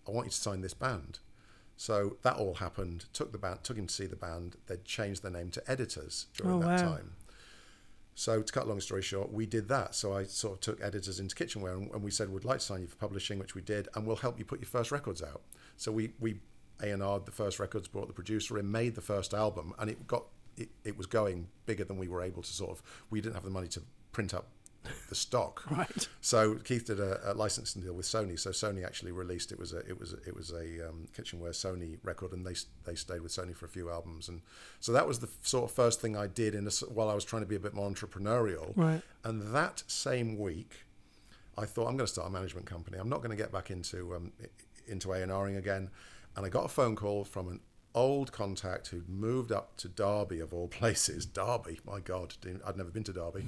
[0.08, 1.18] I want you to sign this band.
[1.76, 3.06] So that all happened.
[3.12, 4.56] Took the band, took him to see the band.
[4.66, 6.92] They'd changed their name to Editors during Oh, that wow.
[6.96, 7.12] time.
[8.14, 9.94] So to cut a long story short, we did that.
[9.94, 12.64] So I sort of took editors into Kitchenware and, and we said we'd like to
[12.64, 15.22] sign you for publishing, which we did, and we'll help you put your first records
[15.22, 15.42] out.
[15.76, 16.40] So we we
[16.82, 19.90] A and R the first records, brought the producer in, made the first album, and
[19.90, 20.26] it got
[20.56, 22.82] it, it was going bigger than we were able to sort of.
[23.10, 23.82] We didn't have the money to
[24.12, 24.46] print up
[25.08, 25.62] the stock.
[25.74, 26.08] Right.
[26.20, 28.38] So Keith did a, a licensing deal with Sony.
[28.38, 31.50] So Sony actually released it was a it was a, it was a um, kitchenware
[31.50, 32.54] Sony record, and they
[32.84, 34.42] they stayed with Sony for a few albums, and
[34.78, 37.24] so that was the sort of first thing I did in a, while I was
[37.24, 38.72] trying to be a bit more entrepreneurial.
[38.76, 39.02] Right.
[39.24, 40.84] And that same week,
[41.58, 42.98] I thought I'm going to start a management company.
[42.98, 44.32] I'm not going to get back into um,
[44.86, 45.90] into A and Ring again.
[46.36, 47.60] And I got a phone call from an
[47.94, 51.24] old contact who'd moved up to Derby of all places.
[51.34, 52.34] Derby, my God,
[52.66, 53.46] I'd never been to Derby.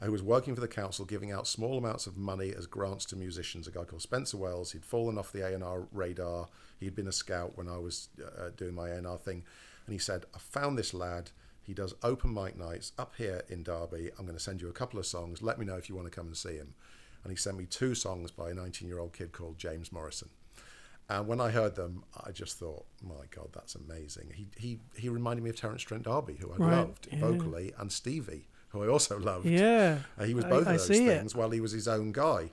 [0.00, 3.16] Who was working for the council, giving out small amounts of money as grants to
[3.16, 3.66] musicians.
[3.66, 4.72] A guy called Spencer Wells.
[4.72, 6.48] He'd fallen off the A and R radar.
[6.78, 9.42] He'd been a scout when I was uh, doing my A and R thing,
[9.86, 11.30] and he said, "I found this lad."
[11.62, 14.10] He does open mic nights up here in Derby.
[14.18, 15.42] I'm going to send you a couple of songs.
[15.42, 16.72] Let me know if you want to come and see him.
[17.22, 20.30] And he sent me two songs by a 19 year old kid called James Morrison.
[21.10, 24.30] And when I heard them, I just thought, my God, that's amazing.
[24.34, 27.20] He he, he reminded me of Terence Trent D'Arby, who I Right, loved yeah.
[27.20, 29.46] vocally, and Stevie, who I also loved.
[29.46, 30.00] Yeah.
[30.18, 31.18] Uh, he was both I of those see it.
[31.18, 32.50] things while he was his own guy.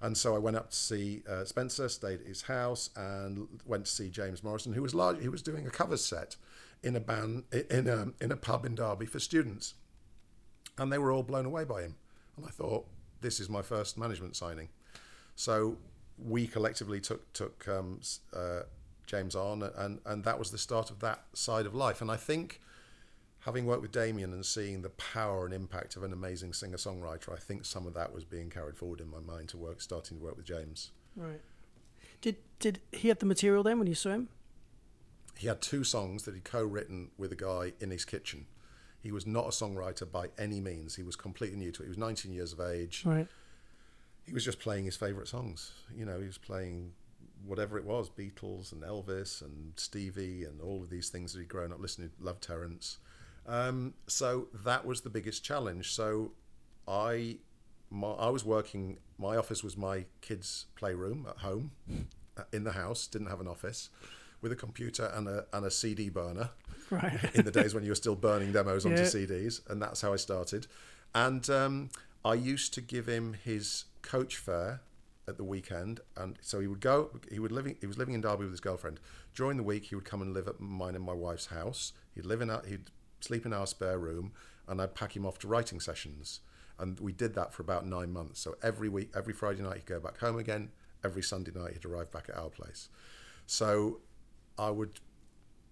[0.00, 3.86] And so I went up to see uh, Spencer, stayed at his house, and went
[3.86, 5.20] to see James Morrison, who was large.
[5.20, 6.36] He was doing a cover set
[6.82, 9.74] in a band in a in a pub in Derby for students,
[10.78, 11.96] and they were all blown away by him.
[12.36, 12.86] And I thought,
[13.22, 14.68] this is my first management signing.
[15.34, 15.78] So
[16.18, 18.00] we collectively took took um,
[18.34, 18.62] uh,
[19.06, 22.00] James on, and and that was the start of that side of life.
[22.00, 22.60] And I think,
[23.40, 27.32] having worked with Damien and seeing the power and impact of an amazing singer songwriter,
[27.32, 30.18] I think some of that was being carried forward in my mind to work, starting
[30.18, 30.90] to work with James.
[31.14, 31.40] Right.
[32.20, 34.28] Did did he have the material then when you saw him?
[35.36, 38.46] He had two songs that he co-written with a guy in his kitchen.
[39.02, 40.96] He was not a songwriter by any means.
[40.96, 41.86] He was completely new to it.
[41.86, 43.02] He was 19 years of age.
[43.04, 43.28] Right.
[44.26, 45.72] He was just playing his favorite songs.
[45.94, 46.92] You know, he was playing
[47.44, 51.48] whatever it was, Beatles and Elvis and Stevie and all of these things that he'd
[51.48, 52.98] grown up listening to, loved Terence.
[53.46, 55.92] Um, so that was the biggest challenge.
[55.92, 56.32] So
[56.88, 57.36] I,
[57.90, 61.70] my, I was working, my office was my kids' playroom at home
[62.36, 63.90] uh, in the house, didn't have an office,
[64.42, 66.50] with a computer and a, and a CD burner
[66.90, 67.18] Right.
[67.34, 69.08] in the days when you were still burning demos onto Yeah.
[69.08, 70.66] CDs, and that's how I started.
[71.14, 71.88] And um,
[72.26, 74.80] I used to give him his coach fare
[75.28, 77.20] at the weekend, and so he would go.
[77.30, 77.76] He would living.
[77.80, 78.98] He was living in Derby with his girlfriend.
[79.32, 81.92] During the week, he would come and live at mine and my wife's house.
[82.16, 82.64] He'd live in our.
[82.66, 82.90] He'd
[83.20, 84.32] sleep in our spare room,
[84.66, 86.40] and I'd pack him off to writing sessions.
[86.80, 88.40] And we did that for about nine months.
[88.40, 90.70] So every week, every Friday night, he'd go back home again.
[91.04, 92.88] Every Sunday night, he'd arrive back at our place.
[93.46, 94.00] So
[94.58, 94.98] I would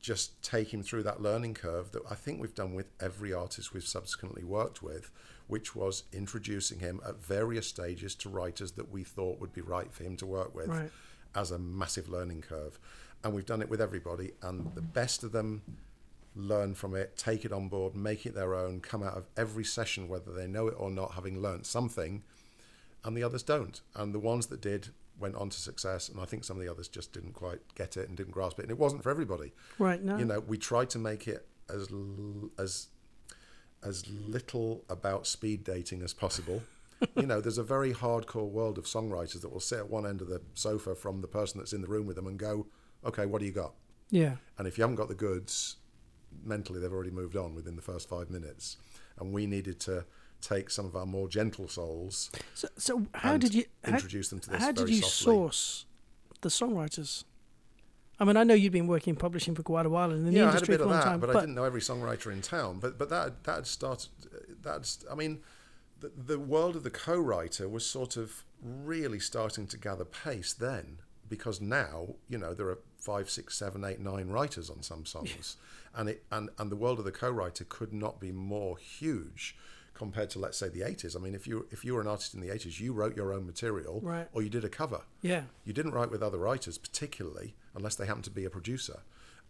[0.01, 3.73] just take him through that learning curve that I think we've done with every artist
[3.73, 5.11] we've subsequently worked with,
[5.55, 9.93] which was introducing him at various stages to writers that we thought would be right
[9.93, 10.91] for him to work with Right.
[11.33, 12.77] as a massive learning curve.
[13.23, 15.63] And we've done it with everybody, and the best of them
[16.35, 19.63] learn from it, take it on board, make it their own, come out of every
[19.65, 22.25] session, whether they know it or not, having learnt something,
[23.05, 23.81] and the others don't.
[23.95, 24.89] And the ones that did
[25.21, 27.97] went on to success, and I think some of the others just didn't quite get
[27.97, 30.03] it and didn't grasp it, and it wasn't for everybody Right.
[30.03, 30.19] No.
[30.19, 31.87] you know we tried to make it as
[32.59, 32.89] as
[33.85, 36.63] as little about speed dating as possible
[37.17, 40.21] you know there's a very hardcore world of songwriters that will sit at one end
[40.21, 42.67] of the sofa from the person that's in the room with them and go
[43.05, 43.75] okay what do you got
[44.11, 44.37] yeah.
[44.59, 45.77] and if you haven't got the goods
[46.45, 48.77] mentally they've already moved on within the first five minutes
[49.19, 50.05] and we needed to
[50.41, 54.41] take some of our more gentle souls So, so how did you how, introduce them
[54.41, 55.35] to this How did you softly.
[55.35, 55.87] source
[56.43, 57.25] the songwriters?
[58.19, 60.33] I mean, I know you'd been working in publishing for quite a while and in
[60.33, 61.21] the yeah, I had a industry bit for a of long that, time.
[61.21, 62.79] but, I didn't know every songwriter in town.
[62.79, 64.09] But but that that had started.
[64.63, 65.41] That's I mean,
[66.01, 70.99] the, the world of the co-writer was sort of really starting to gather pace then,
[71.29, 75.57] because now you know there are five, six, seven, eight, nine writers on some songs,
[75.95, 79.57] and it and and the world of the co-writer could not be more huge
[79.95, 81.17] compared to let's say the 80s.
[81.17, 83.33] I mean, if you if you were an artist in the 80s, you wrote your
[83.33, 84.29] own material, Right.
[84.33, 85.03] or you did a cover.
[85.23, 85.45] Yeah.
[85.65, 89.01] You didn't write with other writers, particularly unless they happened to be a producer.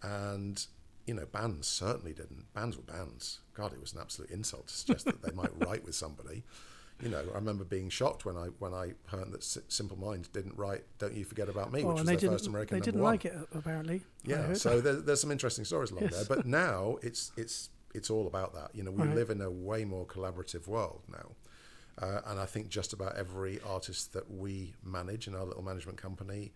[0.03, 0.67] And,
[1.07, 2.53] you know, bands certainly didn't.
[2.55, 3.41] Bands were bands.
[3.55, 6.45] God, it was an absolute insult to suggest that they might write with somebody.
[7.03, 10.29] You know, I remember being shocked when I when I heard that S- Simple Minds
[10.29, 13.01] didn't write "Don't You Forget About Me," Oh, which was their first American they didn't
[13.03, 13.13] one.
[13.13, 14.03] like it apparently.
[14.25, 16.15] Yeah, so there, there's some interesting stories along Yes.
[16.29, 16.37] there.
[16.37, 18.75] But now it's it's it's all about that.
[18.75, 19.15] You know, we Right.
[19.15, 21.33] live in a way more collaborative world now,
[21.99, 25.97] uh, and I think just about every artist that we manage in our little management
[25.99, 26.53] company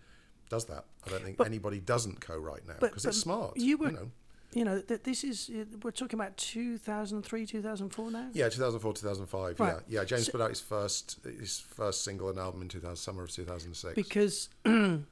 [0.51, 0.85] does that.
[1.07, 3.57] I don't think But- anybody doesn't co-write now because it's smart.
[3.57, 4.11] you were- know,
[4.55, 8.31] you know, th- this is uh, we're talking about 2003, 2004 now.
[8.33, 9.61] Yeah, 2004, 2005.
[9.61, 9.75] Right.
[9.87, 10.05] Yeah, yeah.
[10.05, 13.31] James So- put out his first his first single and album in 2000, summer of
[13.31, 13.95] 2006.
[13.95, 14.49] because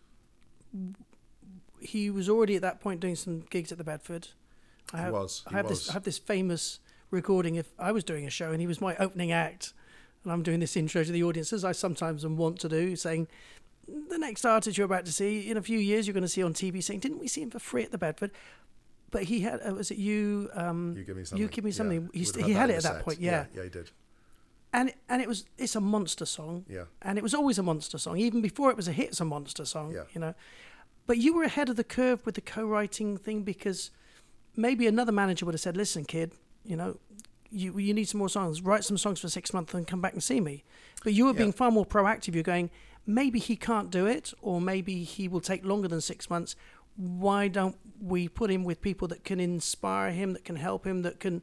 [1.81, 4.29] he was already at that point doing some gigs at the Bedford.
[4.93, 5.91] I He have, was, I he have this.
[5.91, 6.81] I have this famous
[7.11, 7.55] recording.
[7.57, 9.73] If I was doing a show and he was my opening act,
[10.25, 12.97] and I'm doing this intro to the audience, as I sometimes am want to do,
[12.97, 13.29] saying.
[14.09, 16.43] The next artist you're about to see in a few years, you're going to see
[16.43, 18.33] on TV saying, "Didn't we see him for free at the Bedford?"
[19.13, 20.51] But he had, uh, was it you?
[20.55, 21.41] Um, you give me something.
[21.41, 22.11] You give me Yeah, something.
[22.13, 23.05] He, st- he had it at the that set.
[23.05, 23.45] point, yeah.
[23.55, 23.91] yeah, he did.
[24.73, 26.87] and and it was it's a monster song Yeah.
[27.01, 29.25] and it was always a monster song even before it was a hit it's a
[29.25, 30.03] monster song Yeah.
[30.13, 30.35] you know
[31.07, 33.93] but you were ahead of the curve with the co-writing thing because
[34.57, 36.33] maybe another manager would have said listen kid
[36.65, 36.99] you know
[37.51, 38.61] you you need some more songs.
[38.61, 40.65] Write some songs for six months and come back and see me.
[41.05, 41.39] But you were Yeah.
[41.39, 42.35] being far more proactive.
[42.35, 42.71] You're going
[43.07, 46.57] maybe he can't do it or maybe he will take longer than six months.
[46.97, 51.03] Why don't we put him with people that can inspire him that can help him
[51.03, 51.43] that can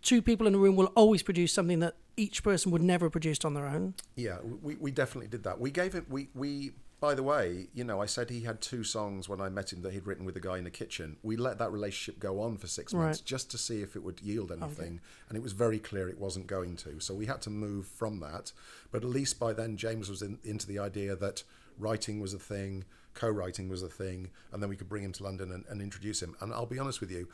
[0.00, 3.12] two people in a room will always produce something that each person would never have
[3.12, 3.94] produced on their own?
[4.16, 5.60] Yeah, we, we definitely did that.
[5.60, 6.72] We gave him we we
[7.02, 9.82] by the way, you know, I said he had two songs when I met him
[9.82, 11.16] that he'd written with a guy in the kitchen.
[11.24, 13.26] We let that relationship go on for six months Right.
[13.26, 16.46] just to see if it would yield anything, and it was very clear it wasn't
[16.46, 17.00] going to.
[17.00, 18.52] So we had to move from that.
[18.92, 21.42] But at least by then, James was in, into the idea that
[21.76, 22.84] writing was a thing,
[23.14, 26.22] co-writing was a thing, and then we could bring him to London and, and introduce
[26.22, 26.36] him.
[26.40, 27.28] And I'll be honest with you,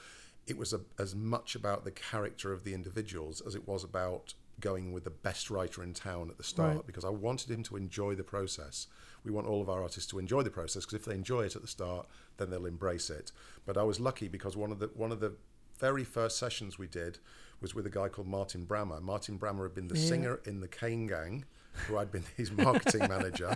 [0.47, 4.33] it was a, as much about the character of the individuals as it was about
[4.61, 6.87] going with the best writer in town at the start Right.
[6.87, 8.87] because I wanted him to enjoy the process.
[9.29, 11.55] We want all of our artists to enjoy the process because if they enjoy it
[11.55, 13.31] at the start, then they'll embrace it.
[13.67, 15.35] But I was lucky because one of the one of the
[15.79, 17.19] very first sessions we did
[17.61, 19.03] was with a guy called Martin Brammer.
[19.03, 20.09] Martin Brammer had been the Yeah.
[20.09, 21.45] singer in the Kane Gang,
[21.87, 23.55] who I'd been his marketing manager,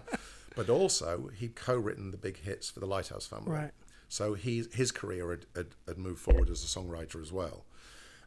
[0.55, 3.51] but also he'd co-written the big hits for the Lighthouse family.
[3.53, 3.71] Right.
[4.09, 7.65] So he, his career had, had, had moved forward as a songwriter as well.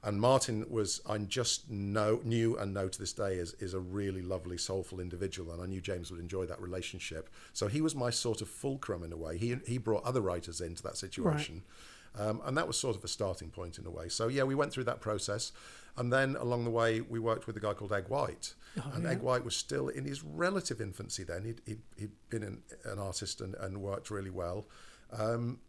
[0.05, 3.79] And Martin was, I just know, knew and know to this day is, is a
[3.79, 5.51] really lovely, soulful individual.
[5.51, 7.27] And I knew James would enjoy that relationship.
[7.53, 9.39] So he was my sort of fulcrum in a way.
[9.39, 11.63] He, he brought other writers into that situation.
[12.17, 14.07] Um, and that was sort of a starting point in a way.
[14.07, 15.51] So yeah, we went through that process.
[15.97, 18.53] And then along the way, we worked with a guy called Eg White.
[18.93, 21.45] and Eg White was still in his relative infancy then.
[21.45, 24.67] He'd, he'd, he'd been an, an artist and, and worked really well.
[25.11, 25.59] Um,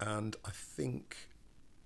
[0.00, 1.29] and I think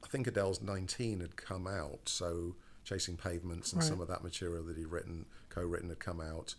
[0.05, 2.55] I think Adele's 19 had come out, so
[2.85, 3.89] Chasing Pavements and Right.
[3.89, 6.55] some of that material that he'd written, co-written, had come out,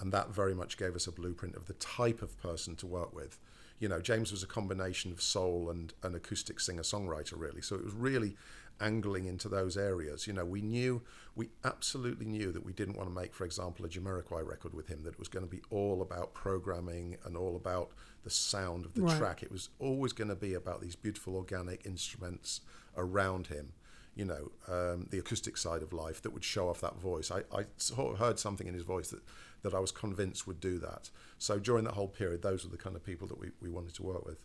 [0.00, 3.14] and that very much gave us a blueprint of the type of person to work
[3.14, 3.38] with.
[3.78, 7.62] You know, James was a combination of soul and an acoustic singer-songwriter, really.
[7.62, 8.36] So it was really
[8.80, 10.26] angling into those areas.
[10.26, 11.02] You know, we knew,
[11.36, 14.88] we absolutely knew that we didn't want to make, for example, a Jamiroquai record with
[14.88, 15.02] him.
[15.04, 17.90] That it was going to be all about programming and all about
[18.24, 19.18] the sound of the Right.
[19.18, 19.42] track.
[19.44, 22.60] It was always going to be about these beautiful organic instruments
[22.98, 23.72] around him.
[24.14, 27.30] You know, um, the acoustic side of life that would show off that voice.
[27.30, 29.22] I, I sort of heard something in his voice that,
[29.62, 31.10] that I was convinced would do that.
[31.38, 33.94] So during that whole period, those were the kind of people that we, we wanted
[33.94, 34.38] to work with.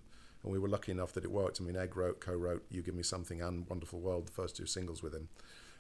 [0.44, 1.60] And we were lucky enough that it worked.
[1.60, 4.66] I mean, Eg wrote, co-wrote "You Give Me Something" and "Wonderful World," the first two
[4.66, 5.30] singles with him.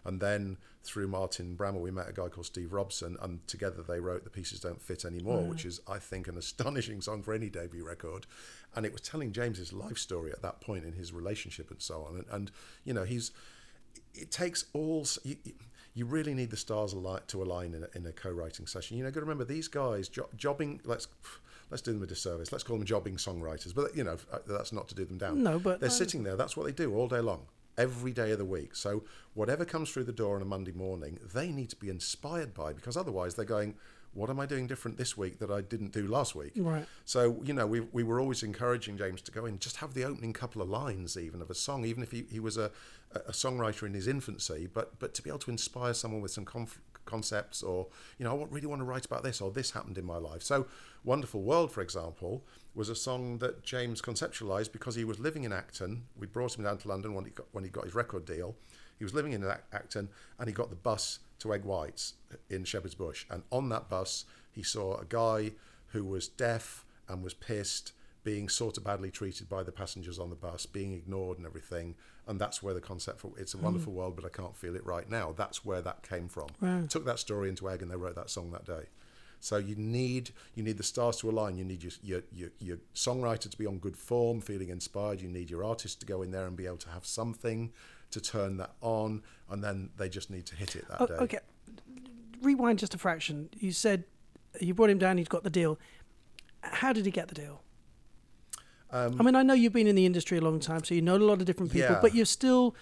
[0.06, 4.00] And then through Martin Brammer, we met a guy called Steve Robson, and together they
[4.00, 7.50] wrote "The Pieces Don't Fit Anymore," which is, I think, an astonishing song for any
[7.50, 8.26] debut record.
[8.76, 12.04] And it was telling James's life story at that point in his relationship and so
[12.04, 12.16] on.
[12.18, 12.52] And, and
[12.84, 13.32] you know, he's
[14.16, 15.38] it takes all you,
[15.94, 16.94] you- really need the stars
[17.28, 18.98] to align in a, in a co-writing session.
[18.98, 20.82] You know, got to remember these guys jo- jobbing.
[20.84, 21.08] Let's
[21.70, 22.52] let's do them a disservice.
[22.52, 23.74] Let's call them jobbing songwriters.
[23.76, 25.44] But you know, uh, that's not to do them down.
[25.44, 26.36] No, but they're sitting there.
[26.36, 27.46] That's what they do all day long,
[27.78, 28.76] every day of the week.
[28.76, 32.54] So whatever comes through the door on a Monday morning, they need to be inspired
[32.54, 33.76] by because otherwise they're going.
[34.16, 36.52] What am I doing different this week that I didn't do last week?
[36.56, 36.86] Right.
[37.04, 40.04] So, you know, we, we were always encouraging James to go in, just have the
[40.04, 42.70] opening couple of lines even of a song, even if he, he was a,
[43.16, 46.46] a songwriter in his infancy, but but to be able to inspire someone with some
[46.46, 47.88] conf- concepts or,
[48.20, 50.44] you know, I really want to write about this or this happened in my life.
[50.44, 50.68] So,
[51.04, 52.44] Wonderful World, for example,
[52.76, 56.04] was a song that James conceptualized because he was living in Acton.
[56.18, 58.56] We brought him down to London when he got, when he got his record deal.
[58.98, 60.10] He was living in Acton
[60.40, 62.14] and he got the bus to Eg White's
[62.50, 63.26] in Shepherd's Bush.
[63.30, 65.52] And on that bus, he saw a guy
[65.88, 67.92] who was deaf and was pissed,
[68.24, 71.96] being sort of badly treated by the passengers on the bus, being ignored and everything.
[72.26, 73.64] And that's where the concept for It's a mm.
[73.64, 76.48] Wonderful World, but I Can't Feel It Right Now, that's where that came from.
[76.62, 76.86] Wow.
[76.88, 78.86] Took that story into Eg and they wrote that song that day.
[79.44, 81.58] So you need you need the stars to align.
[81.58, 85.20] You need your, your your your songwriter to be on good form, feeling inspired.
[85.20, 87.74] You need your artist to go in there and be able to have something
[88.12, 91.14] to turn that on, and then they just need to hit it that Oh, day.
[91.16, 91.40] okay.
[92.42, 93.50] Rewind just a fraction.
[93.58, 94.06] You said
[94.62, 95.18] you brought him down.
[95.18, 95.78] He's got the deal.
[96.62, 97.62] How did he get the deal?
[98.92, 101.02] Um, I mean, I know you've been in the industry a long time, so you
[101.02, 102.00] know a lot of different people, Yeah.
[102.02, 102.76] but you're still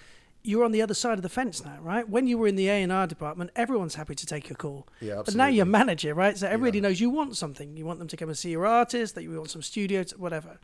[0.43, 2.07] you're on the other side of the fence now, right?
[2.07, 4.87] When you were in the A and R department, everyone's happy to take your call.
[4.99, 5.33] Yeah, absolutely.
[5.33, 6.37] But now you're manager, right?
[6.37, 6.83] So everybody Yeah.
[6.83, 7.77] knows you want something.
[7.77, 9.15] You want them to come and see your artist.
[9.15, 10.59] That you want some studio, t- whatever.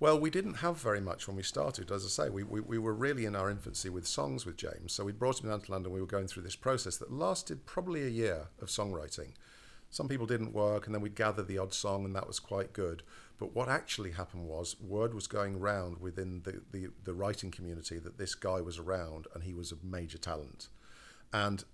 [0.00, 1.90] Well, we didn't have very much when we started.
[1.90, 4.92] As I say, we, we, we were really in our infancy with songs with James.
[4.92, 5.92] So we brought him down to London.
[5.92, 9.32] We were going through this process that lasted probably a year of songwriting.
[9.90, 12.72] Some people didn't work, and then we'd gather the odd song, and that was quite
[12.72, 13.02] good.
[13.38, 17.98] But what actually happened was word was going round within the, the, the writing community
[17.98, 20.68] that this guy was around and he was a major talent.
[21.32, 21.64] And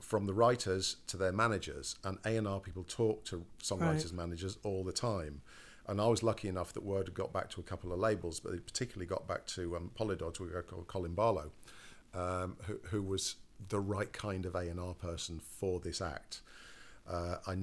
[0.00, 4.58] from the writers to their managers, and A and R people talk to songwriters managers
[4.64, 5.42] all the time.
[5.86, 8.40] And I was lucky enough that word had got back to a couple of labels,
[8.40, 11.50] but it particularly got back to um, Polydor, to a guy called Colin Barlow,
[12.14, 13.36] um, who, who was
[13.68, 16.40] the right kind of A and R person for this act.
[17.08, 17.56] Uh, I,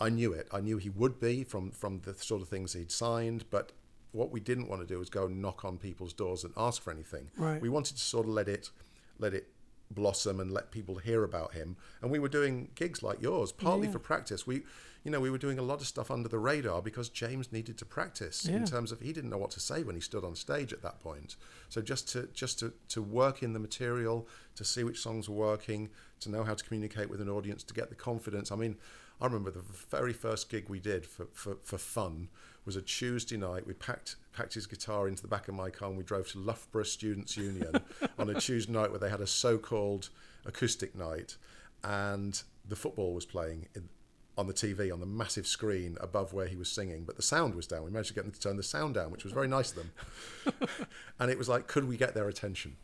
[0.00, 0.48] I knew it.
[0.52, 3.72] I knew he would be from from the sort of things he'd signed, but
[4.12, 6.82] what we didn't want to do was go and knock on people's doors and ask
[6.82, 7.30] for anything.
[7.36, 7.60] Right.
[7.60, 8.70] We wanted to sort of let it
[9.18, 9.48] let it
[9.90, 11.76] blossom and let people hear about him.
[12.02, 14.46] And we were doing gigs like yours, partly for practice.
[14.46, 14.62] We
[15.04, 17.76] you know, we were doing a lot of stuff under the radar because James needed
[17.76, 18.56] to practice Yeah.
[18.56, 20.80] in terms of he didn't know what to say when he stood on stage at
[20.80, 21.36] that point.
[21.68, 24.26] So just to just to, to work in the material,
[24.56, 25.90] to see which songs were working,
[26.20, 28.50] to know how to communicate with an audience, to get the confidence.
[28.50, 28.76] I mean,
[29.24, 32.28] I remember the very first gig we did for, for, for fun
[32.66, 33.66] was a Tuesday night.
[33.66, 36.38] We packed packed his guitar into the back of my car and we drove to
[36.38, 37.72] Loughborough Students' Union
[38.18, 40.10] on a Tuesday night where they had a so-called
[40.44, 41.38] acoustic night
[41.84, 43.88] and the football was playing in,
[44.36, 47.54] on the TV on the massive screen above where he was singing, but the sound
[47.54, 47.82] was down.
[47.82, 49.76] We managed to get them to turn the sound down, which was very nice of
[49.78, 50.68] them.
[51.18, 52.76] and it was like, could we get their attention?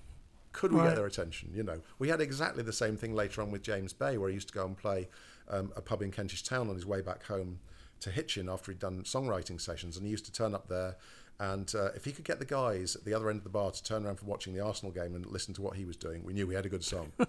[0.52, 0.86] Could we Right.
[0.88, 1.50] get their attention?
[1.54, 4.34] You know, we had exactly the same thing later on with James Bay, where he
[4.34, 5.08] used to go and play
[5.50, 7.58] um, a pub in Kentish Town on his way back home
[8.00, 10.96] to Hitchin after he'd done songwriting sessions, and he used to turn up there.
[11.38, 13.70] And uh, if he could get the guys at the other end of the bar
[13.70, 16.22] to turn around from watching the Arsenal game and listen to what he was doing,
[16.24, 17.12] we knew we had a good song.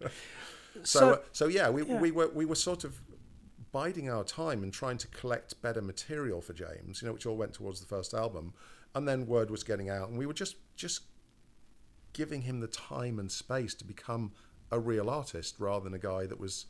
[0.82, 2.00] So, So- uh, so yeah, we, yeah.
[2.00, 3.00] we were we were sort of
[3.70, 7.36] biding our time and trying to collect better material for James, you know, which all
[7.36, 8.52] went towards the first album,
[8.94, 11.02] and then word was getting out, and we were just just
[12.12, 14.32] giving him the time and space to become
[14.70, 16.66] a real artist rather than a guy that was,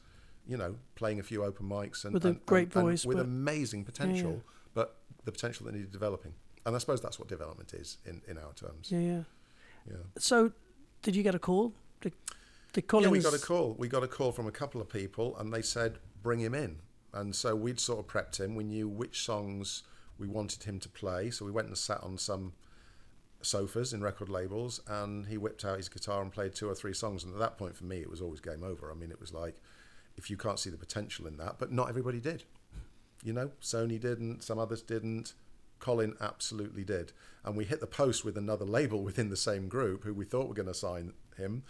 [0.47, 3.07] you know, playing a few open mics and With a and- great and- and voice,
[3.07, 4.43] with amazing potential,
[4.75, 6.35] but the potential that needed developing.
[6.67, 8.91] And I suppose that's what development is in, in our terms.
[8.91, 9.23] Yeah, yeah.
[9.89, 9.97] Yeah.
[10.19, 10.53] So,
[11.03, 11.75] did you get a call?
[12.01, 12.15] Did,
[12.73, 13.07] did Collins?
[13.07, 13.75] Yeah, we got a call.
[13.79, 16.81] We got a call from a couple of people, and they said bring him in.
[17.13, 18.55] And so we'd sort of prepped him.
[18.55, 19.83] We knew which songs
[20.19, 21.31] we wanted him to play.
[21.31, 22.55] So we went and sat on some
[23.43, 26.95] sofas in record labels, and he whipped out his guitar and played two or three
[26.95, 27.25] songs.
[27.25, 28.91] And at that point, for me, it was always game over.
[28.91, 29.57] I mean, it was like
[30.17, 32.45] if you can't see the potential in that, but not everybody did.
[33.23, 35.35] You know, Sony didn't, some others didn't.
[35.81, 37.13] Colin absolutely did.
[37.45, 40.49] And we hit the post with another label within the same group who we thought
[40.49, 41.63] were going to sign him.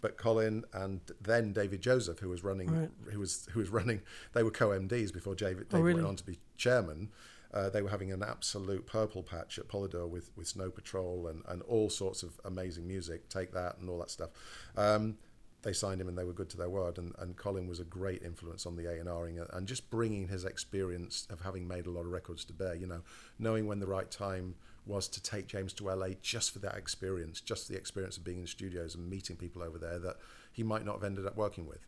[0.00, 2.90] But Colin and then David Joseph, who was running, Right.
[3.12, 4.00] who was who was running,
[4.32, 5.94] they were co-MDs before David, Oh, David really?
[5.96, 7.10] went on to be chairman.
[7.52, 11.42] Uh, they were having an absolute purple patch at Polydor with, with Snow Patrol and,
[11.48, 14.30] and all sorts of amazing music, Take That and all that stuff.
[14.76, 15.18] Um,
[15.62, 16.98] they signed him and they were good to their word.
[16.98, 20.44] And, and Colin was a great influence on the A&Ring and, and just bringing his
[20.44, 23.02] experience of having made a lot of records to bear, you know,
[23.38, 24.54] knowing when the right time
[24.86, 28.40] was to take James to LA just for that experience, just the experience of being
[28.40, 30.16] in studios and meeting people over there that
[30.52, 31.86] he might not have ended up working with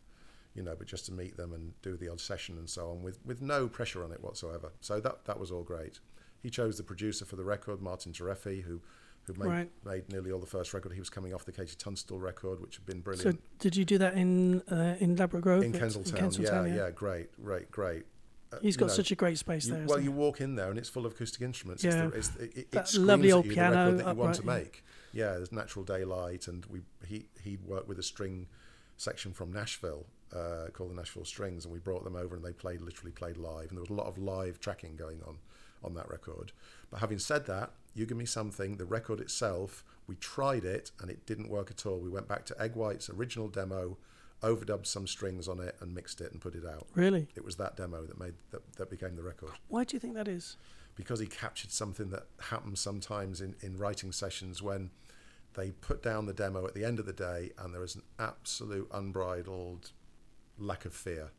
[0.55, 3.03] you know, but just to meet them and do the odd session and so on
[3.03, 4.73] with, with no pressure on it whatsoever.
[4.81, 5.99] So that that was all great.
[6.43, 8.81] He chose the producer for the record, Martin Terefe, who
[9.27, 9.71] who made, Right.
[9.85, 10.93] made nearly all the first record.
[10.93, 13.39] He was coming off the KT Tunstall record, which had been brilliant.
[13.39, 15.63] So, did you do that in uh, in Ladbroke Grove?
[15.63, 18.05] in Kensington, yeah, yeah, great, great, great.
[18.53, 19.87] Uh, He's got know, such a great space you- there.
[19.87, 20.17] well, you he?
[20.17, 21.83] walk in there and it's full of acoustic instruments.
[21.83, 22.11] Yeah.
[22.15, 24.59] It's the, it's, it, it, That it lovely old piano that you want to upright,
[24.59, 24.63] yeah.
[24.65, 24.85] make.
[25.15, 28.49] Yeah, there's natural daylight, and we he he worked with a string
[28.97, 32.53] section from Nashville uh, called the Nashville Strings, and we brought them over and they
[32.53, 35.39] played literally played live, and there was a lot of live tracking going on
[35.85, 36.53] on that record.
[36.93, 38.77] But having said that, you give me something.
[38.77, 41.99] The record itself, we tried it and it didn't work at all.
[41.99, 43.97] We went back to Eg White's original demo,
[44.43, 46.87] overdubbed some strings on it, and mixed it and put it out.
[46.95, 47.29] Really?
[47.35, 50.15] It was that demo that made that, that became the record Why do you think
[50.15, 50.57] that is?
[50.95, 54.91] because he captured something that happens sometimes in, in writing sessions when
[55.55, 58.03] they put down the demo at the end of the day and there is an
[58.19, 59.93] absolute unbridled
[60.59, 61.31] lack of fear.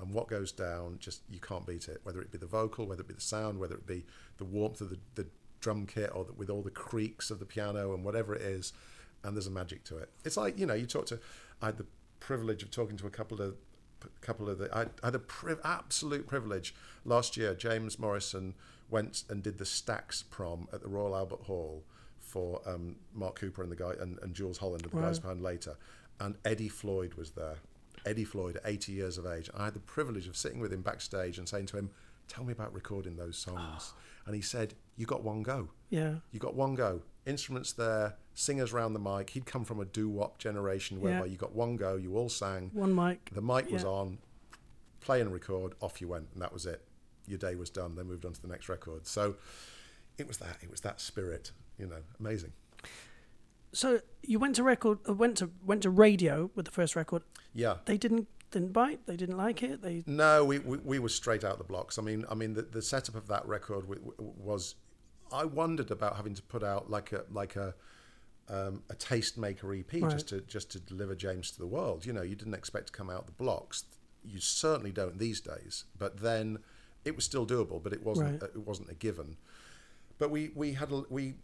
[0.00, 2.00] And what goes down, just you can't beat it.
[2.04, 4.06] Whether it be the vocal, whether it be the sound, whether it be
[4.38, 5.26] the warmth of the, the
[5.60, 8.72] drum kit or the, with all the creaks of the piano and whatever it is,
[9.22, 10.08] and there's a magic to it.
[10.24, 11.20] It's like you know, you talk to.
[11.60, 11.86] I had the
[12.18, 13.56] privilege of talking to a couple of
[14.20, 14.74] couple of the.
[14.74, 16.74] I had a priv- absolute privilege
[17.04, 17.54] last year.
[17.54, 18.54] James Morrison
[18.88, 21.84] went and did the Stax prom at the Royal Albert Hall
[22.18, 25.42] for um, Mark Cooper and the guy and, and Jools Holland and the guys behind
[25.42, 25.76] later,
[26.18, 27.56] and Eddie Floyd was there.
[28.06, 29.50] Eddie Floyd, at 80 years of age.
[29.54, 31.90] I had the privilege of sitting with him backstage and saying to him,
[32.28, 33.94] "Tell me about recording those songs." Ah.
[34.26, 35.70] and he said, "You got one go.
[35.88, 36.16] Yeah.
[36.30, 37.02] You got one go.
[37.26, 39.30] Instruments there, singers round the mic.
[39.30, 41.32] He'd come from a doo-wop generation whereby Yeah.
[41.32, 41.96] you got one go.
[41.96, 42.70] You all sang.
[42.72, 43.30] One mic.
[43.32, 43.88] The mic was Yeah.
[43.88, 44.18] on,
[45.00, 46.86] play and record, off you went, and that was it.
[47.26, 47.94] Your day was done.
[47.96, 49.06] They moved on to the next record.
[49.06, 49.36] So
[50.18, 50.58] it was that.
[50.62, 51.52] It was that spirit.
[51.78, 52.52] You know, amazing.
[53.72, 57.22] So you went to record, uh, went to went to radio with the first record.
[57.54, 57.76] Yeah.
[57.84, 59.06] They didn't didn't bite.
[59.06, 59.82] They didn't like it.
[59.82, 61.98] They No, we, we, we were straight out the blocks.
[61.98, 63.84] I mean, I mean, the, the setup of that record
[64.18, 64.74] was.
[65.32, 67.74] I wondered about having to put out like a like a
[68.48, 70.10] um, a tastemaker EP Right.
[70.10, 72.04] just to just to deliver James to the world.
[72.04, 73.84] You know, you didn't expect to come out the blocks.
[74.24, 75.84] You certainly don't these days.
[75.96, 76.58] But then
[77.04, 78.42] it was still doable, but it wasn't.
[78.42, 78.50] Right.
[78.54, 79.36] It wasn't a given.
[80.18, 81.34] But we we had a, we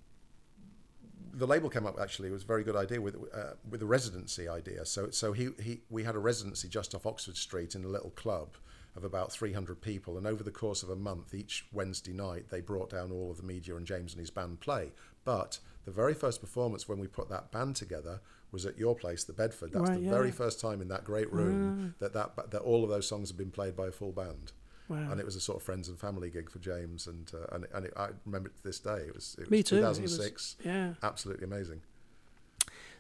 [1.36, 3.86] the label came up actually it was a very good idea with uh, with a
[3.86, 4.84] residency idea.
[4.84, 8.10] So so he, he we had a residency just off Oxford Street in a little
[8.10, 8.56] club
[8.96, 10.16] of about 300 people.
[10.16, 13.36] And over the course of a month each Wednesday night they brought down all of
[13.36, 14.92] the media and James and his band play.
[15.24, 19.22] But the very first performance when we put that band together was at your place
[19.24, 19.72] the Bedford.
[19.72, 20.10] That's Right, the yeah.
[20.10, 23.36] very first time in that great room that, that that all of those songs have
[23.36, 24.52] been played by a full band
[24.88, 25.10] Wow.
[25.10, 27.66] and it was a sort of friends and family gig for James and uh, and,
[27.74, 29.76] and it, I remember it to this day it was it was Me too.
[29.78, 30.94] It was- 2006 yeah.
[31.02, 31.80] absolutely amazing.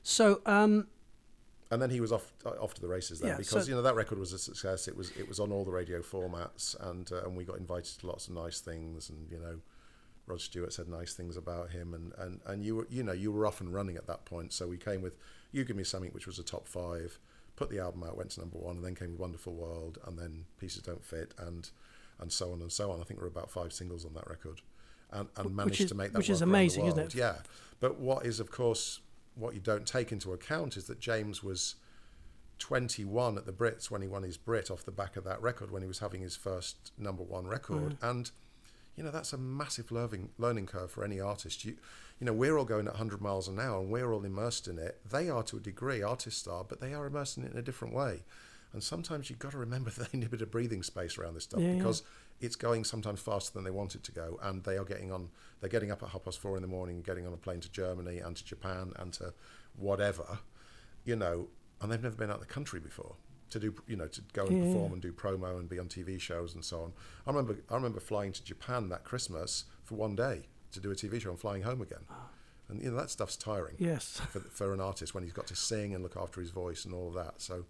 [0.02, 0.86] So um,
[1.70, 3.82] And then he was off off to the races then Yeah, because so- you know
[3.82, 4.88] that record was a success.
[4.88, 7.98] It was it was on all the radio formats and uh, and we got invited
[8.00, 9.58] to lots of nice things and you know
[10.26, 13.30] Rod Stewart said nice things about him and, and, and you were you know you
[13.32, 14.52] were off and running at that point.
[14.52, 15.16] So we came with
[15.52, 17.18] You Give Me Something which was a top five,
[17.56, 20.44] put the album out, went to number one, and then came Wonderful World and then
[20.58, 21.70] Pieces Don't Fit and
[22.18, 23.00] and so on and so on.
[23.00, 24.62] I think there were about five singles on that record.
[25.10, 27.14] And, and managed is- to make that which is work around the amazing, isn't it?
[27.14, 27.36] Yeah.
[27.80, 29.00] But what is of course
[29.34, 31.76] what you don't take into account is that James was
[32.58, 35.70] 21 at the Brits when he won his Brit off the back of that record
[35.70, 38.00] when he was having his first number one record.
[38.00, 38.10] Mm.
[38.10, 38.30] And,
[38.96, 41.64] you know, that's a massive learning, learning curve for any artist.
[41.64, 41.76] You,
[42.18, 44.78] you know, we're all going at 100 miles an hour and we're all immersed in
[44.78, 44.98] it.
[45.10, 47.62] They are to a degree, artists are, but they are immersed in it in a
[47.62, 48.22] different way.
[48.72, 51.34] And sometimes you've got to remember that they need a bit of breathing space around
[51.34, 51.74] this stuff Yeah, yeah.
[51.76, 52.02] because
[52.40, 54.38] it's going sometimes faster than they want it to go.
[54.42, 55.28] And they are getting on,
[55.60, 57.70] they're getting up at half past four in the morning, getting on a plane to
[57.70, 59.32] Germany and to Japan and to
[59.76, 60.38] whatever,
[61.04, 61.48] you know,
[61.80, 63.16] and they've never been out of the country before
[63.50, 65.86] to do, you know, to go and Yeah, perform and do promo and be on
[65.88, 66.92] TV shows and so on.
[67.26, 70.42] I remember, I remember flying to Japan that Christmas for one day
[70.72, 72.04] to do a TV show and flying home again.
[72.68, 74.20] And you know that stuff's tiring yes.
[74.30, 76.92] for, for an artist when he's got to sing and look after his voice and
[76.92, 77.40] all of that.
[77.40, 77.64] So,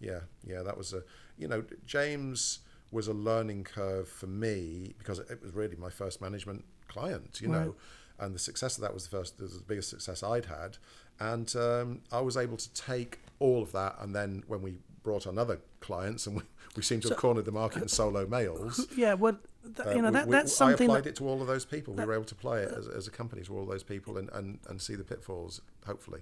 [0.00, 1.02] yeah, yeah, that was a,
[1.38, 2.60] you know, James
[2.90, 7.48] was a learning curve for me because it was really my first management client, you
[7.48, 7.64] Right.
[7.64, 7.74] know,
[8.18, 10.76] and the success of that was the first, was the biggest success I'd had,
[11.18, 15.26] and um, I was able to take all of that, and then when we brought
[15.26, 16.42] on other clients, and we,
[16.76, 18.86] we seemed to have cornered the market in solo males.
[18.96, 19.14] Yeah.
[19.14, 19.38] Well,
[19.76, 20.88] th- Uh, you know that we- that's something.
[20.88, 21.94] I applied that- it to all of those people.
[21.94, 24.28] We were able to play it as, as a company to all those people and,
[24.32, 26.20] and, and see the pitfalls, hopefully.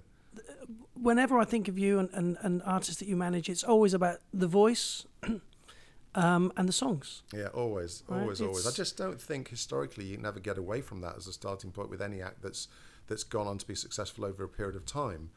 [0.93, 4.19] whenever I think of you and, and, and artists that you manage, it's always about
[4.33, 5.05] the voice
[6.15, 7.23] um, and the songs.
[7.33, 8.67] Yeah, always, Right, always, always.
[8.67, 11.89] I just don't think historically you never get away from that as a starting point
[11.89, 12.67] with any act that's
[13.07, 15.31] that's gone on to be successful over a period of time.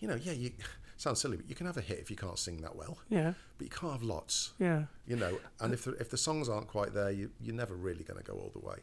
[0.00, 0.50] You know, yeah, you
[0.96, 3.34] sounds silly, but you can have a hit if you can't sing that well, Yeah.
[3.58, 4.52] but you can't have lots.
[4.58, 4.84] Yeah.
[5.06, 8.04] You know, and if the, if the songs aren't quite there, you, you're never really
[8.04, 8.76] going to go all the way.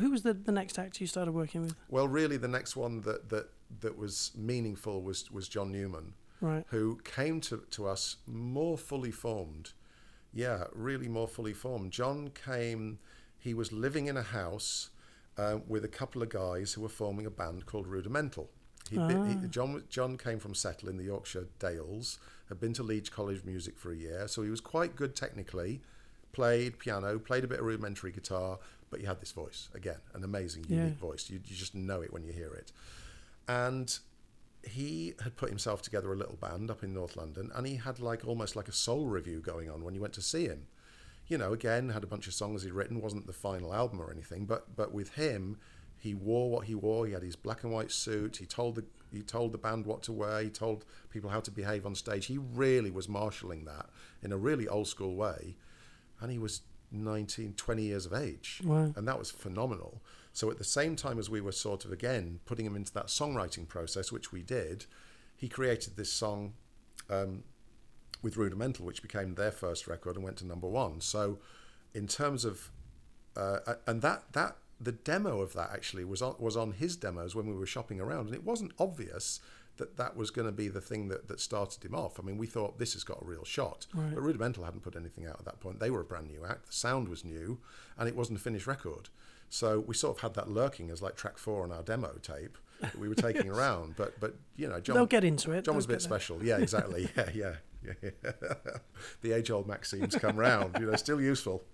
[0.00, 1.74] Who was the, the next actor you started working with?
[1.88, 3.50] Well, really, the next one that that
[3.80, 6.14] that was meaningful was was John Newman.
[6.40, 6.64] Right.
[6.68, 9.70] who came to, to us more fully formed.
[10.34, 11.90] Yeah, really more fully formed.
[11.92, 12.98] John came,
[13.38, 14.90] he was living in a house
[15.38, 18.50] uh, with a couple of guys who were forming a band called Rudimental.
[18.90, 19.48] He'd been, he, ah.
[19.48, 23.46] John, John came from Settle in the Yorkshire Dales, had been to Leeds College of
[23.46, 25.80] Music for a year, so he was quite good technically,
[26.32, 28.58] played piano, played a bit of rudimentary guitar,
[28.90, 30.82] but he had this voice, again, an amazing, Yeah.
[30.82, 31.30] unique voice.
[31.30, 32.72] You, you just know it when you hear it.
[33.48, 33.98] And
[34.62, 37.98] he had put himself together a little band up in North London, and he had
[38.00, 40.66] like almost like a soul review going on when you went to see him.
[41.26, 44.10] You know, again, had a bunch of songs he'd written, wasn't the final album or
[44.10, 45.58] anything, but but with him,
[46.04, 47.06] he wore what he wore.
[47.06, 48.36] He had his black and white suit.
[48.36, 50.42] He told the he told the band what to wear.
[50.42, 52.26] He told people how to behave on stage.
[52.26, 53.86] He really was marshalling that
[54.22, 55.56] in a really old school way,
[56.20, 56.60] and he was
[56.92, 58.92] 19, 20 years of age, Wow.
[58.96, 60.02] and that was phenomenal.
[60.34, 63.06] So at the same time as we were sort of again putting him into that
[63.06, 64.84] songwriting process, which we did,
[65.36, 66.52] he created this song
[67.08, 67.44] um,
[68.22, 71.00] with Rudimental, which became their first record and went to number one.
[71.00, 71.38] So
[71.94, 72.70] in terms of
[73.36, 77.34] uh, and that that the demo of that actually was on was on his demos
[77.34, 79.40] when we were shopping around, and it wasn't obvious
[79.76, 82.20] that that was going to be the thing that, that started him off.
[82.20, 84.14] I mean, we thought this has got a real shot, Right.
[84.14, 85.80] but Rudimental hadn't put anything out at that point.
[85.80, 86.66] They were a brand new act.
[86.66, 87.58] The sound was new,
[87.98, 89.08] and it wasn't a finished record.
[89.48, 92.56] So we sort of had that lurking as like track four on our demo tape
[92.80, 93.94] that we were taking around.
[93.96, 95.64] But but you know, John They'll get into it.
[95.64, 96.42] John was a bit special.
[96.44, 97.08] Yeah, exactly.
[97.16, 97.54] Yeah, yeah,
[98.02, 98.10] yeah.
[98.22, 98.32] yeah.
[99.22, 100.76] the age-old maximes come round.
[100.80, 101.64] You know, still useful,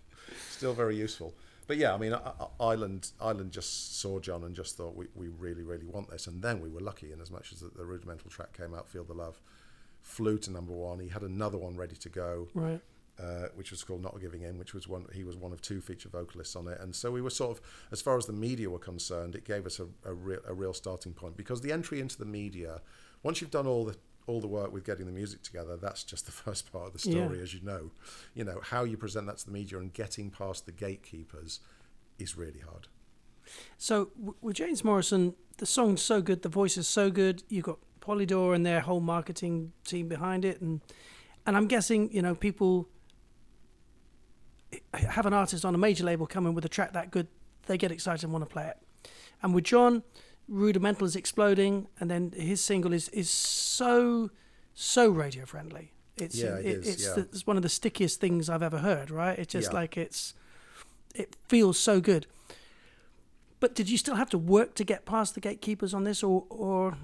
[0.51, 1.35] still very useful.
[1.71, 2.17] But yeah, I mean,
[2.59, 6.27] Island, Island just saw John and just thought we, we really, really want this.
[6.27, 8.89] And then we were lucky in as much as the, the rudimental track came out,
[8.89, 9.41] Feel the Love,
[10.03, 10.99] flew to number one.
[10.99, 12.81] He had another one ready to go Right.
[13.23, 15.81] uh, which was called Not Giving In, which was one he was one of two
[15.81, 18.69] feature vocalists on it, and so we were sort of, as far as the media
[18.69, 22.01] were concerned, it gave us a, a, real, a real starting point because the entry
[22.01, 22.81] into the media,
[23.23, 26.27] once you've done all the all the work with getting the music together, that's just
[26.27, 27.43] the first part of the story, Yeah.
[27.43, 27.91] as you know.
[28.35, 31.61] You know how you present that to the media and getting past the gatekeepers
[32.19, 32.87] is really hard.
[33.79, 34.11] So
[34.41, 37.43] with James Morrison, the song's so good, the voice is so good.
[37.49, 40.81] You've got Polydor and their whole marketing team behind it, and
[41.47, 42.89] and I'm guessing you know people
[44.95, 47.27] have an artist on a major label come in with a track that good,
[47.67, 48.77] they get excited and want to play it.
[49.43, 50.03] And with John,
[50.51, 54.31] Rudimental is exploding, and then his single is is so
[54.75, 55.93] so radio friendly.
[56.17, 57.15] It's Yeah, it is, it's, yeah.
[57.15, 59.11] the, it's one of the stickiest things I've ever heard.
[59.11, 59.39] Right?
[59.39, 59.79] It's just Yeah.
[59.81, 60.35] like it's
[61.15, 62.27] it feels so good.
[63.61, 66.45] But did you still have to work to get past the gatekeepers on this, or
[66.51, 66.97] or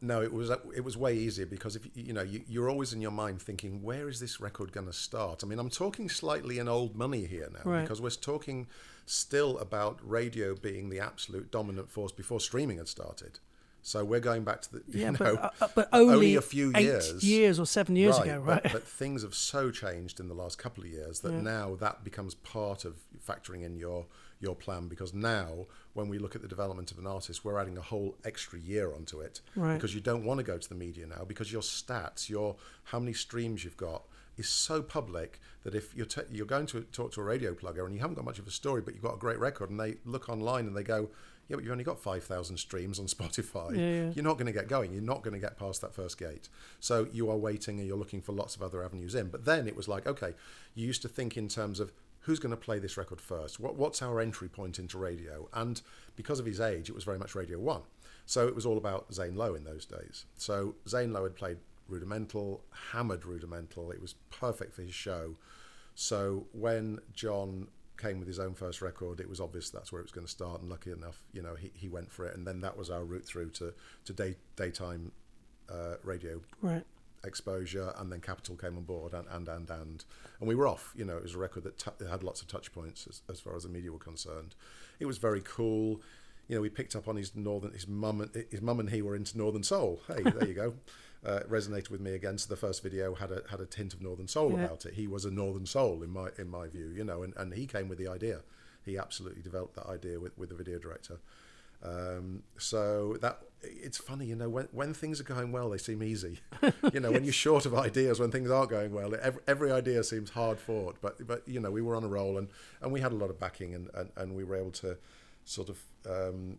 [0.00, 2.92] No, it was it was way easier because if you, you know you, you're always
[2.94, 5.44] in your mind thinking where is this record going to start?
[5.44, 7.82] I mean, I'm talking slightly in old money here now Right.
[7.82, 8.68] because we're talking
[9.06, 13.38] still about radio being the absolute dominant force before streaming had started.
[13.82, 16.34] So we're going back to the you yeah, know but uh, uh, but only, only
[16.34, 17.22] a few years.
[17.22, 18.60] years or seven years ago, right?
[18.64, 21.40] But, but things have so changed in the last couple of years that Yeah.
[21.40, 22.96] now that becomes part of
[23.26, 24.06] factoring in your
[24.38, 27.78] your plan because now when we look at the development of an artist, we're adding
[27.78, 29.74] a whole extra year onto it Right.
[29.74, 32.98] because you don't want to go to the media now because your stats, your how
[32.98, 34.02] many streams you've got
[34.36, 37.84] is so public that if you're t- you're going to talk to a radio plugger
[37.86, 39.80] and you haven't got much of a story but you've got a great record and
[39.80, 41.08] they look online and they go
[41.48, 44.10] yeah but you've only got 5000 streams on Spotify Yeah, yeah.
[44.14, 44.92] you're not going to get going.
[44.92, 46.48] You're not going to get past that first gate.
[46.80, 49.28] So you are waiting and you're looking for lots of other avenues in.
[49.28, 50.34] But then it was like, okay,
[50.74, 53.60] you used to think in terms of who's going to play this record first?
[53.60, 55.48] What, what's our entry point into radio?
[55.54, 55.80] And
[56.16, 57.82] because of his age, it was very much Radio 1.
[58.28, 60.24] So it was all about Zane Lowe in those days.
[60.36, 61.58] So Zane Lowe had played
[61.88, 63.90] Rudimental, hammered Rudimental.
[63.90, 65.36] It was perfect for his show.
[65.94, 70.04] So when John came with his own first record, it was obvious that's where it
[70.04, 70.60] was going to start.
[70.60, 72.36] And lucky enough, you know, he, he went for it.
[72.36, 73.72] And then that was our route through to,
[74.04, 75.12] to day, daytime
[75.70, 76.84] uh, radio right.
[77.24, 77.92] exposure.
[77.96, 80.04] And then Capital came on board and, and, and, and.
[80.38, 80.92] And we were off.
[80.94, 83.40] You know, it was a record that t- had lots of touch points as, as
[83.40, 84.54] far as the media were concerned.
[85.00, 86.02] It was very cool.
[86.48, 89.02] You know, we picked up on his northern, his mum, and his mum and he
[89.02, 90.00] were into Northern Soul.
[90.06, 90.74] Hey, there you go.
[91.24, 92.38] Uh, resonated with me again.
[92.38, 94.64] So the first video had a had a tint of Northern Soul Yeah.
[94.66, 94.94] about it.
[94.94, 97.66] He was a Northern Soul in my in my view, you know, and, and he
[97.66, 98.42] came with the idea.
[98.84, 101.18] He absolutely developed that idea with, with the video director.
[101.82, 106.02] Um, so that it's funny, you know, when when things are going well, they seem
[106.02, 106.38] easy.
[106.92, 110.02] you know, when you're short of ideas, when things aren't going well, every, every idea
[110.04, 110.96] seems hard fought.
[111.00, 112.48] But but you know, we were on a roll, and,
[112.80, 114.96] and we had a lot of backing, and, and, and we were able to
[115.44, 115.78] sort of
[116.08, 116.58] um,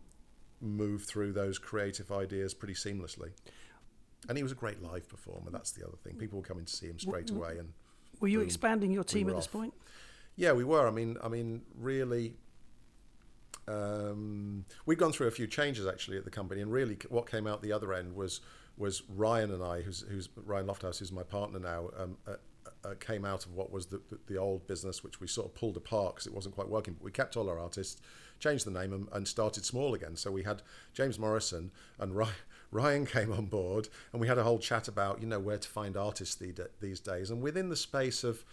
[0.62, 3.32] move through those creative ideas pretty seamlessly.
[4.28, 5.52] And he was a great live performer.
[5.52, 6.16] That's the other thing.
[6.16, 7.74] People were coming to see him straight away, and
[8.20, 8.48] Were you Boom.
[8.48, 9.52] expanding your team were at this off.
[9.54, 9.74] point?
[10.36, 10.88] yeah, we were.
[10.88, 12.36] I mean, I mean, really,
[13.68, 17.48] um, we'd gone through a few changes actually at the company, and really, what came
[17.48, 18.42] out the other end was
[18.78, 22.36] was Ryan and I, who's, who's Ryan Lofthouse, who's my partner now, um, uh,
[22.86, 25.56] uh, came out of what was the, the, the old business, which we sort of
[25.56, 26.94] pulled apart because it wasn't quite working.
[26.94, 28.00] But we kept all our artists,
[28.40, 30.16] changed the name, and, and started small again.
[30.16, 30.62] So we had
[30.94, 32.34] James Morrison and Ryan.
[32.72, 35.68] Ryan came on board, and we had a whole chat about you know where to
[35.68, 37.30] find artists the, these days.
[37.30, 38.44] And within the space of,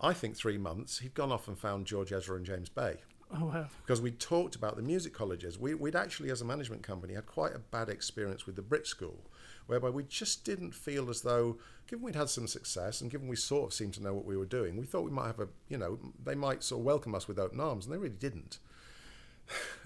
[0.00, 2.98] I think three months, he'd gone off and found George Ezra and James Bay
[3.32, 3.66] Oh wow.
[3.82, 5.58] because we talked about the music colleges.
[5.58, 8.86] We, we'd actually, as a management company, had quite a bad experience with the Brit
[8.86, 9.18] School,
[9.66, 13.36] whereby we just didn't feel as though, given we'd had some success and given we
[13.36, 15.48] sort of seemed to know what we were doing, we thought we might have a,
[15.68, 18.58] you know, they might sort of welcome us with open arms, and they really didn't.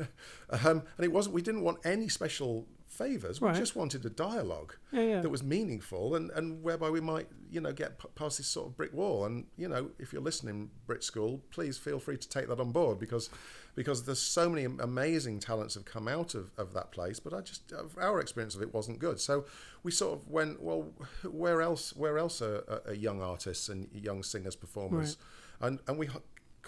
[0.51, 1.35] um, and it wasn't.
[1.35, 2.67] We didn't want any special
[2.99, 3.41] favors.
[3.41, 3.57] We Right.
[3.57, 5.21] just wanted a dialogue Yeah, yeah.
[5.23, 8.67] that was meaningful and, and whereby we might, you know, get p- past this sort
[8.69, 9.25] of brick wall.
[9.25, 12.73] And you know, if you're listening, Brit School, please feel free to take that on
[12.73, 13.31] board because
[13.75, 17.21] because there's so many amazing talents have come out of, of that place.
[17.21, 19.21] But I just our experience of it wasn't good.
[19.21, 19.45] So
[19.85, 20.93] we sort of went, well,
[21.31, 21.95] where else?
[21.95, 25.17] Where else are, are- young artists and young singers performers?
[25.61, 26.09] And and we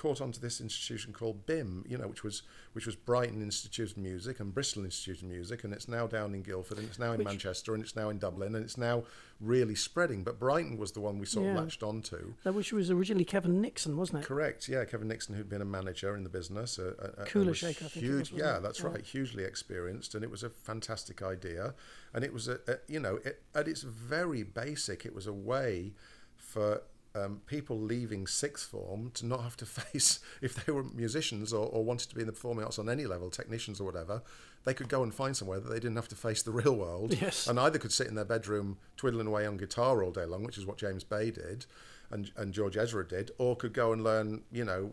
[0.01, 3.99] caught onto this institution called BIMM, you know, which was which was Brighton Institute of
[3.99, 7.13] Music and Bristol Institute of Music, and it's now down in Guildford, and it's now
[7.13, 9.05] in Which- Manchester, and it's now in Dublin, and it's now
[9.41, 10.25] really spreading.
[10.25, 11.53] But Brighton was the one we sort Yeah.
[11.53, 12.33] of latched onto.
[12.45, 14.27] That which was originally Kevin Nixon, wasn't it?
[14.27, 14.69] Correct.
[14.69, 18.31] Yeah, Kevin Nixon, who'd been a manager in the business, a, uh, Kula Shaker, huge.
[18.33, 18.63] was, yeah, it?
[18.63, 18.87] that's Yeah.
[18.87, 19.05] right.
[19.05, 21.75] Hugely experienced, and it was a fantastic idea.
[22.15, 25.33] And it was a, a you know, it, at its very basic, it was a
[25.35, 25.93] way
[26.37, 26.83] for
[27.15, 31.67] um, people leaving sixth form to not have to face if they were musicians or,
[31.67, 34.23] or wanted to be in the performing arts on any level, technicians or whatever.
[34.65, 37.15] They could go and find somewhere that they didn't have to face the real world,
[37.21, 37.47] Yes.
[37.47, 40.59] and either could sit in their bedroom twiddling away on guitar all day long, which
[40.59, 41.65] is what James Bay did,
[42.11, 44.91] and and George Ezra did, or could go and learn, you know,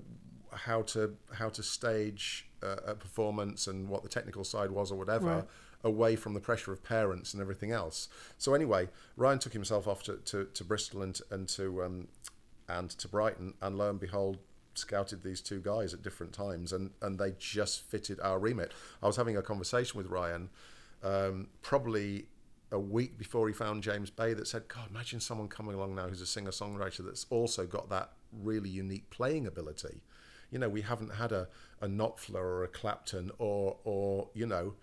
[0.53, 4.95] how to how to stage uh, a performance and what the technical side was or
[4.98, 5.26] whatever.
[5.27, 5.44] Right.
[5.84, 8.10] Away from the pressure of parents and everything else.
[8.38, 12.08] So anyway, Ryan took himself off to, to, to Bristol and and to um,
[12.68, 14.40] and to Brighton, and lo and behold,
[14.74, 18.74] scouted these two guys at different times, and and they just fitted our remit.
[19.02, 20.49] I was having a conversation with Ryan,
[21.04, 22.28] um, probably
[22.72, 26.08] a week before he found James Bay, that said, "God, imagine someone coming along now
[26.08, 30.02] who's a singer songwriter that's also got that really unique playing ability."
[30.52, 31.48] You know, we haven't had a
[31.82, 34.76] a Knopfler or a Clapton or or you know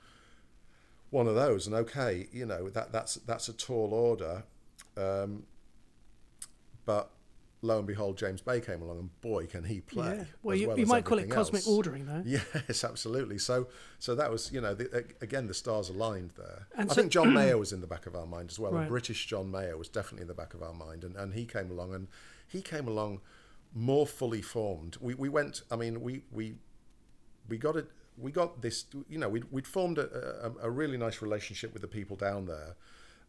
[1.14, 4.42] one of those and okay you know that that's that's a tall order
[4.96, 5.44] um,
[6.84, 7.10] but
[7.62, 10.24] lo and behold james bay came along and boy can he play Yeah.
[10.42, 11.68] Well, you, well you might call it cosmic else.
[11.68, 12.22] ordering, though.
[12.26, 13.68] yes absolutely so
[13.98, 17.12] so that was you know the, again the stars aligned there And i so- think
[17.12, 18.86] john mayer was in the back of our mind as well Right.
[18.86, 21.44] a british john mayer was definitely in the back of our mind and, and he
[21.46, 22.08] came along and
[22.48, 23.20] he came along
[23.72, 26.56] more fully formed we, we went i mean we we
[27.48, 27.86] we got it.
[28.16, 28.86] We got this.
[29.08, 32.46] You know, we'd, we'd formed a, a, a really nice relationship with the people down
[32.46, 32.76] there.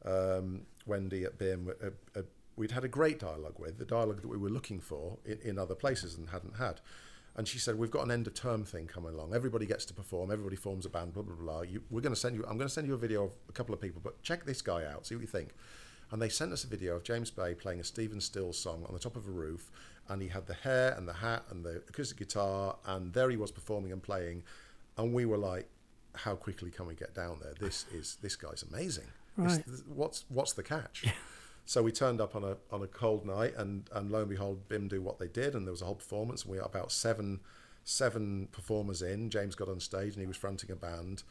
[0.06, 2.24] Um, Wendy at BIMM, a, a,
[2.56, 5.58] we'd had a great dialogue with the dialogue that we were looking for in, in
[5.58, 6.82] other places and hadn't had.
[7.36, 9.34] And she said, "We've got an end of term thing coming along.
[9.34, 10.32] Everybody gets to perform.
[10.32, 11.14] Everybody forms a band.
[11.14, 11.62] Blah blah blah.
[11.62, 12.44] You, we're going to send you.
[12.44, 14.62] I'm going to send you a video of a couple of people, but check this
[14.62, 15.06] guy out.
[15.08, 15.50] See what you think."
[16.12, 18.94] And they sent us a video of James Bay playing a Stephen Stills song on
[18.94, 19.72] the top of a roof,
[20.08, 23.38] and he had the hair and the hat and the acoustic guitar, and there he
[23.38, 24.44] was performing and playing,
[24.98, 25.70] and we were like,
[26.14, 27.54] "How quickly can we get down there?
[27.60, 29.08] This is this guy's amazing.
[29.38, 29.66] Right.
[29.66, 31.06] this- what's what's the catch?"
[31.68, 34.68] So we turned up on a on a cold night, and and lo and behold,
[34.70, 36.44] BIMM do what they did, and there was a whole performance.
[36.44, 37.40] And we were about seven
[37.84, 39.30] seven performers in.
[39.30, 41.24] James got on stage, and he was fronting a band,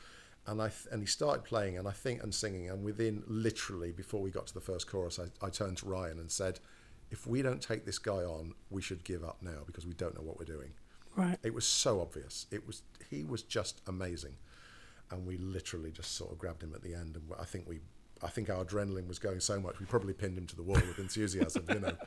[0.47, 3.93] and I th- and he started playing, and I think and singing, and within literally
[3.93, 6.59] before we got to the first chorus, I, I turned to Ryan and said,
[7.13, 10.17] "If we don't take this guy on, we should give up now because we don't
[10.17, 10.73] know what we're doing."
[11.15, 11.39] Right.
[11.45, 12.47] It was so obvious.
[12.51, 14.35] It was he was just amazing,
[15.11, 17.81] and we literally just sort of grabbed him at the end, and I think we.
[18.23, 20.77] I think our adrenaline was going so much we probably pinned him to the wall
[20.77, 21.97] with enthusiasm, you know.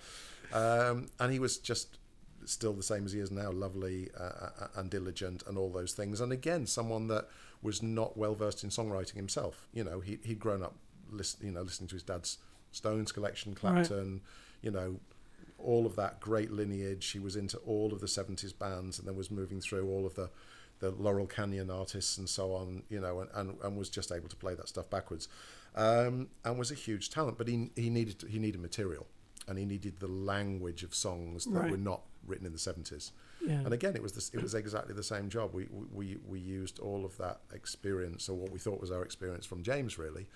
[0.54, 1.98] Um, and he was just
[2.46, 5.92] still the same as he is now, lovely uh, uh, and diligent, and all those
[5.92, 6.22] things.
[6.22, 7.28] And again, someone that
[7.62, 9.68] was not well versed in songwriting himself.
[9.74, 10.76] You know, he he'd grown up,
[11.12, 12.38] listen, you know, listening to his dad's
[12.72, 13.86] Stones collection, Right.
[13.86, 14.22] Clapton,
[14.62, 15.00] you know,
[15.58, 17.12] all of that great lineage.
[17.12, 20.16] He was into all of the 70s bands and then was moving through all of
[20.16, 20.30] the,
[20.80, 24.30] the Laurel Canyon artists and so on, you know, and, and, and was just able
[24.30, 25.28] to play that stuff backwards.
[25.76, 29.06] Um, and was a huge talent, but he, he needed he needed material
[29.48, 31.72] and he needed the language of songs that Right.
[31.72, 33.12] were not written in the 70s.
[33.46, 33.60] Yeah.
[33.64, 35.54] And again, it was this, it was exactly the same job.
[35.54, 39.46] We, we we used all of that experience, or what we thought was our experience
[39.46, 40.28] from James, really,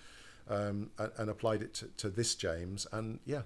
[0.48, 2.86] um, and, and applied it to, to this James.
[2.92, 3.42] And yeah,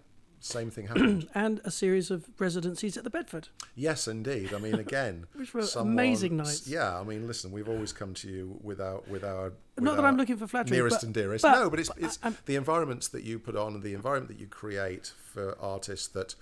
[0.46, 1.28] same thing happened.
[1.34, 3.48] and a series of residencies at the Bedford.
[3.74, 4.52] yes, indeed.
[4.54, 6.66] I mean, again, Which were someone- amazing nights.
[6.66, 9.96] Yeah, I mean, listen, we've always come to you with our with our with Not
[9.96, 11.42] that I'm looking for flattery, nearest but- and dearest.
[11.42, 13.94] but- no, but it's but it's I'm- the environments that you put on and the
[13.94, 16.34] environment that you create for artists that.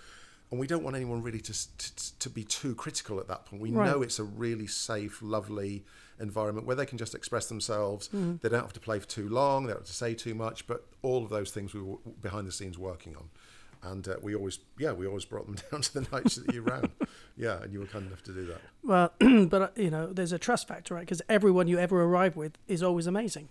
[0.51, 3.60] And we don't want anyone really to, to to be too critical at that point.
[3.62, 3.90] We Right.
[3.90, 5.85] know it's a really safe, lovely
[6.20, 8.09] environment where they can just express themselves.
[8.09, 8.36] Mm-hmm.
[8.40, 9.64] They don't have to play for too long.
[9.64, 10.66] They don't have to say too much.
[10.68, 13.31] But all of those things we were behind the scenes working on,
[13.85, 16.62] and uh, we always, yeah, we always brought them down to the nights that you
[16.62, 16.90] ran.
[17.36, 18.61] Yeah, and you were kind enough to do that.
[18.82, 19.12] Well,
[19.48, 21.01] but uh, you know, there's a trust factor, right?
[21.01, 23.48] Because everyone you ever arrive with is always amazing,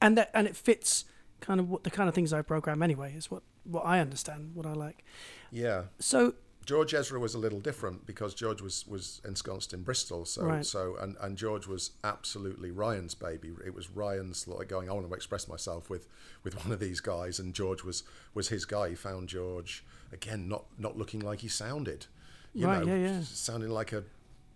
[0.00, 1.04] and that and it fits
[1.40, 3.14] kind of what the kind of things I program anyway.
[3.14, 5.04] Is what what I understand, what I like.
[5.50, 6.34] Yeah, So
[6.68, 10.66] George Ezra was a little different because George was, was ensconced in Bristol, so Right.
[10.66, 13.52] so and, and George was absolutely Ryan's baby.
[13.64, 16.06] It was Ryan's like going, I want to express myself with,
[16.44, 18.02] with one of these guys, and George was
[18.34, 18.90] was his guy.
[18.90, 19.82] He found George
[20.12, 22.04] again, not not looking like he sounded,
[22.52, 23.20] you Right, know, yeah, yeah.
[23.22, 24.04] sounding like a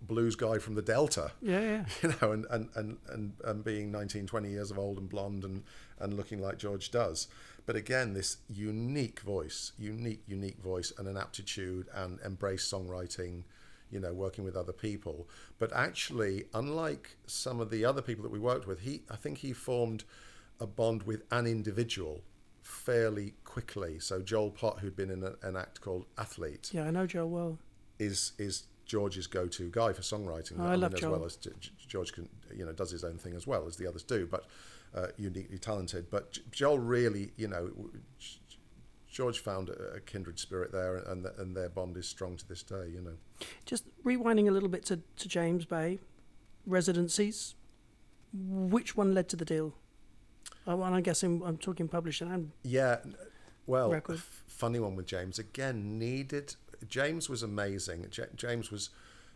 [0.02, 3.92] blues guy from the Delta yeah, yeah, you know, and, and, and, and, and being
[3.92, 5.62] 19, 20 years of old and blonde and,
[6.00, 7.28] and looking like George does.
[7.66, 13.44] But again, this unique voice, unique, unique voice and an aptitude and embrace songwriting,
[13.90, 15.28] you know, working with other people.
[15.58, 19.38] But actually, unlike some of the other people that we worked with, he I think
[19.38, 20.04] he formed
[20.60, 22.22] a bond with an individual
[22.62, 23.98] fairly quickly.
[23.98, 27.30] So Joel Pott, who'd been in a, an act called Athlete, Yeah, I know Joel
[27.30, 27.58] well.
[27.98, 30.54] is is George's go-to guy for songwriting.
[30.58, 31.12] Oh, I love as Joel.
[31.12, 31.36] well as
[31.88, 34.46] George can you know does his own thing as well as the others do, but
[34.94, 36.10] uh, uniquely talented.
[36.10, 37.70] But Joel really, you know,
[39.10, 42.62] George found a, a kindred spirit there, and and their bond is strong to this
[42.62, 42.88] day.
[42.92, 43.46] You know.
[43.66, 45.98] Just rewinding a little bit to, to James Bay,
[46.66, 47.54] residencies.
[48.34, 49.74] Which one led to the deal?
[50.66, 52.98] Oh, and I'm guessing I'm talking publishing and Yeah,
[53.66, 54.16] well, Record.
[54.16, 55.98] f- funny one with James again.
[55.98, 56.54] Needed
[56.88, 58.06] James was amazing.
[58.10, 58.90] J- James was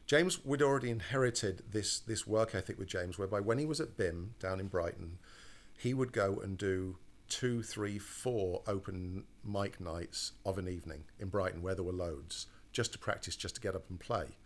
[0.07, 0.45] James.
[0.45, 4.31] We'd already inherited this this work ethic with James, whereby when he was at BIMM
[4.39, 5.19] down in Brighton,
[5.77, 6.99] he would go and do
[7.29, 12.47] two, three, four open mic nights of an evening in Brighton, where there were loads,
[12.73, 14.37] just to practice, just to get up and play.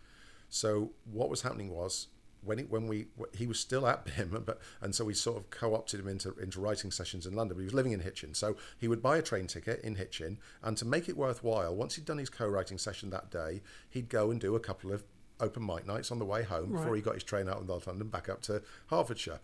[0.49, 2.09] So what was happening was
[2.43, 5.51] when he, when we he was still at BIMM, but and so we sort of
[5.51, 7.57] co-opted him into into writing sessions in London.
[7.57, 10.39] But he was living in Hitchin, so he would buy a train ticket in Hitchin,
[10.63, 14.31] and to make it worthwhile, once he'd done his co-writing session that day, he'd go
[14.31, 15.05] and do a couple of
[15.39, 17.87] open mic nights on the way home before he got his train out of North
[17.87, 19.41] London back up to Hertfordshire.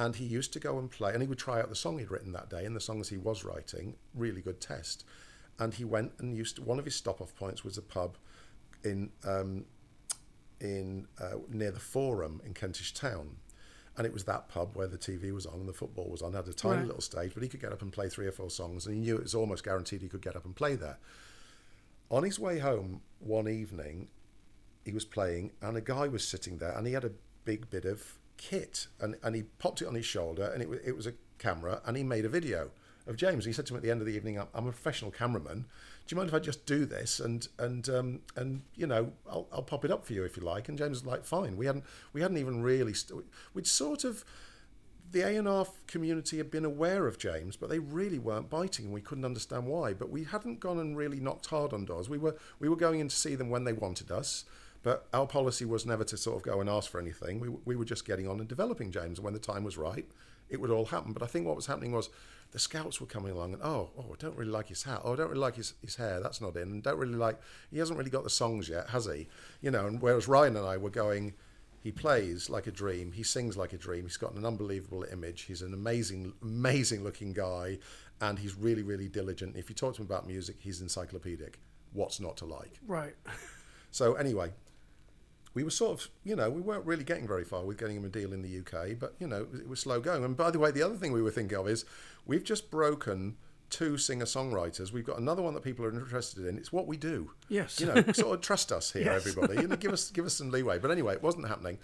[0.00, 2.10] And he used to go and play, and he would try out the song he'd
[2.10, 3.96] written that day and the songs he was writing.
[4.14, 5.04] Really good test.
[5.58, 8.16] And he went and used to, one of his stop-off points was a pub
[8.82, 9.66] in um,
[10.60, 13.36] in uh, near the Forum in Kentish Town,
[13.96, 16.32] and it was that pub where the TV was on and the football was on.
[16.32, 16.86] It had a tiny Right.
[16.86, 19.00] little stage, but he could get up and play three or four songs, and he
[19.00, 20.98] knew it was almost guaranteed he could get up and play there.
[22.10, 24.08] On his way home one evening,
[24.84, 27.12] he was playing, and a guy was sitting there, and he had a
[27.44, 30.96] big bit of kit, and, and he popped it on his shoulder, and it, it
[30.96, 32.70] was a camera, and he made a video
[33.06, 33.44] of James.
[33.44, 35.66] He said to him at the end of the evening, "I'm, a professional cameraman.
[36.06, 39.46] Do you mind if I just do this and and um, and you know I'll,
[39.52, 41.66] I'll pop it up for you if you like?" And James was like, "Fine." We
[41.66, 44.24] hadn't we hadn't even really st- we'd sort of
[45.12, 49.00] the A&R community had been aware of James, but they really weren't biting, and we
[49.00, 49.92] couldn't understand why.
[49.92, 52.08] But we hadn't gone and really knocked hard on doors.
[52.08, 54.44] We were we were going in to see them when they wanted us,
[54.82, 57.40] but our policy was never to sort of go and ask for anything.
[57.40, 60.06] We we were just getting on and developing James, and when the time was right,
[60.48, 61.12] it would all happen.
[61.12, 62.08] But I think what was happening was
[62.52, 65.02] the scouts were coming along and oh oh I don't really like his hat.
[65.04, 66.20] Oh I don't really like his, his hair.
[66.20, 66.62] That's not in.
[66.62, 67.38] And don't really like
[67.70, 69.28] he hasn't really got the songs yet, has he?
[69.60, 69.86] You know.
[69.86, 71.34] And whereas Ryan and I were going.
[71.82, 73.12] He plays like a dream.
[73.12, 74.02] He sings like a dream.
[74.04, 75.42] He's got an unbelievable image.
[75.42, 77.78] He's an amazing, amazing looking guy,
[78.20, 79.56] and he's really, really diligent.
[79.56, 81.58] If you talk to him about music, he's encyclopedic.
[81.94, 82.78] What's not to like?
[82.86, 83.14] right.
[83.90, 84.52] So anyway,
[85.54, 88.04] we were sort of, you know, we weren't really getting very far with getting him
[88.04, 90.24] a deal in the UK, but you know, it was slow going.
[90.24, 91.84] And by the way, the other thing we were thinking of is
[92.26, 93.36] we've just broken
[93.68, 94.92] two singer-songwriters.
[94.92, 96.56] We've got another one that people are interested in.
[96.58, 97.32] It's what we do.
[97.48, 97.80] Yes.
[97.80, 99.26] You know, sort of trust us here, Yes.
[99.26, 99.60] everybody.
[99.62, 100.78] You know, give us give us some leeway.
[100.78, 101.78] But anyway, it wasn't happening.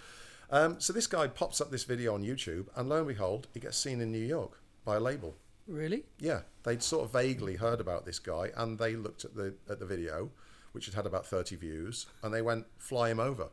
[0.51, 3.59] Um, so this guy pops up this video on YouTube, and lo and behold, he
[3.60, 5.34] gets seen in New York by a label.
[5.66, 6.05] Really?
[6.20, 9.80] Yeah, they'd sort of vaguely heard about this guy, and they looked at the at
[9.80, 10.30] the video,
[10.77, 13.48] which had had about thirty views, and they went fly him over.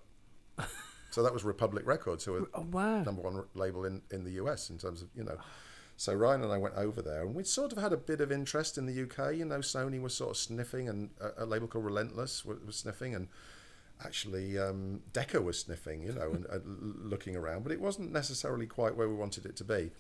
[1.10, 3.02] so that was Republic Records, who were Oh, wow.
[3.04, 5.38] number one label in, in the US in terms of you know.
[5.96, 8.32] So Ryan and I went over there, and we'd sort of had a bit of
[8.32, 9.36] interest in the UK.
[9.36, 12.76] You know, Sony was sort of sniffing, and a, a label called Relentless was, was
[12.78, 13.28] sniffing, and
[14.04, 16.02] actually um, Decca was sniffing.
[16.04, 16.62] You know, and l-
[17.10, 19.92] looking around, but it wasn't necessarily quite where we wanted it to be.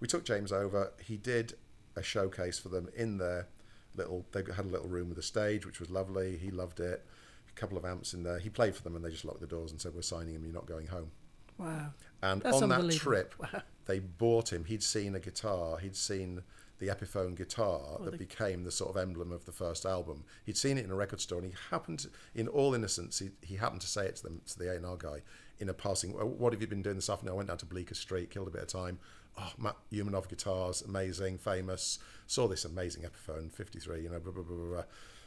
[0.00, 0.92] We took James over.
[1.00, 1.54] He did
[1.96, 3.48] a showcase for them in their
[3.94, 4.24] little.
[4.32, 6.36] They had a little room with a stage, which was lovely.
[6.36, 7.04] He loved it.
[7.48, 8.38] A couple of amps in there.
[8.38, 10.44] He played for them, and they just locked the doors and said, "We're signing him.
[10.44, 11.10] You're not going home."
[11.58, 11.92] Wow.
[12.22, 13.34] And That's on that trip,
[13.86, 14.64] they bought him.
[14.64, 15.78] He'd seen a guitar.
[15.78, 16.42] He'd seen
[16.78, 20.24] the Epiphone guitar that the- became the sort of emblem of the first album.
[20.44, 23.30] He'd seen it in a record store, and he happened, to, in all innocence, he,
[23.42, 25.20] he happened to say it to them, to the A&R guy,
[25.60, 26.14] in a passing.
[26.18, 27.34] "Oh, What have you been doing this afternoon?
[27.34, 28.98] I went down to Bleecker Street, killed a bit of time.
[29.38, 31.98] Oh, Matt Umanov guitars, amazing, famous.
[32.32, 34.84] Saw this amazing Epiphone 53, you know, blah, blah, blah, blah, blah.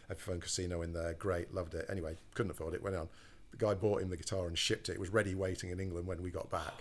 [0.10, 1.86] Epiphone Casino in there, great, loved it.
[1.88, 3.08] Anyway, couldn't afford it, went on.
[3.52, 4.94] The guy bought him the guitar and shipped it.
[4.94, 6.74] It was ready waiting in England when we got back.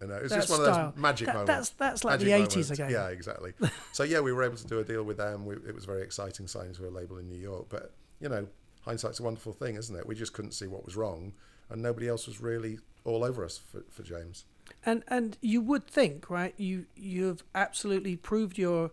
[0.00, 1.48] You uh, know, it was That's just one of those magic That- moments.
[1.50, 2.70] that's- that's like the Magic 80s moments.
[2.70, 2.90] again.
[2.90, 3.52] Yeah, exactly.
[3.92, 5.44] so yeah, we were able to do a deal with them.
[5.44, 7.66] We, it was very exciting signing to a label in New York.
[7.68, 8.48] But you know,
[8.80, 10.06] hindsight's a wonderful thing, isn't it?
[10.06, 11.34] We just couldn't see what was wrong,
[11.68, 14.46] and nobody else was really all over us for, for James.
[14.86, 16.54] And and you would think, right?
[16.56, 18.90] You you've absolutely proved your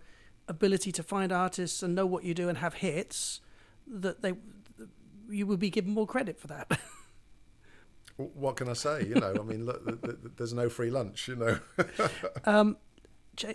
[0.47, 3.41] ability to find artists and know what you do and have hits.
[3.87, 4.33] That they
[5.29, 6.79] you would be given more credit for that.
[8.15, 9.05] What can I say?
[9.07, 11.27] You know, I mean, look, th- th- there's no free lunch.
[11.27, 11.59] You know.
[12.45, 12.77] um,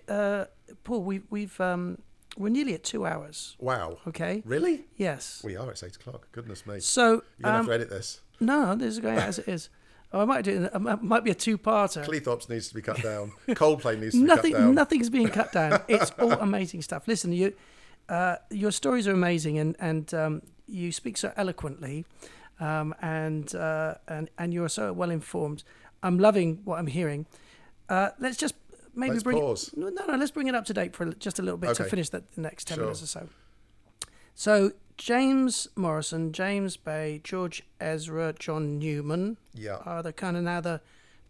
[0.09, 0.47] uh,
[0.83, 1.99] Paul, we've we've um,
[2.37, 3.57] we're nearly at two hours.
[3.61, 3.99] Wow.
[4.09, 4.43] Okay.
[4.45, 4.87] Really?
[4.97, 5.43] Yes.
[5.45, 5.71] We are.
[5.71, 6.29] It's eight o'clock.
[6.33, 6.81] Goodness me.
[6.81, 8.21] So You're gonna have um, to edit this.
[8.41, 9.71] no, this is going as it is.
[10.13, 10.65] Oh, I might do.
[10.65, 12.05] It, it might be a two-parter.
[12.07, 13.33] Cleethorpes needs to be cut down.
[13.49, 14.75] Coldplay needs to be nothing cut down.
[14.75, 17.53] nothing's being cut down it's all amazing stuff listen you
[18.09, 22.07] uh, your stories are amazing and and um, you speak so eloquently
[22.59, 25.63] um, and uh, and and you're so well informed
[26.03, 27.27] i'm loving what i'm hearing
[27.91, 28.55] uh, let's just
[28.95, 29.75] maybe Let's bring pause.
[29.77, 31.85] no no no let's bring it up to date for just a little bit to
[31.85, 32.85] finish that the next 10 Sure.
[32.87, 33.29] minutes or so
[34.35, 39.77] so james morrison james bay george ezra john newman Yeah.
[39.87, 40.81] are the kind of now the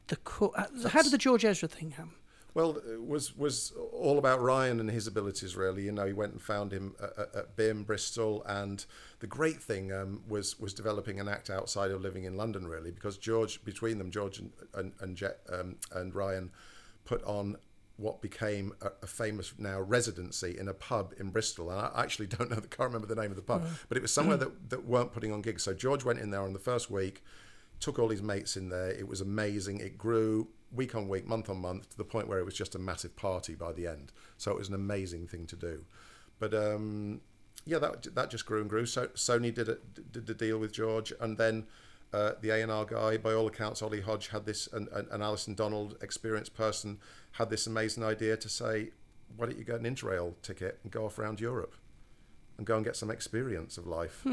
[0.09, 0.53] the core,
[0.90, 2.12] how did the george ezra thing happen
[2.55, 5.55] Well, it was was all about Ryan and his abilities.
[5.55, 8.85] Really, you know, he went and found him at, at- at BIMM Bristol, and
[9.20, 12.66] the great thing um, was was developing an act outside of living in London.
[12.66, 16.51] Really, because George, between them, George and and and, Jet, um, and Ryan,
[17.05, 17.59] put on
[17.99, 21.70] what became a, a famous now residency in a pub in Bristol.
[21.70, 24.01] And I actually don't know, I can't remember the name of the pub, but it
[24.01, 25.65] was somewhere that, that weren't putting on gigs.
[25.65, 27.23] So George went in there on the first week,
[27.81, 28.91] took all his mates in there.
[28.91, 29.81] It was amazing.
[29.81, 32.75] It grew week on week, month on month, to the point where it was just
[32.75, 34.12] a massive party by the end.
[34.37, 35.85] So it was an amazing thing to do.
[36.39, 37.20] But um,
[37.65, 38.87] yeah, that that just grew and grew.
[38.87, 39.79] So Sony did a,
[40.12, 41.66] did the deal with George, and then
[42.12, 45.09] uh, the A and R guy, by all accounts, Ollie Hodge had this, and, and,
[45.09, 46.98] and Alison Donald, experienced person,
[47.32, 48.90] had this amazing idea to say,
[49.36, 51.74] why don't you get an Interrail ticket and go off around Europe,
[52.56, 54.24] and go and get some experience of life?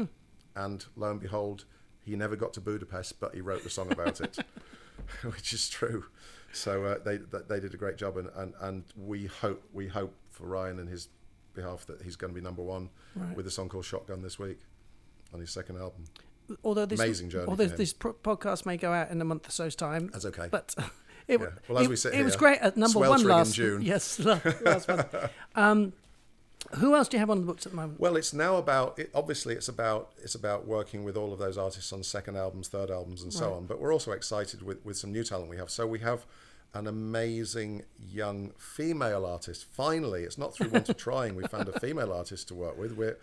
[0.54, 1.64] And lo and behold,
[2.02, 4.38] he never got to Budapest, but he wrote the song about it,
[5.22, 6.06] which is true.
[6.52, 10.14] So uh, they they did a great job, and, and, and we hope we hope
[10.30, 11.08] for Ryan and his
[11.52, 13.36] behalf that he's going to be number one Right.
[13.36, 14.60] with a song called Shotgun this week
[15.34, 16.04] on his second album.
[16.64, 19.74] Although this Amazing journey although this podcast may go out in a month or so's
[19.76, 20.48] time That's okay.
[20.50, 20.74] but
[21.28, 21.46] it, Yeah.
[21.68, 23.82] Well, as it, we it was great at number one last June.
[23.92, 25.14] yes last month
[25.54, 25.92] um,
[26.76, 28.98] who else do you have on the books at the moment Well, it's now about
[28.98, 32.68] it, obviously it's about it's about working with all of those artists on second albums,
[32.68, 33.56] third albums, and so Right.
[33.56, 33.66] on.
[33.66, 35.70] But we're also excited with with some new talent we have.
[35.70, 36.26] So we have
[36.74, 39.64] an amazing young female artist.
[39.64, 41.36] Finally, it's not through want of trying.
[41.36, 42.92] We found a female artist to work with.
[42.96, 43.16] We're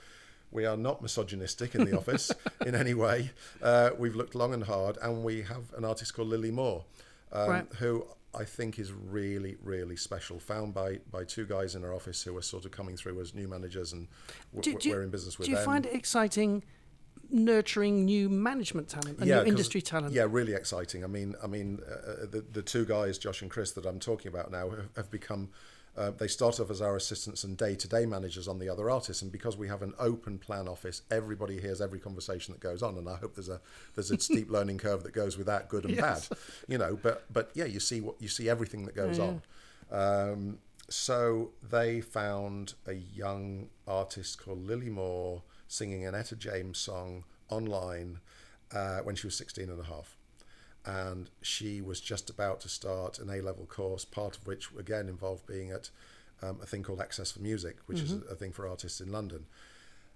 [0.54, 2.32] we are not misogynistic in the office
[2.66, 3.32] in any way.
[3.62, 6.86] Uh, we've looked long and hard, and we have an artist called Lily Moore,
[7.32, 7.66] um, Right.
[7.80, 8.06] who
[8.36, 10.40] I think is really, really special.
[10.40, 13.34] Found by by two guys in our office who are sort of coming through as
[13.34, 14.08] new managers, and
[14.56, 15.54] w- do, do we're in business with them.
[15.54, 15.66] do you them.
[15.66, 16.64] find it exciting
[17.30, 21.04] nurturing new management talent and new industry talent Yeah, really exciting.
[21.04, 24.28] I mean, I mean, uh, the the two guys, Josh and Chris, that I'm talking
[24.28, 25.50] about now, have, have become.
[25.96, 29.32] Uh, they start off as our assistants and day-to-day managers on the other artists, and
[29.32, 33.08] because we have an open plan office, everybody hears every conversation that goes on, and
[33.08, 33.62] I hope there's a
[33.96, 36.30] there's a steep learning curve that goes with that, good and Yes.
[36.30, 36.38] bad,
[36.68, 36.98] you know.
[37.02, 39.42] But but yeah, you see what you see everything that goes Yeah, on.
[39.92, 40.60] Um,
[40.90, 48.20] so they found a young artist called Lily Moore singing an Etta James song online
[48.74, 50.18] uh, when she was 16 and a half.
[50.86, 55.08] And she was just about to start an A level course, part of which again
[55.08, 55.90] involved being at
[56.42, 59.12] um, a thing called Access for Music, which is a, a thing for artists in
[59.12, 59.46] London.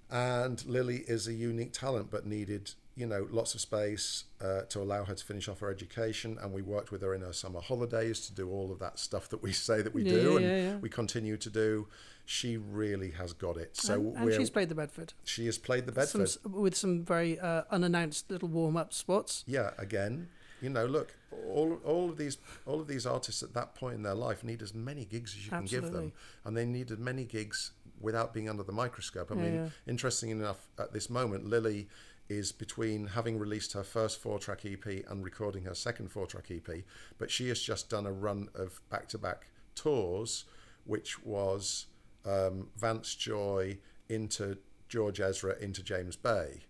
[0.10, 4.80] And Lily is a unique talent, but needed, you know, lots of space uh, to
[4.82, 6.38] allow her to finish off her education.
[6.42, 9.28] And we worked with her in her summer holidays to do all of that stuff
[9.30, 11.88] that we say that we Yeah, do, yeah, and yeah, we continue to do.
[12.26, 13.76] She really has got it.
[13.78, 16.24] So and, and she's played the bedford she has played the Bedford.
[16.24, 20.28] s- with some very uh, unannounced little warm-up spots Yeah, again,
[20.62, 21.16] you know, look,
[21.48, 24.62] all all of these all of these artists at that point in their life need
[24.62, 26.14] as many gigs as you can give them,
[26.46, 29.32] and they need as many gigs without being under the microscope.
[29.32, 29.70] I Yeah, mean, yeah.
[29.88, 31.88] interesting enough, at this moment, Lily
[32.30, 36.84] is between having released her first four-track EP and recording her second four-track EP,
[37.18, 40.44] but she has just done a run of back-to-back tours,
[40.84, 41.86] which was
[42.26, 43.78] um, Vance Joy
[44.10, 44.58] into
[44.90, 46.67] George Ezra into James Bay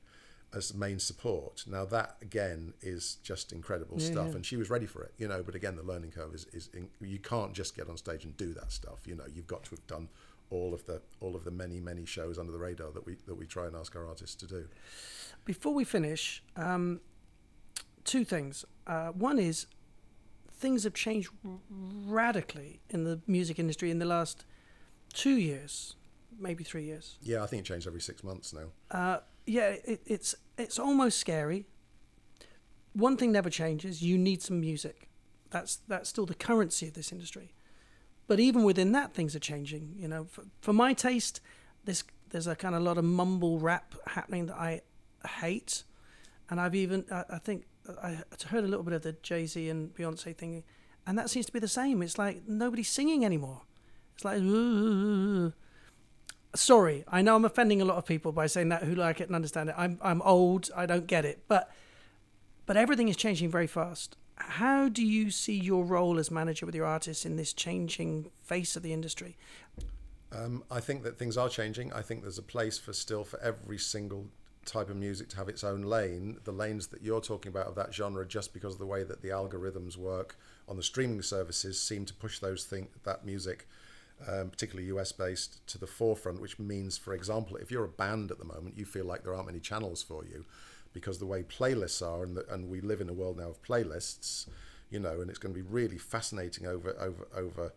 [0.53, 1.63] as main support.
[1.67, 4.35] Now that again is just incredible Yeah, stuff, yeah.
[4.35, 5.43] and she was ready for it, you know.
[5.43, 8.35] But again, the learning curve is, is in, you can't just get on stage and
[8.37, 8.99] do that stuff.
[9.05, 10.09] You know, you've got to have done
[10.49, 13.35] all of the all of the many many shows under the radar that we that
[13.35, 14.67] we try and ask our artists to do.
[15.43, 17.01] Before we finish, um,
[18.05, 18.63] two things.
[18.85, 19.67] Uh, one is
[20.59, 21.51] things have changed r-
[22.05, 24.45] radically in the music industry in the last
[25.13, 25.95] two years,
[26.39, 27.17] maybe three years.
[27.21, 28.67] Yeah, I think it changed every six months now.
[28.89, 31.65] Uh, yeah, it, it's it's almost scary.
[32.93, 34.01] One thing never changes.
[34.01, 35.09] You need some music.
[35.49, 37.53] That's that's still the currency of this industry.
[38.27, 39.95] But even within that, things are changing.
[39.97, 41.39] You know, for, for my taste,
[41.85, 44.81] this there's a kind of lot of mumble rap happening that I
[45.39, 45.83] hate,
[46.49, 47.65] and I've even I, I think
[48.03, 48.17] I
[48.49, 50.63] heard a little bit of the Jay Z and Beyonce thing,
[51.05, 52.01] and that seems to be the same.
[52.01, 53.61] It's like nobody's singing anymore.
[54.15, 54.41] It's like
[56.55, 59.27] sorry, I know I'm offending a lot of people by saying that who like it
[59.27, 59.75] and understand it.
[59.77, 61.71] I'm I'm old, I don't get it, but
[62.65, 64.17] but everything is changing very fast.
[64.35, 68.75] How do you see your role as manager with your artists in this changing face
[68.75, 69.37] of the industry?
[70.31, 71.91] Um, I think that things are changing.
[71.93, 74.27] I think there's a place for still for every single
[74.65, 76.37] type of music to have its own lane.
[76.43, 79.21] The lanes that you're talking about of that genre, just because of the way that
[79.21, 80.37] the algorithms work
[80.67, 83.67] on the streaming services, seem to push those thing that music,
[84.27, 86.41] um, particularly US based, to the forefront.
[86.41, 89.33] Which means, for example, if you're a band at the moment, you feel like there
[89.33, 90.45] aren't many channels for you,
[90.93, 93.61] because the way playlists are, and the, and we live in a world now of
[93.61, 94.47] playlists,
[94.89, 97.73] you know, and it's going to be really fascinating over over over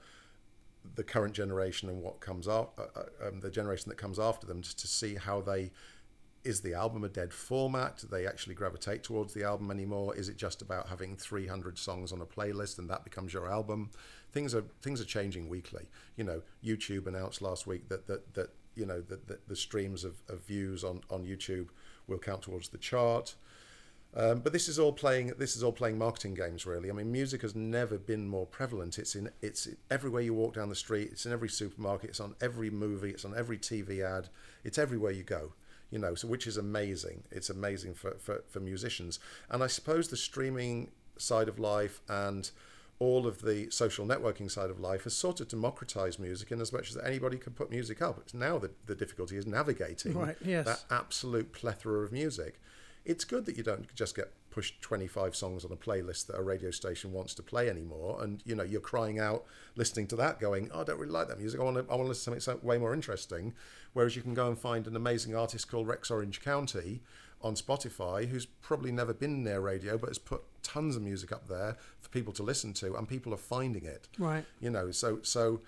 [0.94, 4.62] the current generation and what comes uh, uh, um, the generation that comes after them
[4.62, 5.70] just to see how they
[6.42, 10.28] is the album a dead format do they actually gravitate towards the album anymore is
[10.28, 13.90] it just about having 300 songs on a playlist and that becomes your album
[14.32, 18.50] things are things are changing weekly you know youtube announced last week that that, that
[18.74, 21.68] you know that the, the streams of, of views on on youtube
[22.06, 23.34] will count towards the chart
[24.14, 25.32] um, but this is all playing.
[25.38, 26.90] This is all playing marketing games, really.
[26.90, 28.98] I mean, music has never been more prevalent.
[28.98, 29.30] It's in.
[29.40, 31.10] It's everywhere you walk down the street.
[31.12, 32.10] It's in every supermarket.
[32.10, 33.10] It's on every movie.
[33.10, 34.28] It's on every TV ad.
[34.64, 35.52] It's everywhere you go.
[35.90, 37.22] You know, so which is amazing.
[37.30, 39.20] It's amazing for, for, for musicians.
[39.48, 42.50] And I suppose the streaming side of life and
[43.00, 46.72] all of the social networking side of life has sort of democratized music in as
[46.72, 48.18] much as anybody can put music up.
[48.18, 50.66] It's now the, the difficulty is navigating right, yes.
[50.66, 52.60] that absolute plethora of music
[53.04, 56.42] it's good that you don't just get pushed 25 songs on a playlist that a
[56.42, 59.44] radio station wants to play anymore and you know you're crying out
[59.76, 61.94] listening to that going oh, i don't really like that music i want to i
[61.94, 63.54] want to listen to something way more interesting
[63.92, 67.00] whereas you can go and find an amazing artist called rex orange county
[67.42, 71.48] on spotify who's probably never been near radio but has put tons of music up
[71.48, 75.18] there for people to listen to and people are finding it right you know so
[75.22, 75.60] so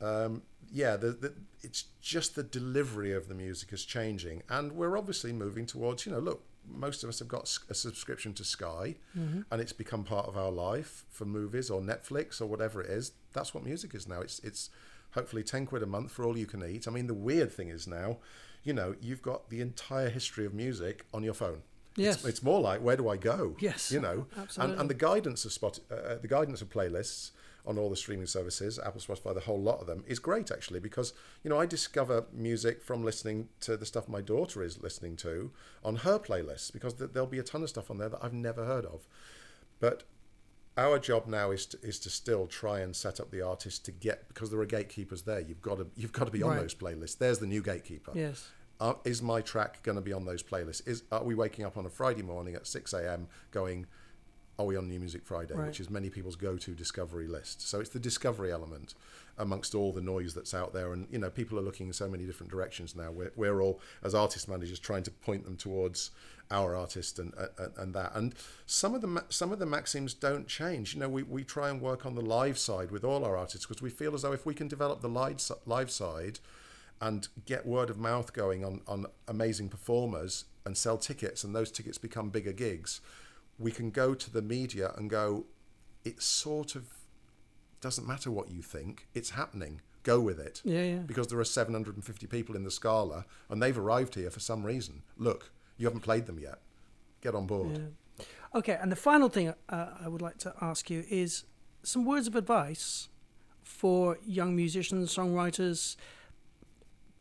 [0.00, 4.96] um, yeah, the, the, it's just the delivery of the music is changing, and we're
[4.98, 6.06] obviously moving towards.
[6.06, 9.42] You know, look, most of us have got a subscription to Sky, mm-hmm.
[9.50, 13.12] and it's become part of our life for movies or Netflix or whatever it is.
[13.32, 14.20] That's what music is now.
[14.20, 14.70] It's it's
[15.12, 16.86] hopefully ten quid a month for all you can eat.
[16.86, 18.18] I mean, the weird thing is now,
[18.62, 21.62] you know, you've got the entire history of music on your phone.
[21.98, 23.56] Yes, it's, it's more like where do I go?
[23.60, 24.72] Yes, you know, absolutely.
[24.72, 27.32] And, and the guidance of spot, uh, uh the guidance of playlists
[27.66, 30.80] on all the streaming services, Apple, Spotify, the whole lot of them, is great actually
[30.80, 31.12] because
[31.44, 35.50] you know I discover music from listening to the stuff my daughter is listening to
[35.84, 38.64] on her playlists because there'll be a ton of stuff on there that I've never
[38.64, 39.06] heard of.
[39.80, 40.04] But
[40.78, 43.92] our job now is to, is to still try and set up the artist to
[43.92, 45.40] get because there are gatekeepers there.
[45.40, 46.60] You've got to you've got to be on right.
[46.60, 47.18] those playlists.
[47.18, 48.12] There's the new gatekeeper.
[48.14, 48.48] Yes.
[48.80, 50.86] Uh, is my track going to be on those playlists?
[50.86, 53.28] Is are we waking up on a Friday morning at six a.m.
[53.50, 53.86] going?
[54.58, 55.68] are we on New Music Friday, right.
[55.68, 57.66] which is many people's go-to discovery list.
[57.68, 58.94] So it's the discovery element
[59.38, 62.08] amongst all the noise that's out there, and you know people are looking in so
[62.08, 63.12] many different directions now.
[63.12, 66.10] We're we're all as artist managers trying to point them towards
[66.50, 68.16] our artist and and, and that.
[68.16, 68.34] And
[68.66, 70.94] some of the some of the maxims don't change.
[70.94, 73.64] You know, we, we try and work on the live side with all our artists
[73.64, 76.40] because we feel as though if we can develop the live live side
[77.00, 81.70] and get word of mouth going on on amazing performers and sell tickets, and those
[81.70, 83.00] tickets become bigger gigs
[83.58, 85.46] we can go to the media and go,
[86.04, 86.86] it sort of
[87.80, 89.80] doesn't matter what you think, it's happening.
[90.04, 90.62] Go with it.
[90.64, 90.98] Yeah, yeah.
[90.98, 95.02] Because there are 750 people in the Scala and they've arrived here for some reason.
[95.16, 96.60] Look, you haven't played them yet.
[97.20, 97.78] Get on board.
[97.78, 98.24] Yeah.
[98.54, 101.44] Okay, and the final thing uh, I would like to ask you is
[101.82, 103.08] some words of advice
[103.62, 105.96] for young musicians, songwriters,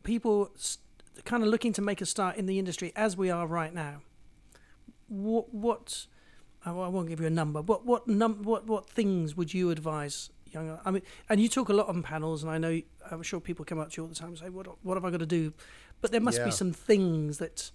[0.07, 0.81] people st-
[1.25, 4.01] kind of looking to make a start in the industry as we are right now.
[5.09, 6.07] What, what
[6.65, 7.61] I won't give you a number.
[7.61, 10.79] What what num what what things would you advise young?
[10.83, 12.81] I mean, and you talk a lot on panels, and I know
[13.11, 15.05] I'm sure people come up to you all the time and say, "What what have
[15.05, 15.53] I got to do?"
[16.01, 16.45] But there must yeah.
[16.45, 17.71] be some things that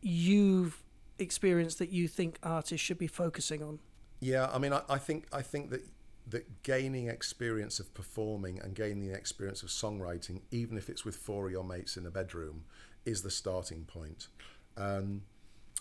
[0.00, 0.82] you've
[1.18, 3.80] experienced that you think artists should be focusing on.
[4.20, 5.82] Yeah, I mean, I, I think I think that
[6.26, 11.46] that gaining experience of performing and gaining experience of songwriting, even if it's with four
[11.46, 12.64] of your mates in a bedroom,
[13.04, 14.26] is the starting point.
[14.76, 15.22] Um,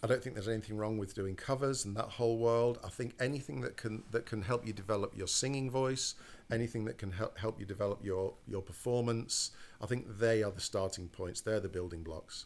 [0.04, 2.80] I don't think there's anything wrong with doing covers and that whole world.
[2.84, 6.16] I think anything that can that can help you develop your singing voice,
[6.52, 9.52] anything that can help help you develop your your performance,
[9.82, 11.42] I think they are the starting points.
[11.42, 12.46] They're the building blocks.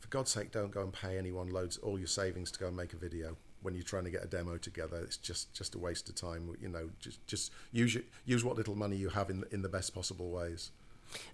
[0.00, 2.76] For God's sake, don't go and pay anyone loads all your savings to go and
[2.76, 3.36] make a video
[3.66, 4.98] when you're trying to get a demo together.
[5.02, 6.54] It's just just a waste of time.
[6.62, 9.92] You know, just just use use what little money you have in in the best
[9.92, 10.70] possible ways.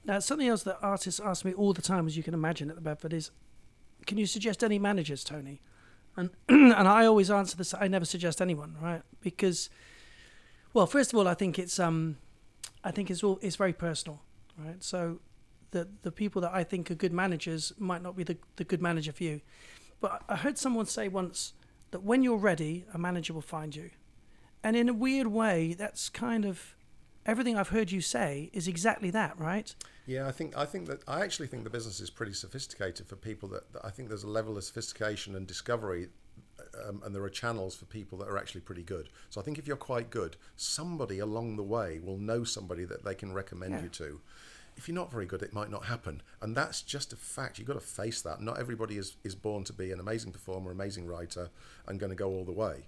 [0.05, 2.77] Now, something else that artists ask me all the time, as you can imagine, at
[2.77, 3.31] the Bedford is
[4.07, 5.61] can you suggest any managers, Tony?
[6.17, 7.75] And and I always answer this.
[7.79, 9.03] I never suggest anyone, right?
[9.21, 9.69] Because,
[10.73, 12.17] well, first of all, I think it's um,
[12.83, 14.23] I think it's all it's very personal,
[14.57, 14.83] right?
[14.83, 15.21] So,
[15.73, 18.81] the the people that I think are good managers might not be the the good
[18.81, 19.43] manager for you.
[20.01, 21.53] But I heard someone say once
[21.93, 23.91] that when you're ready, a manager will find you.
[24.65, 26.75] And in a weird way, that's kind of
[27.25, 29.75] everything I've heard you say is exactly that, right?
[30.07, 33.17] Yeah, I think I think that I actually think the business is pretty sophisticated for
[33.17, 36.09] people that, that I think there's a level of sophistication and discovery
[36.89, 39.11] um, and there are channels for people that are actually pretty good.
[39.31, 43.05] So I think if you're quite good, somebody along the way will know somebody that
[43.05, 43.83] they can recommend Yeah.
[43.83, 44.21] you to.
[44.77, 47.59] If you're not very good, it might not happen, and that's just a fact.
[47.59, 48.41] You've got to face that.
[48.41, 51.51] Not everybody is is born to be an amazing performer, amazing writer,
[51.87, 52.87] and going to go all the way.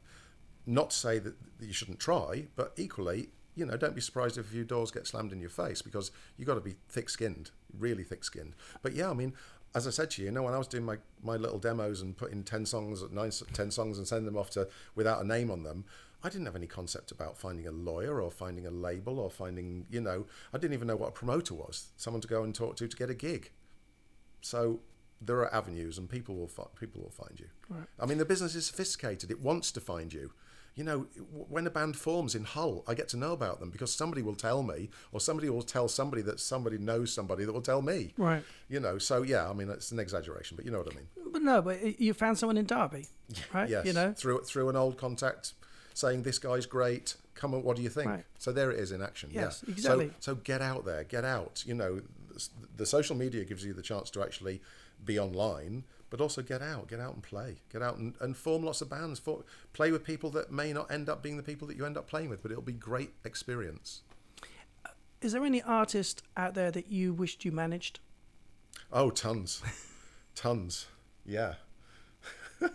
[0.67, 4.47] Not to say that you shouldn't try, but equally, you know, don't be surprised if
[4.47, 8.03] a few doors get slammed in your face because you've got to be thick-skinned, really
[8.03, 8.55] thick-skinned.
[8.83, 9.35] But yeah, I mean,
[9.75, 12.01] as I said to you, you know, when I was doing my, my little demos
[12.01, 15.51] and putting 10 songs, nine, 10 songs and sending them off to without a name
[15.51, 15.85] on them,
[16.25, 19.85] I didn't have any concept about finding a lawyer or finding a label or finding,
[19.91, 20.25] you know,
[20.55, 22.97] I didn't even know what a promoter was, someone to go and talk to to
[22.97, 23.51] get a gig.
[24.41, 24.81] So
[25.21, 27.49] there are avenues and people will fi- people will find you.
[27.69, 27.87] Right.
[28.01, 29.31] I mean, the business is sophisticated.
[29.31, 30.33] It wants to find you.
[30.77, 31.07] You know,
[31.49, 34.35] when a band forms in Hull, I get to know about them because somebody will
[34.35, 38.13] tell me, or somebody will tell somebody that somebody knows somebody that will tell me.
[38.17, 38.43] Right.
[38.69, 41.07] You know, so yeah, I mean, it's an exaggeration, but you know what I mean.
[41.33, 43.07] But no, but you found someone in Derby,
[43.55, 43.69] right?
[43.69, 43.87] Yes.
[43.87, 45.55] You know, through through an old contact,
[45.95, 47.17] saying this guy's great.
[47.35, 48.11] Come on, what do you think?
[48.11, 48.25] Right.
[48.39, 49.31] So there it is in action.
[49.33, 49.73] Yes, yeah.
[49.73, 50.09] exactly.
[50.21, 51.65] So so get out there, get out.
[51.67, 54.61] You know, the, the social media gives you the chance to actually
[55.05, 58.65] be online, but also get out, get out and play, get out and, and form
[58.65, 59.19] lots of bands.
[59.19, 61.97] For, play with people that may not end up being the people that you end
[61.97, 64.03] up playing with, but it'll be great experience.
[65.23, 68.01] is there any artist out there that you wished you managed?
[68.93, 69.63] Oh, tons,
[70.35, 70.87] tons.
[71.25, 71.55] Yeah.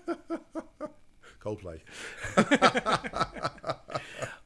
[1.44, 1.80] Coldplay.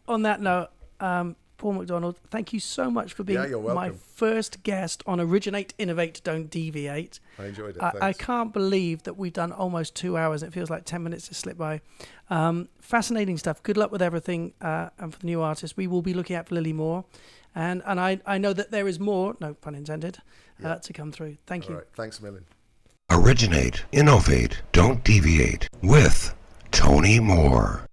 [0.08, 4.64] On that note, um, Paul McDonald, thank you so much for being Yeah, my first
[4.64, 7.20] guest on Originate, Innovate, Don't Deviate.
[7.40, 7.82] I enjoyed it.
[7.84, 10.44] I, I can't believe that we've done almost two hours.
[10.44, 11.80] It feels like 10 minutes to slip by.
[12.30, 13.64] Um, fascinating stuff.
[13.64, 14.54] Good luck with everything.
[14.60, 17.06] Uh, and for the new artists, we will be looking out for Lily Moore.
[17.56, 20.18] And, and I, I know that there is more, no pun intended,
[20.62, 20.76] uh, Yeah.
[20.76, 21.38] to come through.
[21.46, 21.76] Thank All you.
[21.78, 21.88] right.
[21.96, 22.44] Thanks a million.
[23.10, 26.34] Originate, innovate, don't deviate with
[26.74, 27.86] Tony Moore.